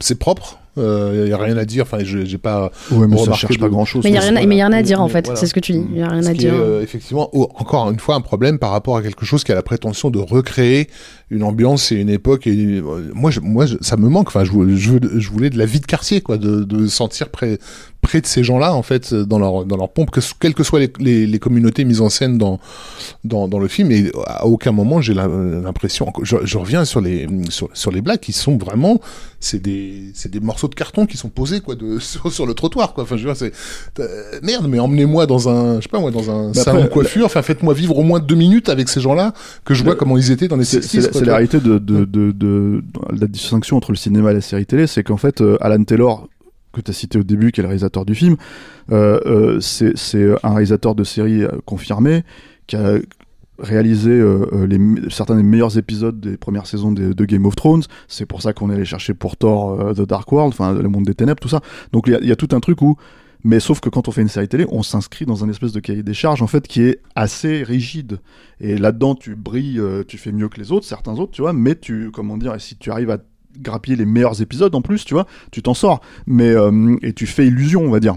c'est 0.00 0.18
propre. 0.18 0.58
Il 0.76 0.82
euh, 0.82 1.28
y 1.28 1.32
a 1.32 1.38
rien 1.38 1.56
à 1.56 1.64
dire. 1.64 1.84
Enfin, 1.84 1.98
j'ai 2.02 2.38
pas. 2.38 2.70
Ouais, 2.90 3.06
mais 3.06 3.16
ça 3.16 3.32
cherche 3.32 3.58
pas 3.58 3.68
grand 3.68 3.84
chose. 3.84 4.04
Mais 4.04 4.10
il 4.10 4.14
y 4.14 4.18
a 4.18 4.20
rien, 4.20 4.36
à, 4.36 4.46
mais 4.46 4.56
y 4.56 4.60
a 4.60 4.66
rien 4.66 4.76
à 4.76 4.82
dire 4.82 5.00
en 5.00 5.08
fait. 5.08 5.30
C'est 5.34 5.46
ce 5.46 5.54
que 5.54 5.60
tu 5.60 5.72
dis. 5.72 5.84
Il 5.90 5.98
y 5.98 6.02
a 6.02 6.08
rien 6.08 6.26
à 6.26 6.34
dire. 6.34 6.54
Est, 6.54 6.82
effectivement, 6.82 7.30
encore 7.58 7.90
une 7.90 7.98
fois, 7.98 8.14
un 8.14 8.20
problème 8.20 8.58
par 8.58 8.70
rapport 8.70 8.96
à 8.96 9.02
quelque 9.02 9.24
chose 9.24 9.42
qui 9.42 9.52
a 9.52 9.54
la 9.54 9.62
prétention 9.62 10.10
de 10.10 10.18
recréer 10.18 10.88
une 11.30 11.42
ambiance 11.42 11.92
et 11.92 11.96
une 11.96 12.10
époque. 12.10 12.46
Et 12.46 12.82
moi, 13.14 13.30
je, 13.30 13.40
moi, 13.40 13.66
ça 13.80 13.96
me 13.96 14.08
manque. 14.08 14.28
Enfin, 14.28 14.44
je, 14.44 14.52
je, 14.76 15.18
je, 15.18 15.30
voulais 15.30 15.50
de 15.50 15.58
la 15.58 15.66
vie 15.66 15.80
de 15.80 15.86
quartier, 15.86 16.20
quoi, 16.20 16.36
de, 16.36 16.62
de 16.62 16.86
sentir 16.86 17.30
près, 17.30 17.58
près 18.00 18.20
de 18.20 18.26
ces 18.26 18.44
gens-là, 18.44 18.74
en 18.74 18.82
fait, 18.82 19.12
dans 19.12 19.38
leur, 19.38 19.64
dans 19.64 19.76
leur 19.76 19.88
pompe, 19.88 20.10
que, 20.10 20.20
quelles 20.38 20.54
que 20.54 20.62
soient 20.62 20.78
les, 20.78 20.92
les, 21.00 21.26
les, 21.26 21.38
communautés 21.38 21.84
mises 21.84 22.00
en 22.00 22.08
scène 22.08 22.38
dans, 22.38 22.60
dans, 23.24 23.48
dans 23.48 23.58
le 23.58 23.66
film. 23.66 23.90
Et 23.90 24.12
à 24.26 24.46
aucun 24.46 24.72
moment, 24.72 25.00
j'ai 25.00 25.14
l'impression. 25.14 26.12
Je, 26.22 26.36
je, 26.44 26.58
reviens 26.58 26.84
sur 26.84 27.00
les, 27.00 27.26
sur, 27.48 27.68
sur, 27.72 27.90
les 27.90 28.02
blagues 28.02 28.20
qui 28.20 28.32
sont 28.32 28.56
vraiment. 28.56 29.00
C'est 29.40 29.60
des, 29.60 30.12
c'est 30.14 30.30
des 30.30 30.40
morceaux 30.40 30.65
de 30.68 30.74
carton 30.74 31.06
qui 31.06 31.16
sont 31.16 31.28
posés, 31.28 31.60
quoi, 31.60 31.74
de, 31.74 31.98
sur, 32.00 32.30
sur 32.32 32.46
le 32.46 32.54
trottoir, 32.54 32.92
quoi. 32.94 33.04
Enfin, 33.04 33.16
je 33.16 33.24
dire, 33.24 33.36
c'est. 33.36 33.52
Merde, 34.42 34.66
mais 34.68 34.78
emmenez-moi 34.78 35.26
dans 35.26 35.48
un, 35.48 35.76
je 35.76 35.82
sais 35.82 35.88
pas 35.88 36.00
moi, 36.00 36.10
dans 36.10 36.30
un 36.30 36.54
salon 36.54 36.84
de 36.84 36.88
coiffure. 36.88 37.26
Enfin, 37.26 37.42
faites-moi 37.42 37.74
vivre 37.74 37.96
au 37.98 38.02
moins 38.02 38.20
deux 38.20 38.34
minutes 38.34 38.68
avec 38.68 38.88
ces 38.88 39.00
gens-là, 39.00 39.32
que 39.64 39.74
je 39.74 39.84
vois 39.84 39.94
comment 39.96 40.16
ils 40.16 40.30
étaient 40.30 40.48
dans 40.48 40.56
les 40.56 40.64
C'est 40.64 41.24
la 41.24 41.34
réalité 41.34 41.60
de, 41.60 41.78
de, 41.78 42.04
de, 42.04 42.32
de, 42.32 42.82
la 43.10 43.26
distinction 43.26 43.76
entre 43.76 43.92
le 43.92 43.96
cinéma 43.96 44.30
et 44.30 44.34
la 44.34 44.40
série 44.40 44.66
télé, 44.66 44.86
c'est 44.86 45.02
qu'en 45.02 45.16
fait, 45.16 45.40
euh, 45.40 45.56
Alan 45.60 45.82
Taylor 45.82 46.28
que 46.76 46.80
tu 46.82 46.90
as 46.90 46.94
cité 46.94 47.18
au 47.18 47.22
début, 47.22 47.50
qui 47.50 47.60
est 47.60 47.62
le 47.62 47.68
réalisateur 47.68 48.04
du 48.04 48.14
film, 48.14 48.36
euh, 48.92 49.18
euh, 49.26 49.60
c'est 49.60 49.94
un 50.42 50.50
réalisateur 50.50 50.94
de 50.94 51.04
série 51.04 51.42
euh, 51.42 51.50
confirmé 51.64 52.22
qui 52.66 52.76
a 52.76 52.98
réalisé 53.58 54.22
les, 54.68 54.78
certains 55.10 55.36
des 55.36 55.42
meilleurs 55.42 55.78
épisodes 55.78 56.18
des 56.20 56.36
premières 56.36 56.66
saisons 56.66 56.92
de, 56.92 57.24
Game 57.24 57.46
of 57.46 57.56
Thrones. 57.56 57.82
C'est 58.08 58.26
pour 58.26 58.42
ça 58.42 58.52
qu'on 58.52 58.70
est 58.70 58.74
allé 58.74 58.84
chercher 58.84 59.14
pour 59.14 59.36
Thor 59.36 59.94
The 59.94 60.02
Dark 60.02 60.30
World, 60.30 60.52
enfin 60.52 60.72
le 60.72 60.88
monde 60.88 61.04
des 61.04 61.14
ténèbres, 61.14 61.40
tout 61.40 61.48
ça. 61.48 61.60
Donc 61.92 62.06
il 62.06 62.26
y, 62.26 62.32
a 62.32 62.36
tout 62.36 62.48
un 62.52 62.60
truc 62.60 62.82
où 62.82 62.96
mais 63.44 63.60
sauf 63.60 63.80
que 63.80 63.88
quand 63.88 64.08
on 64.08 64.10
fait 64.10 64.22
une 64.22 64.28
série 64.28 64.48
télé, 64.48 64.66
on 64.70 64.82
s'inscrit 64.82 65.24
dans 65.24 65.44
un 65.44 65.48
espèce 65.48 65.72
de 65.72 65.80
cahier 65.80 66.02
des 66.02 66.14
charges 66.14 66.42
en 66.42 66.46
fait 66.46 66.66
qui 66.66 66.82
est 66.82 67.00
assez 67.14 67.62
rigide. 67.62 68.18
Et 68.60 68.76
là-dedans, 68.76 69.14
tu 69.14 69.36
brilles, 69.36 69.80
tu 70.08 70.18
fais 70.18 70.32
mieux 70.32 70.48
que 70.48 70.58
les 70.58 70.72
autres, 70.72 70.86
certains 70.86 71.14
autres, 71.14 71.32
tu 71.32 71.42
vois. 71.42 71.52
Mais 71.52 71.76
tu, 71.76 72.10
comment 72.12 72.36
dire, 72.36 72.60
si 72.60 72.76
tu 72.76 72.90
arrives 72.90 73.10
à 73.10 73.18
grappiller 73.60 73.96
les 73.96 74.06
meilleurs 74.06 74.40
épisodes 74.40 74.74
en 74.74 74.82
plus, 74.82 75.04
tu 75.04 75.14
vois, 75.14 75.26
tu 75.50 75.62
t'en 75.62 75.74
sors. 75.74 76.00
Mais 76.26 76.50
euh, 76.50 76.96
et 77.02 77.12
tu 77.12 77.26
fais 77.26 77.46
illusion, 77.46 77.82
on 77.82 77.90
va 77.90 78.00
dire. 78.00 78.16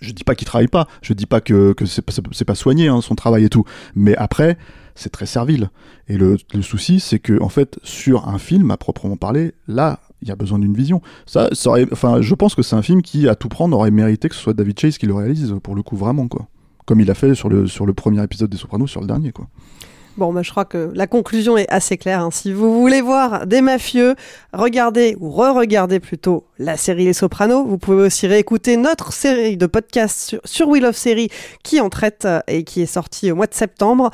Je 0.00 0.12
dis 0.12 0.24
pas 0.24 0.34
qu'il 0.34 0.46
travaille 0.46 0.68
pas, 0.68 0.86
je 1.02 1.12
dis 1.12 1.26
pas 1.26 1.40
que, 1.40 1.74
c'est 1.86 2.44
pas, 2.44 2.54
soigné 2.54 2.88
hein, 2.88 3.00
son 3.00 3.14
travail 3.14 3.44
et 3.44 3.48
tout. 3.48 3.64
Mais 3.94 4.16
après, 4.16 4.56
c'est 4.94 5.10
très 5.10 5.26
servile. 5.26 5.70
Et 6.08 6.16
le, 6.16 6.38
souci, 6.62 7.00
c'est 7.00 7.18
que 7.18 7.40
en 7.42 7.48
fait, 7.48 7.78
sur 7.82 8.28
un 8.28 8.38
film 8.38 8.70
à 8.70 8.76
proprement 8.76 9.16
parler, 9.16 9.54
là, 9.66 10.00
il 10.22 10.28
y 10.28 10.30
a 10.30 10.36
besoin 10.36 10.58
d'une 10.58 10.74
vision. 10.74 11.02
Ça, 11.26 11.48
enfin, 11.92 12.20
je 12.20 12.34
pense 12.34 12.54
que 12.54 12.62
c'est 12.62 12.76
un 12.76 12.82
film 12.82 13.02
qui, 13.02 13.28
à 13.28 13.34
tout 13.34 13.48
prendre, 13.48 13.76
aurait 13.76 13.90
mérité 13.90 14.28
que 14.28 14.34
ce 14.34 14.40
soit 14.40 14.54
David 14.54 14.78
Chase 14.78 14.98
qui 14.98 15.06
le 15.06 15.14
réalise, 15.14 15.54
pour 15.62 15.74
le 15.74 15.82
coup, 15.82 15.96
vraiment, 15.96 16.28
quoi. 16.28 16.46
Comme 16.86 17.00
il 17.00 17.10
a 17.10 17.14
fait 17.14 17.34
sur 17.34 17.48
le, 17.48 17.66
sur 17.66 17.84
le 17.84 17.92
premier 17.92 18.22
épisode 18.22 18.50
des 18.50 18.56
Sopranos, 18.56 18.86
sur 18.86 19.00
le 19.00 19.06
dernier, 19.06 19.32
quoi. 19.32 19.48
Bon, 20.18 20.32
bah, 20.32 20.42
je 20.42 20.50
crois 20.50 20.64
que 20.64 20.90
la 20.96 21.06
conclusion 21.06 21.56
est 21.56 21.68
assez 21.68 21.96
claire. 21.96 22.22
Hein. 22.22 22.30
Si 22.32 22.52
vous 22.52 22.80
voulez 22.80 23.00
voir 23.00 23.46
des 23.46 23.60
mafieux, 23.60 24.16
regardez 24.52 25.16
ou 25.20 25.30
re-regardez 25.30 26.00
plutôt 26.00 26.44
la 26.58 26.76
série 26.76 27.04
Les 27.04 27.12
Sopranos. 27.12 27.64
Vous 27.64 27.78
pouvez 27.78 28.02
aussi 28.02 28.26
réécouter 28.26 28.76
notre 28.76 29.12
série 29.12 29.56
de 29.56 29.66
podcasts 29.66 30.18
sur, 30.18 30.40
sur 30.44 30.66
We 30.66 30.82
Love 30.82 30.96
Série 30.96 31.28
qui 31.62 31.80
en 31.80 31.88
traite 31.88 32.24
euh, 32.24 32.40
et 32.48 32.64
qui 32.64 32.82
est 32.82 32.86
sortie 32.86 33.30
au 33.30 33.36
mois 33.36 33.46
de 33.46 33.54
septembre. 33.54 34.10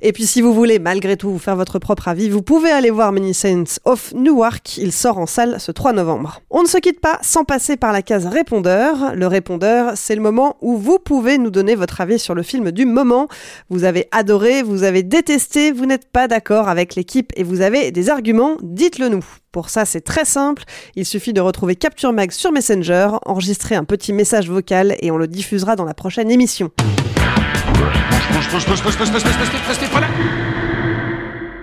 Et 0.00 0.12
puis 0.12 0.26
si 0.26 0.42
vous 0.42 0.54
voulez 0.54 0.78
malgré 0.78 1.16
tout 1.16 1.28
vous 1.28 1.40
faire 1.40 1.56
votre 1.56 1.80
propre 1.80 2.06
avis, 2.06 2.30
vous 2.30 2.42
pouvez 2.42 2.70
aller 2.70 2.90
voir 2.90 3.10
Many 3.10 3.34
Saints 3.34 3.80
of 3.84 4.14
Newark. 4.14 4.78
Il 4.78 4.92
sort 4.92 5.18
en 5.18 5.26
salle 5.26 5.58
ce 5.58 5.72
3 5.72 5.92
novembre. 5.92 6.40
On 6.50 6.62
ne 6.62 6.68
se 6.68 6.78
quitte 6.78 7.00
pas 7.00 7.18
sans 7.22 7.42
passer 7.42 7.76
par 7.76 7.92
la 7.92 8.02
case 8.02 8.26
répondeur. 8.26 9.16
Le 9.16 9.26
répondeur, 9.26 9.94
c'est 9.96 10.14
le 10.14 10.22
moment 10.22 10.56
où 10.60 10.76
vous 10.76 11.00
pouvez 11.00 11.36
nous 11.36 11.50
donner 11.50 11.74
votre 11.74 12.00
avis 12.00 12.20
sur 12.20 12.36
le 12.36 12.44
film 12.44 12.70
du 12.70 12.86
moment. 12.86 13.26
Vous 13.70 13.82
avez 13.82 14.06
adoré, 14.12 14.62
vous 14.62 14.84
avez 14.84 15.02
détesté 15.02 15.47
vous 15.74 15.86
n'êtes 15.86 16.10
pas 16.10 16.28
d'accord 16.28 16.68
avec 16.68 16.94
l'équipe 16.94 17.32
et 17.36 17.42
vous 17.42 17.60
avez 17.62 17.90
des 17.90 18.10
arguments, 18.10 18.56
dites-le 18.62 19.08
nous. 19.08 19.24
Pour 19.50 19.70
ça, 19.70 19.84
c'est 19.84 20.00
très 20.00 20.24
simple. 20.24 20.64
Il 20.94 21.04
suffit 21.04 21.32
de 21.32 21.40
retrouver 21.40 21.74
Capture 21.74 22.12
Mag 22.12 22.30
sur 22.30 22.52
Messenger, 22.52 23.08
enregistrer 23.24 23.74
un 23.74 23.84
petit 23.84 24.12
message 24.12 24.50
vocal 24.50 24.96
et 25.00 25.10
on 25.10 25.16
le 25.16 25.26
diffusera 25.26 25.74
dans 25.74 25.84
la 25.84 25.94
prochaine 25.94 26.30
émission. 26.30 26.70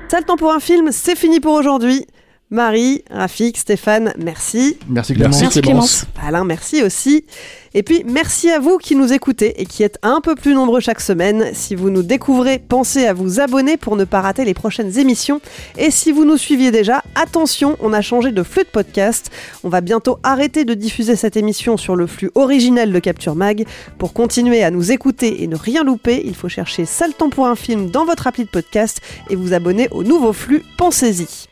Ça 0.07 0.19
le 0.19 0.25
temps 0.25 0.38
pour 0.38 0.51
un 0.51 0.59
film, 0.59 0.89
c'est 0.91 1.15
fini 1.15 1.39
pour 1.39 1.53
aujourd'hui. 1.53 2.05
Marie, 2.51 3.03
Rafik, 3.09 3.57
Stéphane, 3.57 4.13
merci. 4.19 4.77
Merci 4.87 5.15
Clémence. 5.15 5.41
Merci 5.41 5.61
Clémence. 5.61 6.05
Alain, 6.21 6.43
merci 6.45 6.83
aussi. 6.83 7.25
Et 7.73 7.81
puis 7.81 8.03
merci 8.05 8.51
à 8.51 8.59
vous 8.59 8.77
qui 8.77 8.95
nous 8.95 9.11
écoutez 9.13 9.59
et 9.59 9.65
qui 9.65 9.81
êtes 9.81 9.97
un 10.03 10.21
peu 10.21 10.35
plus 10.35 10.53
nombreux 10.53 10.79
chaque 10.79 11.01
semaine. 11.01 11.49
Si 11.53 11.73
vous 11.73 11.89
nous 11.89 12.03
découvrez, 12.03 12.59
pensez 12.59 13.07
à 13.07 13.13
vous 13.13 13.39
abonner 13.39 13.77
pour 13.77 13.95
ne 13.95 14.03
pas 14.03 14.21
rater 14.21 14.45
les 14.45 14.53
prochaines 14.53 14.99
émissions. 14.99 15.41
Et 15.75 15.89
si 15.89 16.11
vous 16.11 16.23
nous 16.23 16.37
suiviez 16.37 16.69
déjà, 16.69 17.03
attention, 17.15 17.77
on 17.81 17.93
a 17.93 18.01
changé 18.01 18.31
de 18.31 18.43
flux 18.43 18.63
de 18.63 18.69
podcast. 18.69 19.31
On 19.63 19.69
va 19.69 19.81
bientôt 19.81 20.19
arrêter 20.21 20.65
de 20.65 20.75
diffuser 20.75 21.15
cette 21.15 21.37
émission 21.37 21.77
sur 21.77 21.95
le 21.95 22.05
flux 22.05 22.29
original 22.35 22.91
de 22.91 22.99
Capture 22.99 23.35
Mag. 23.35 23.65
Pour 23.97 24.13
continuer 24.13 24.63
à 24.63 24.69
nous 24.69 24.91
écouter 24.91 25.41
et 25.41 25.47
ne 25.47 25.55
rien 25.55 25.83
louper, 25.83 26.21
il 26.23 26.35
faut 26.35 26.47
chercher 26.47 26.85
Sale 26.85 27.15
temps 27.15 27.31
pour 27.31 27.47
un 27.47 27.55
film 27.55 27.89
dans 27.89 28.05
votre 28.05 28.27
appli 28.27 28.45
de 28.45 28.49
podcast 28.49 29.01
et 29.31 29.35
vous 29.35 29.53
abonner 29.53 29.89
au 29.89 30.03
nouveau 30.03 30.31
flux. 30.31 30.63
Pensez-y. 30.77 31.47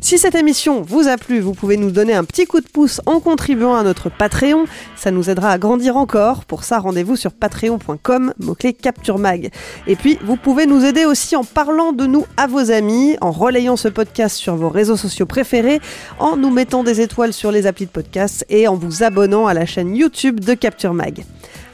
Si 0.00 0.16
cette 0.16 0.36
émission 0.36 0.80
vous 0.80 1.08
a 1.08 1.16
plu, 1.16 1.40
vous 1.40 1.54
pouvez 1.54 1.76
nous 1.76 1.90
donner 1.90 2.14
un 2.14 2.22
petit 2.22 2.46
coup 2.46 2.60
de 2.60 2.68
pouce 2.68 3.00
en 3.04 3.18
contribuant 3.18 3.74
à 3.74 3.82
notre 3.82 4.10
Patreon. 4.10 4.66
Ça 4.96 5.10
nous 5.10 5.28
aidera 5.28 5.50
à 5.50 5.58
grandir 5.58 5.96
encore. 5.96 6.44
Pour 6.44 6.62
ça, 6.62 6.78
rendez-vous 6.78 7.16
sur 7.16 7.32
patreon.com, 7.32 8.32
mot-clé 8.38 8.74
Capture 8.74 9.18
Mag. 9.18 9.50
Et 9.88 9.96
puis, 9.96 10.18
vous 10.24 10.36
pouvez 10.36 10.66
nous 10.66 10.84
aider 10.84 11.04
aussi 11.04 11.34
en 11.34 11.42
parlant 11.42 11.92
de 11.92 12.06
nous 12.06 12.26
à 12.36 12.46
vos 12.46 12.70
amis, 12.70 13.16
en 13.20 13.32
relayant 13.32 13.76
ce 13.76 13.88
podcast 13.88 14.36
sur 14.36 14.54
vos 14.54 14.68
réseaux 14.68 14.96
sociaux 14.96 15.26
préférés, 15.26 15.80
en 16.20 16.36
nous 16.36 16.50
mettant 16.50 16.84
des 16.84 17.00
étoiles 17.00 17.32
sur 17.32 17.50
les 17.50 17.66
applis 17.66 17.86
de 17.86 17.90
podcast 17.90 18.46
et 18.48 18.68
en 18.68 18.76
vous 18.76 19.02
abonnant 19.02 19.46
à 19.48 19.54
la 19.54 19.66
chaîne 19.66 19.96
YouTube 19.96 20.40
de 20.40 20.54
Capture 20.54 20.94
Mag. 20.94 21.24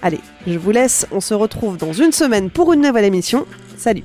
Allez, 0.03 0.21
je 0.47 0.59
vous 0.59 0.71
laisse, 0.71 1.07
on 1.13 1.21
se 1.21 1.35
retrouve 1.35 1.77
dans 1.77 1.93
une 1.93 2.13
semaine 2.13 2.51
pour 2.51 2.73
une 2.73 2.81
nouvelle 2.81 3.05
émission. 3.05 3.47
Salut 3.77 4.05